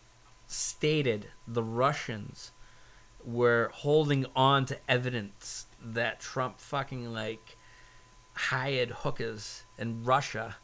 [0.47, 2.53] stated the Russians
[3.25, 7.57] were holding on to evidence that Trump fucking like
[8.35, 10.55] hired hookers in Russia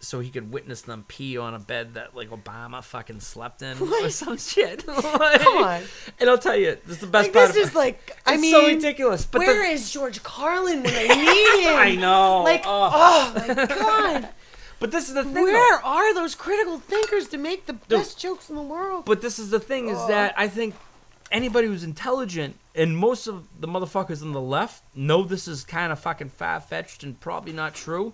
[0.00, 3.78] so he could witness them pee on a bed that like Obama fucking slept in
[3.78, 4.12] or What?
[4.12, 4.86] some shit.
[4.88, 5.82] Like- Come on.
[6.20, 7.54] And I'll tell you, this is the best Like, part.
[7.54, 9.24] this is like I mean so ridiculous.
[9.24, 11.74] But Where the, is George Carlin when I need him?
[11.74, 12.42] I know.
[12.42, 12.90] Like, oh.
[12.92, 14.28] oh my god.
[14.80, 15.34] But this is the thing.
[15.34, 15.44] though.
[15.44, 19.04] Where are those critical thinkers to make the best jokes in the world?
[19.04, 20.74] But this is the thing is that I think
[21.30, 25.90] anybody who's intelligent and most of the motherfuckers on the left know this is kind
[25.92, 28.12] of fucking far fetched and probably not true.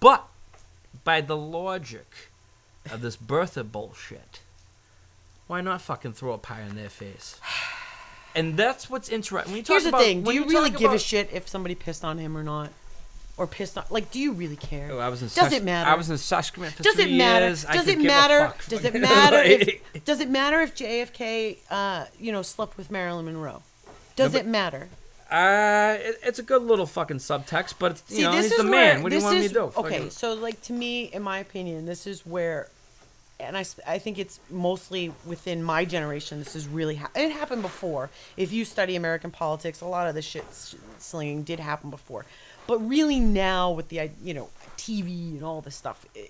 [0.00, 0.26] But
[1.04, 2.30] by the logic
[2.90, 4.40] of this birther bullshit,
[5.46, 7.40] why not fucking throw a pie in their face?
[8.34, 9.52] And that's what's interesting.
[9.52, 11.48] When you talk Here's the about, thing: Do when you really give a shit if
[11.48, 12.70] somebody pissed on him or not,
[13.36, 13.90] or pissed off.
[13.90, 14.88] Like, do you really care?
[14.90, 15.90] Oh, I was in Does it matter?
[15.90, 17.46] I was in Sushcommit for Does it matter?
[17.46, 17.64] years.
[17.64, 18.54] Does it matter?
[18.68, 19.42] Does it matter?
[19.42, 23.62] If, does it matter if JFK, uh, you know, slept with Marilyn Monroe?
[24.16, 24.88] Does but- it matter?
[25.30, 28.58] Uh, it, it's a good little fucking subtext, but it's, you know, this he's is
[28.58, 29.02] the where man.
[29.02, 29.60] What do you this want me to do?
[29.60, 32.68] Okay, Fucking- so like to me, in my opinion, this is where,
[33.40, 36.38] and I, I think it's mostly within my generation.
[36.38, 38.08] This is really ha- it happened before.
[38.36, 40.44] If you study American politics, a lot of the shit
[40.98, 42.24] slinging did happen before,
[42.66, 46.06] but really now with the you know TV and all this stuff.
[46.16, 46.28] i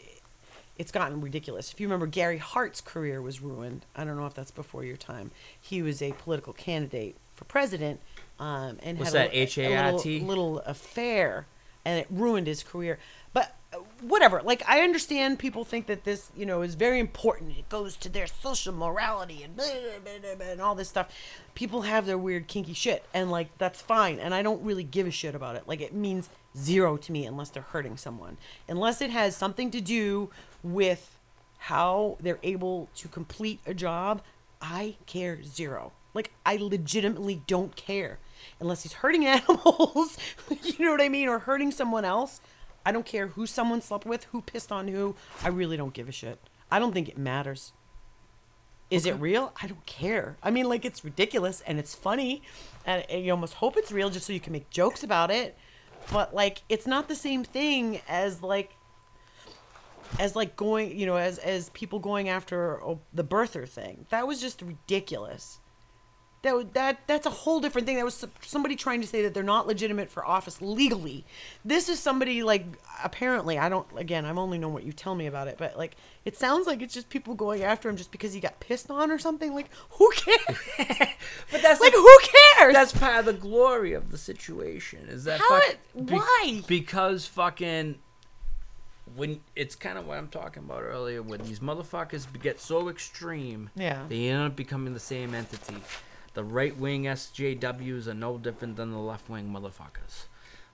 [0.78, 1.72] it's gotten ridiculous.
[1.72, 3.86] If you remember, Gary Hart's career was ruined.
[3.94, 5.30] I don't know if that's before your time.
[5.58, 8.00] He was a political candidate for president,
[8.38, 11.46] um, and What's had that, a, a little, little affair,
[11.84, 12.98] and it ruined his career.
[13.36, 14.40] But uh, whatever.
[14.42, 17.58] Like I understand people think that this, you know, is very important.
[17.58, 19.66] It goes to their social morality and blah,
[20.02, 21.14] blah, blah, and all this stuff.
[21.54, 24.18] People have their weird kinky shit, and like that's fine.
[24.18, 25.64] And I don't really give a shit about it.
[25.68, 28.38] Like it means zero to me unless they're hurting someone,
[28.70, 30.30] unless it has something to do
[30.62, 31.18] with
[31.58, 34.22] how they're able to complete a job.
[34.62, 35.92] I care zero.
[36.14, 38.18] Like I legitimately don't care.
[38.60, 40.16] unless he's hurting animals,
[40.62, 42.40] you know what I mean, or hurting someone else.
[42.86, 45.16] I don't care who someone slept with, who pissed on who.
[45.42, 46.38] I really don't give a shit.
[46.70, 47.72] I don't think it matters.
[48.92, 49.52] Is it real?
[49.60, 50.36] I don't care.
[50.40, 52.42] I mean, like it's ridiculous and it's funny,
[52.86, 55.58] and, and you almost hope it's real just so you can make jokes about it.
[56.12, 58.70] But like, it's not the same thing as like,
[60.20, 64.06] as like going, you know, as as people going after oh, the birther thing.
[64.10, 65.58] That was just ridiculous.
[66.47, 67.97] That that that's a whole different thing.
[67.97, 71.24] That was somebody trying to say that they're not legitimate for office legally.
[71.64, 72.64] This is somebody like
[73.05, 73.86] apparently I don't.
[73.97, 76.81] Again, I've only known what you tell me about it, but like it sounds like
[76.82, 79.55] it's just people going after him just because he got pissed on or something.
[79.55, 80.59] Like who cares?
[81.52, 82.18] But that's like the- who
[82.59, 82.74] cares?
[82.74, 85.06] That's part of the glory of the situation.
[85.09, 86.62] Is that How fuck- it- why?
[86.66, 87.97] Because fucking
[89.14, 91.23] when it's kind of what I'm talking about earlier.
[91.23, 94.02] When these motherfuckers get so extreme, Yeah.
[94.09, 95.77] they end up becoming the same entity.
[96.36, 100.26] The right wing SJWs are no different than the left wing motherfuckers.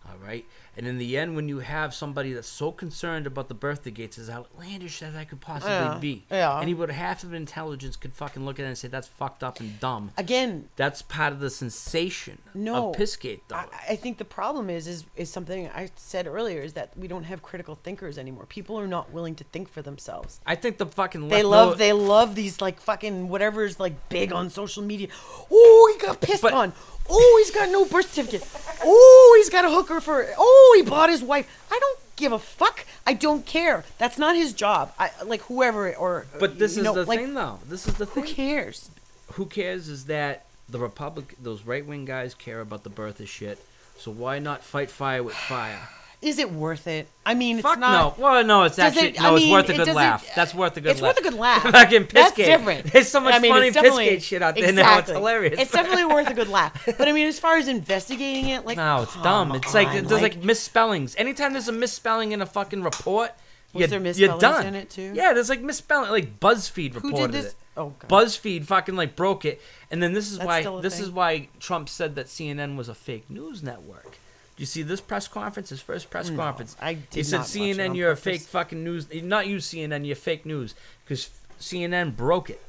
[0.05, 0.45] All right,
[0.77, 4.19] and in the end, when you have somebody that's so concerned about the birthday gates,
[4.19, 6.61] as outlandish as that could possibly Yeah, be, yeah.
[6.61, 9.61] any with half of intelligence could fucking look at it and say that's fucked up
[9.61, 10.11] and dumb.
[10.17, 13.57] Again, That's part of the sensation No, of Pissgate, though.
[13.57, 17.09] I, I think the problem is is is something I said earlier is that we
[17.09, 18.47] don't have critical thinkers anymore.
[18.47, 20.41] People are not willing to think for themselves.
[20.47, 24.33] I think the fucking They love know- they love these like fucking whatever's like big
[24.33, 25.09] on social media.
[25.51, 26.73] Oh, he got pissed But- on.
[27.11, 28.47] Oh, he's got no birth certificate.
[28.85, 30.25] Oh, he's got a hooker for.
[30.39, 31.49] Oh, he bought his wife.
[31.71, 32.85] I don't give a fuck.
[33.07, 33.85] I don't care.
[33.99, 34.93] That's not his job.
[34.99, 36.27] I like whoever or.
[36.39, 37.59] But this is know, the like, thing, though.
[37.69, 38.35] This is the Who thing.
[38.35, 38.91] cares?
[39.33, 43.29] Who cares is that the Republic, those right wing guys care about the birth of
[43.29, 43.59] shit.
[43.99, 45.89] So why not fight fire with fire?
[46.23, 47.09] Is it worth it?
[47.27, 48.17] I mean, it's Fuck not.
[48.19, 48.23] no.
[48.25, 49.35] Well, no, it's Does actually it- no.
[49.35, 50.31] I it's worth a good doesn't- laugh.
[50.37, 51.17] That's worth a good it's laugh.
[51.17, 51.63] worth a good laugh.
[51.63, 52.93] Fucking That's different.
[52.93, 54.99] There's so much I mean, funny it's definitely- shit out there now.
[55.01, 55.59] It's hilarious.
[55.61, 56.81] It's definitely worth a good laugh.
[56.97, 59.53] But I mean, as far as investigating it, like no, it's dumb.
[59.57, 61.17] It's like on, there's like, misspellings.
[61.17, 63.33] Anytime there's a misspelling in a fucking report,
[63.75, 64.67] you're, you're done.
[64.67, 65.13] in it, too?
[65.15, 66.11] Yeah, there's like misspelling.
[66.13, 67.53] Like BuzzFeed who reported did this?
[67.53, 67.57] it.
[67.77, 68.09] Oh god.
[68.09, 71.03] BuzzFeed fucking like broke it, and then this is That's why this thing.
[71.05, 74.19] is why Trump said that CNN was a fake news network.
[74.63, 75.71] You see this press conference?
[75.71, 76.77] His first press No, conference.
[76.81, 79.13] I he said not CNN, you're a fake fucking news.
[79.13, 82.63] Not you, CNN, you're fake news because CNN broke it.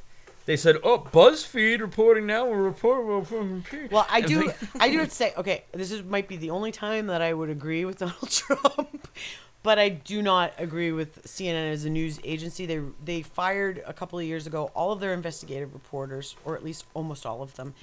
[0.48, 2.48] They said, "Oh, BuzzFeed reporting now.
[2.48, 4.52] We're reporting." Well, I do.
[4.80, 7.32] I do have to say, okay, this is might be the only time that I
[7.32, 9.08] would agree with Donald Trump,
[9.62, 12.66] but I do not agree with CNN as a news agency.
[12.66, 16.64] They they fired a couple of years ago all of their investigative reporters, or at
[16.64, 17.76] least almost all of them.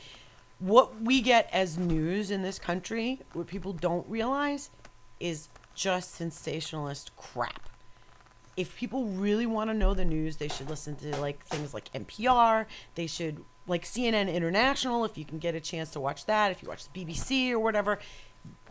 [0.61, 4.71] What we get as news in this country, what people don't realize,
[5.19, 7.71] is just sensationalist crap
[8.61, 11.91] if people really want to know the news, they should listen to like things like
[11.93, 12.67] NPR.
[12.95, 16.51] They should like CNN International if you can get a chance to watch that.
[16.51, 17.99] If you watch the BBC or whatever,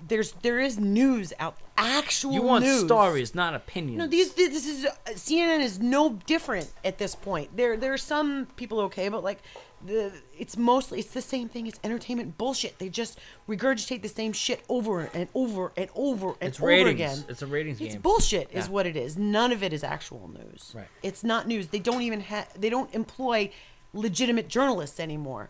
[0.07, 2.85] there's there is news out actual You want news.
[2.85, 3.97] stories, not opinions.
[3.97, 7.55] No, these this is uh, CNN is no different at this point.
[7.55, 9.39] There there are some people okay, but like
[9.85, 11.67] the it's mostly it's the same thing.
[11.67, 12.79] It's entertainment bullshit.
[12.79, 16.89] They just regurgitate the same shit over and over and over and It's over ratings.
[16.91, 17.25] again.
[17.29, 17.85] It's a ratings game.
[17.87, 18.01] It's game.
[18.01, 19.17] bullshit, is what it is.
[19.17, 20.73] None of it is actual news.
[20.75, 20.87] Right.
[21.03, 21.67] It's not news.
[21.67, 22.47] They don't even have.
[22.59, 23.51] They don't employ
[23.93, 25.49] legitimate journalists anymore.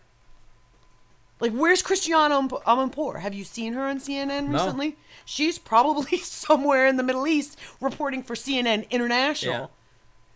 [1.40, 3.20] Like, where's Christiana Amanpour?
[3.20, 4.46] Have you seen her on CNN recently?
[4.50, 4.58] No.
[4.64, 4.96] recently?
[5.24, 9.54] She's probably somewhere in the Middle East reporting for CNN International.
[9.54, 9.66] Yeah.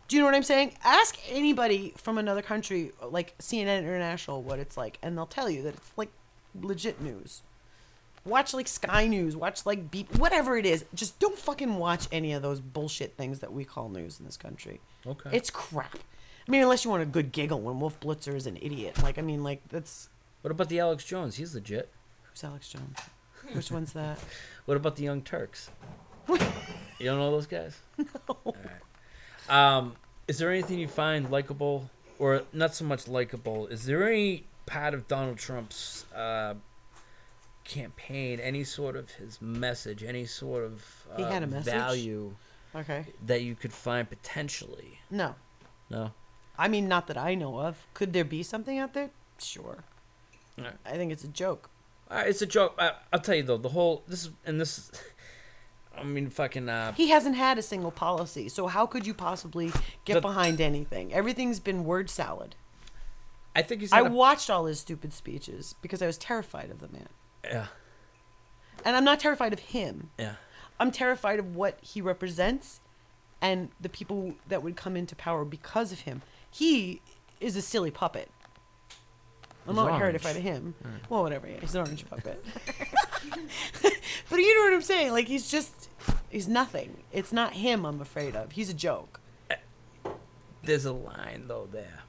[0.08, 0.74] Do you know what I'm saying?
[0.84, 5.62] Ask anybody from another country, like CNN International, what it's like, and they'll tell you
[5.62, 6.10] that it's like
[6.60, 7.42] legit news.
[8.26, 10.84] Watch like Sky News, watch like Beep, whatever it is.
[10.94, 14.36] Just don't fucking watch any of those bullshit things that we call news in this
[14.38, 14.80] country.
[15.06, 15.30] Okay.
[15.32, 15.98] It's crap.
[16.46, 19.02] I mean, unless you want a good giggle when Wolf Blitzer is an idiot.
[19.02, 20.08] Like, I mean, like, that's.
[20.42, 21.36] What about the Alex Jones?
[21.36, 21.90] He's legit.
[22.24, 22.98] Who's Alex Jones?
[23.52, 24.18] Which one's that?
[24.64, 25.70] What about the Young Turks?
[26.28, 26.38] you
[27.00, 27.78] don't know those guys?
[27.98, 28.54] No.
[29.48, 29.94] Um,
[30.28, 33.66] is there anything you find likable, or not so much likable?
[33.66, 36.54] Is there any part of Donald Trump's uh,
[37.64, 41.72] campaign, any sort of his message, any sort of uh, He had a message?
[41.72, 42.34] value
[42.74, 43.06] Okay.
[43.26, 44.98] that you could find potentially?
[45.10, 45.34] No.
[45.90, 46.12] No.
[46.58, 47.86] I mean, not that I know of.
[47.94, 49.10] Could there be something out there?
[49.38, 49.84] Sure.
[50.58, 50.74] Alright.
[50.86, 51.68] I think it's a joke.
[52.10, 52.74] Uh, it's a joke.
[52.78, 54.90] I, I'll tell you though, the whole this is and this.
[55.98, 56.68] I mean, fucking.
[56.68, 59.72] Uh, He hasn't had a single policy, so how could you possibly
[60.04, 61.12] get The- behind anything?
[61.12, 62.56] Everything's been word salad.
[63.56, 63.92] I think he's.
[63.92, 67.08] I watched all his stupid speeches because I was terrified of the man.
[67.44, 67.66] Yeah.
[68.84, 70.10] And I'm not terrified of him.
[70.18, 70.34] Yeah.
[70.80, 72.80] I'm terrified of what he represents
[73.40, 76.22] and the people that would come into power because of him.
[76.50, 77.00] He
[77.40, 78.30] is a silly puppet.
[79.66, 80.36] I'm He's not terrified orange.
[80.36, 80.74] of him.
[80.84, 81.10] Alright.
[81.10, 81.46] Well, whatever.
[81.48, 82.44] Yeah, he's an orange puppet.
[84.30, 85.12] but you know what I'm saying?
[85.12, 85.88] Like he's just
[86.30, 86.98] he's nothing.
[87.12, 88.52] It's not him I'm afraid of.
[88.52, 89.20] He's a joke.
[90.62, 92.00] There's a line though there,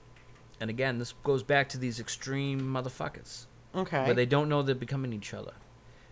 [0.61, 4.05] and again, this goes back to these extreme motherfuckers Okay.
[4.05, 5.51] where they don't know they're becoming each other.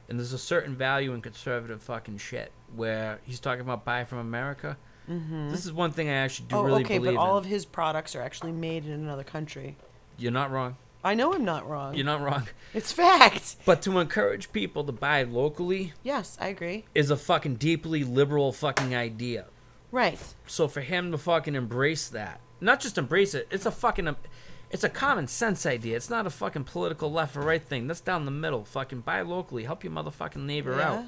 [0.10, 4.18] And there's a certain value in conservative fucking shit where he's talking about buy from
[4.18, 4.76] America.
[5.10, 5.50] mm-hmm.
[5.52, 7.46] This is one thing I actually do oh, really okay, believe but all in.
[7.46, 9.78] of his products are actually made in another country.
[10.18, 10.76] You're not wrong.
[11.04, 11.96] I know I'm not wrong.
[11.96, 12.48] You're not wrong.
[12.74, 13.58] It's fact.
[13.66, 16.86] But to encourage people to buy locally Yes, I agree.
[16.96, 19.46] is a fucking deeply liberal fucking idea.
[19.92, 20.18] Right.
[20.48, 24.16] So for him to fucking embrace that, not just embrace it, it's a fucking,
[24.72, 25.98] it's a common sense idea.
[25.98, 27.88] It's not a fucking political left or right thing.
[27.88, 28.64] That's down the middle.
[28.64, 30.92] Fucking buy locally, help your motherfucking neighbor Yeah.
[30.94, 31.06] out.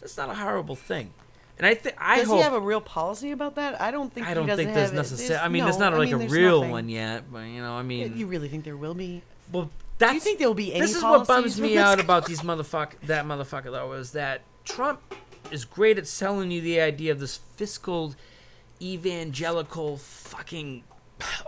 [0.00, 1.12] That's not a horrible thing.
[1.60, 3.78] And I think I Does hope he have a real policy about that?
[3.82, 4.26] I don't think.
[4.26, 5.44] I don't think there's necessarily.
[5.44, 6.70] I mean, there's no, not I like mean, a real nothing.
[6.70, 9.20] one yet, but you know, I mean, You really think there will be?
[9.52, 9.68] well,
[9.98, 12.24] that's Do you think there will be any this is what bums me out about
[12.24, 15.00] these motherfucker that motherfucker though is that Trump
[15.50, 18.14] is great at selling you the idea of this fiscal
[18.80, 20.82] evangelical fucking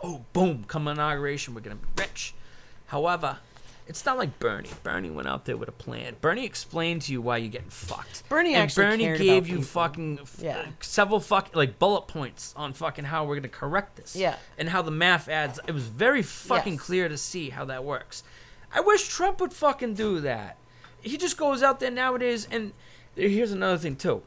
[0.02, 2.34] oh boom come inauguration we're gonna be rich
[2.86, 3.38] however
[3.92, 7.20] it's not like bernie bernie went out there with a plan bernie explained to you
[7.22, 9.64] why you're getting fucked Bernie and actually bernie cared gave about you people.
[9.68, 10.66] fucking f- Yeah.
[10.80, 14.36] several fuck like bullet points on fucking how we're gonna correct this Yeah.
[14.58, 16.82] and how the math adds it was very fucking Yes.
[16.82, 18.24] clear to see how that works
[18.74, 20.56] i wish trump would fucking do that
[21.00, 22.72] he just goes out there nowadays and
[23.14, 24.22] here's another thing too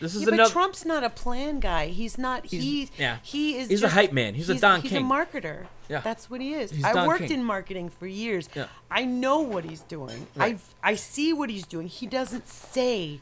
[0.00, 1.88] this is Yeah, but another Trump's not a plan guy.
[1.88, 2.46] He's not.
[2.46, 2.90] He's- he.
[2.96, 3.18] yeah.
[3.22, 3.68] He is.
[3.68, 4.32] He's a just- hype man.
[4.32, 5.04] He's a Don He's King.
[5.04, 5.66] a marketer.
[5.90, 6.00] Yeah.
[6.00, 6.70] That's what he is.
[6.70, 7.40] He's I Don worked King.
[7.40, 8.48] in marketing for years.
[8.54, 8.66] Yeah.
[8.90, 10.28] I know what he's doing.
[10.36, 10.58] Right.
[10.82, 11.88] I I see what he's doing.
[11.88, 13.20] He doesn't say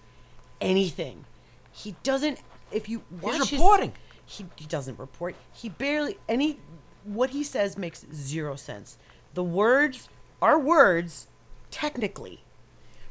[0.61, 1.25] anything.
[1.73, 2.41] He doesn't.
[2.71, 3.93] If you watch his- reporting.
[4.27, 5.35] he, he doesn't report.
[5.53, 6.61] He barely any.
[7.05, 8.99] What he says makes zero sense.
[9.33, 10.09] The words
[10.43, 11.27] are words,
[11.71, 12.45] technically,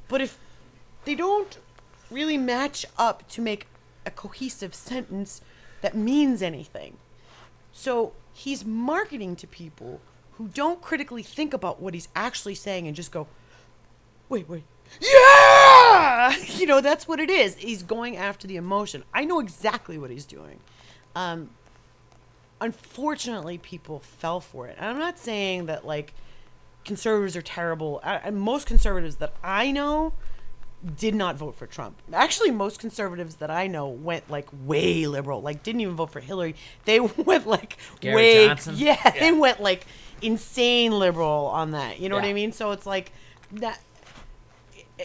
[0.07, 0.37] but if
[1.05, 1.57] they don't
[2.11, 3.65] really match up to make
[4.05, 5.41] a cohesive sentence
[5.81, 6.97] that means anything.
[7.71, 9.99] So he's marketing to people
[10.33, 13.25] who don't critically think about what he's actually saying and just go,
[14.29, 14.63] wait, wait.
[15.01, 16.35] Yeah!
[16.57, 17.55] You know, that's what it is.
[17.55, 19.03] He's going after the emotion.
[19.13, 20.59] I know exactly what he's doing.
[21.15, 21.49] Um,
[22.61, 24.75] unfortunately, people fell for it.
[24.77, 26.13] And I'm not saying that, like,
[26.83, 28.01] conservatives are terrible.
[28.03, 30.13] I, and most conservatives that I know
[30.95, 31.97] did not vote for Trump.
[32.13, 36.19] Actually, most conservatives that I know went like way liberal, like didn't even vote for
[36.19, 36.55] Hillary.
[36.85, 38.75] They went like Gary way Johnson?
[38.77, 39.19] Yeah, Yeah.
[39.19, 39.85] they went like
[40.21, 41.99] insane liberal on that.
[41.99, 42.51] You know what I mean?
[42.51, 43.11] So it's like
[43.53, 43.79] that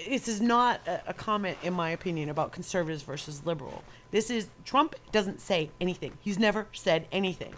[0.09, 3.82] this is not a, a comment in my opinion about conservatives versus liberal.
[4.11, 6.12] This is Trump doesn't say anything.
[6.20, 7.55] He's never said anything.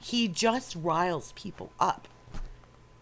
[0.00, 2.08] He just riles people up.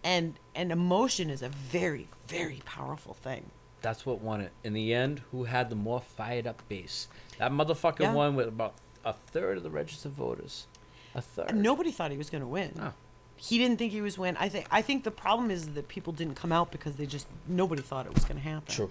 [0.05, 3.51] And and emotion is a very very powerful thing.
[3.83, 4.53] That's what won it.
[4.65, 7.09] In the end, who had the more fired up base?
[7.39, 8.15] That motherfucker Yeah.
[8.15, 10.67] won with about a third of the registered voters.
[11.15, 11.55] A third.
[11.55, 12.73] Nobody thought he was going to win.
[12.77, 12.93] No.
[13.37, 14.37] He didn't think he was win.
[14.39, 17.27] I think I think the problem is that people didn't come out because they just
[17.49, 18.73] nobody thought it was going to happen.
[18.73, 18.91] True.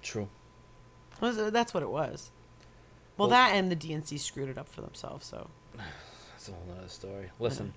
[0.00, 0.28] True.
[1.20, 2.30] That's what it was.
[3.16, 5.26] Well, Well- that and the DNC screwed it up for themselves.
[5.26, 7.30] So That's a whole other story.
[7.40, 7.74] Listen,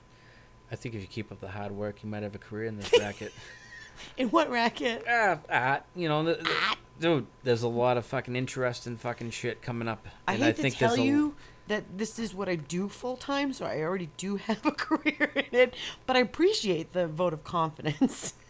[0.71, 2.77] I think if you keep up the hard work, you might have a career in
[2.77, 3.33] this racket.
[4.17, 5.03] In what racket?
[5.09, 6.51] ah, ah, you know, the, the-
[6.99, 10.07] dude, there's a lot of fucking interesting fucking shit coming up.
[10.27, 11.35] I and hate I to tell you
[11.67, 15.31] that this is what I do full time, so I already do have a career
[15.35, 15.73] in it.
[16.05, 18.33] But I appreciate the vote of confidence.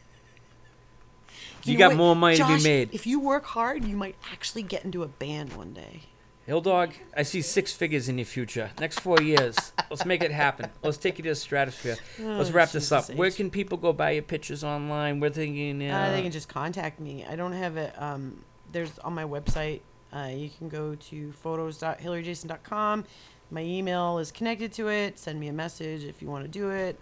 [1.63, 1.97] You know got what?
[1.97, 2.89] more money to be made.
[2.91, 6.01] If you work hard, you might actually get into a band one day.
[6.47, 8.71] Hill Dog, I see six figures in your future.
[8.79, 9.55] Next four years.
[9.89, 10.69] Let's make it happen.
[10.83, 11.97] Let's take you to the stratosphere.
[12.19, 13.03] Let's Oh, wrap this up.
[13.03, 15.19] Jesus Where can people go buy your pictures online?
[15.19, 15.87] We're thinking.
[15.87, 17.25] Uh, Uh, they can just contact me.
[17.29, 17.93] I don't have it.
[18.01, 19.81] Um, there's on my website.
[20.11, 23.05] Uh, you can go to photos.hillaryjason.com.
[23.51, 25.19] My email is connected to it.
[25.19, 26.97] Send me a message if you want to do it.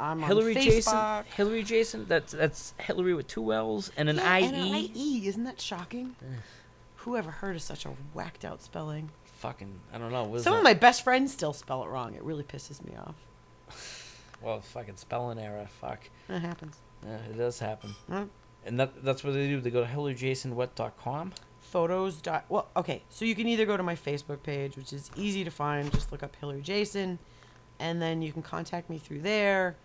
[0.00, 1.24] I'm Hillary on Jason.
[1.34, 2.04] Hillary Jason.
[2.06, 4.92] That's that's Hillary with two L's and an Yeah, I and an E.
[4.94, 5.26] IE.
[5.26, 6.14] Isn't that shocking?
[7.08, 9.08] Who ever heard of such a whacked out spelling?
[9.38, 10.24] Fucking, I don't know.
[10.24, 10.58] What is Some that?
[10.58, 12.14] of my best friends still spell it wrong.
[12.14, 13.14] It really pisses me off.
[14.42, 15.66] well, fucking spelling error.
[15.80, 16.00] Fuck.
[16.26, 16.76] That happens.
[17.02, 17.94] Yeah, it does happen.
[18.10, 18.26] Huh?
[18.66, 19.58] And that that's what they do.
[19.58, 21.32] They go to hillaryjasonwhat.com.
[21.60, 25.10] photos dot well okay so you can either go to my facebook page which is
[25.16, 27.18] easy to find just look up hillary jason
[27.78, 29.76] and then you can contact me through there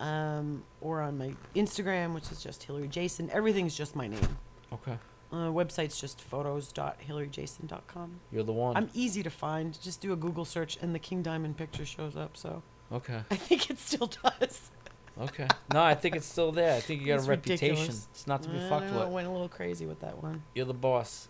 [0.00, 4.36] um, or on my instagram which is just hillary jason everything's just my name
[4.72, 4.96] Okay.
[5.32, 8.76] Uh, website's just photos.hillaryjason.com You're the one.
[8.76, 12.16] i'm easy to find just do a google search and the king diamond picture shows
[12.16, 12.62] up so
[12.92, 13.20] okay.
[13.30, 14.70] i think it still does
[15.20, 15.46] Okay.
[15.74, 16.74] No, I think it's still there.
[16.74, 17.68] I think you got It's a reputation.
[17.70, 18.08] ridiculous.
[18.12, 19.08] It's not to be I fucked know, with.
[19.08, 20.42] Went a little crazy with that one.
[20.54, 21.28] You're the boss.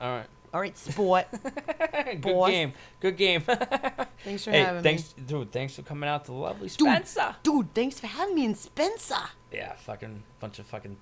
[0.00, 0.26] All right.
[0.52, 1.26] All right, sport.
[1.32, 2.50] Good Boss.
[2.50, 2.72] game.
[3.00, 3.40] Good game.
[4.24, 5.24] Thanks for hey, having thanks, me.
[5.26, 5.52] dude.
[5.52, 6.88] Thanks for coming out to the lovely Dude.
[6.88, 7.36] Spencer.
[7.42, 9.14] Dude, thanks for having me in Spencer.
[9.52, 10.96] Yeah, fucking bunch of fucking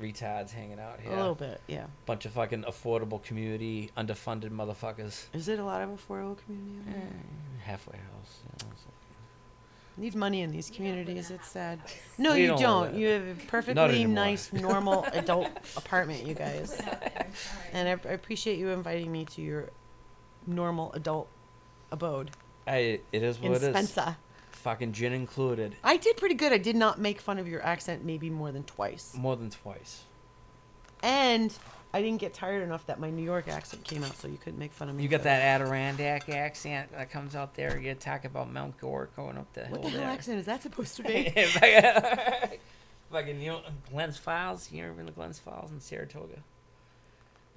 [0.00, 1.12] retards hanging out here.
[1.12, 1.86] A little bit, yeah.
[2.06, 5.26] Bunch of fucking affordable community, underfunded motherfuckers.
[5.32, 6.90] Is it a lot of affordable community?
[6.90, 8.38] Eh, halfway house.
[8.44, 8.90] You know, so-
[9.96, 11.30] Need money in these You don't live in communities.
[11.30, 11.78] It's sad.
[12.18, 12.94] No, We you don't don't.
[12.94, 16.70] You have a perfectly nice, normal adult apartment, you guys.
[16.78, 17.10] Live out there.
[17.14, 17.26] All right.
[17.74, 19.70] And I, I appreciate you inviting me to your
[20.46, 21.28] normal adult
[21.92, 22.30] abode
[22.66, 23.68] I, it is in what it is.
[23.70, 24.16] Spencer.
[24.62, 25.74] Fucking gin included.
[25.82, 26.52] I did pretty good.
[26.52, 29.14] I did not make fun of your accent maybe more than twice.
[29.16, 30.02] More than twice.
[31.02, 31.56] And
[31.94, 34.58] I didn't get tired enough that my New York accent came out, so you couldn't
[34.58, 35.02] make fun of me.
[35.02, 37.78] You got that Adirondack accent that comes out there.
[37.78, 40.08] You talk about Mount Gore going up the hill What the hell there.
[40.08, 41.30] accent is that supposed to be?
[43.10, 43.60] Fucking, you know,
[43.90, 44.70] Glens Falls.
[44.70, 46.36] You ever been to Glens Falls in Saratoga?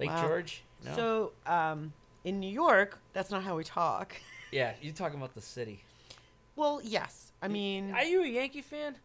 [0.00, 0.22] Lake Wow.
[0.26, 0.62] George?
[0.84, 0.96] No?
[0.96, 1.92] So, um,
[2.24, 4.16] in New York, that's not how we talk.
[4.50, 5.84] yeah, you're talking about the city.
[6.56, 7.32] Well, yes.
[7.42, 8.96] I mean, Are you a Yankee fan?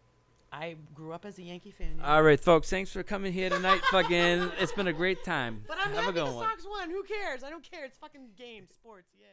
[0.52, 1.96] I grew up as a Yankee fan.
[2.00, 2.16] yeah.
[2.16, 2.70] All right, folks.
[2.70, 3.82] Thanks for coming here tonight.
[3.92, 5.64] fucking, it's been a great time.
[5.68, 6.48] but I'm Have a happy good the one.
[6.50, 6.90] Sox won.
[6.90, 7.44] Who cares?
[7.44, 7.86] I don't care.
[7.86, 9.10] It's fucking game, sports.
[9.20, 9.26] Yay.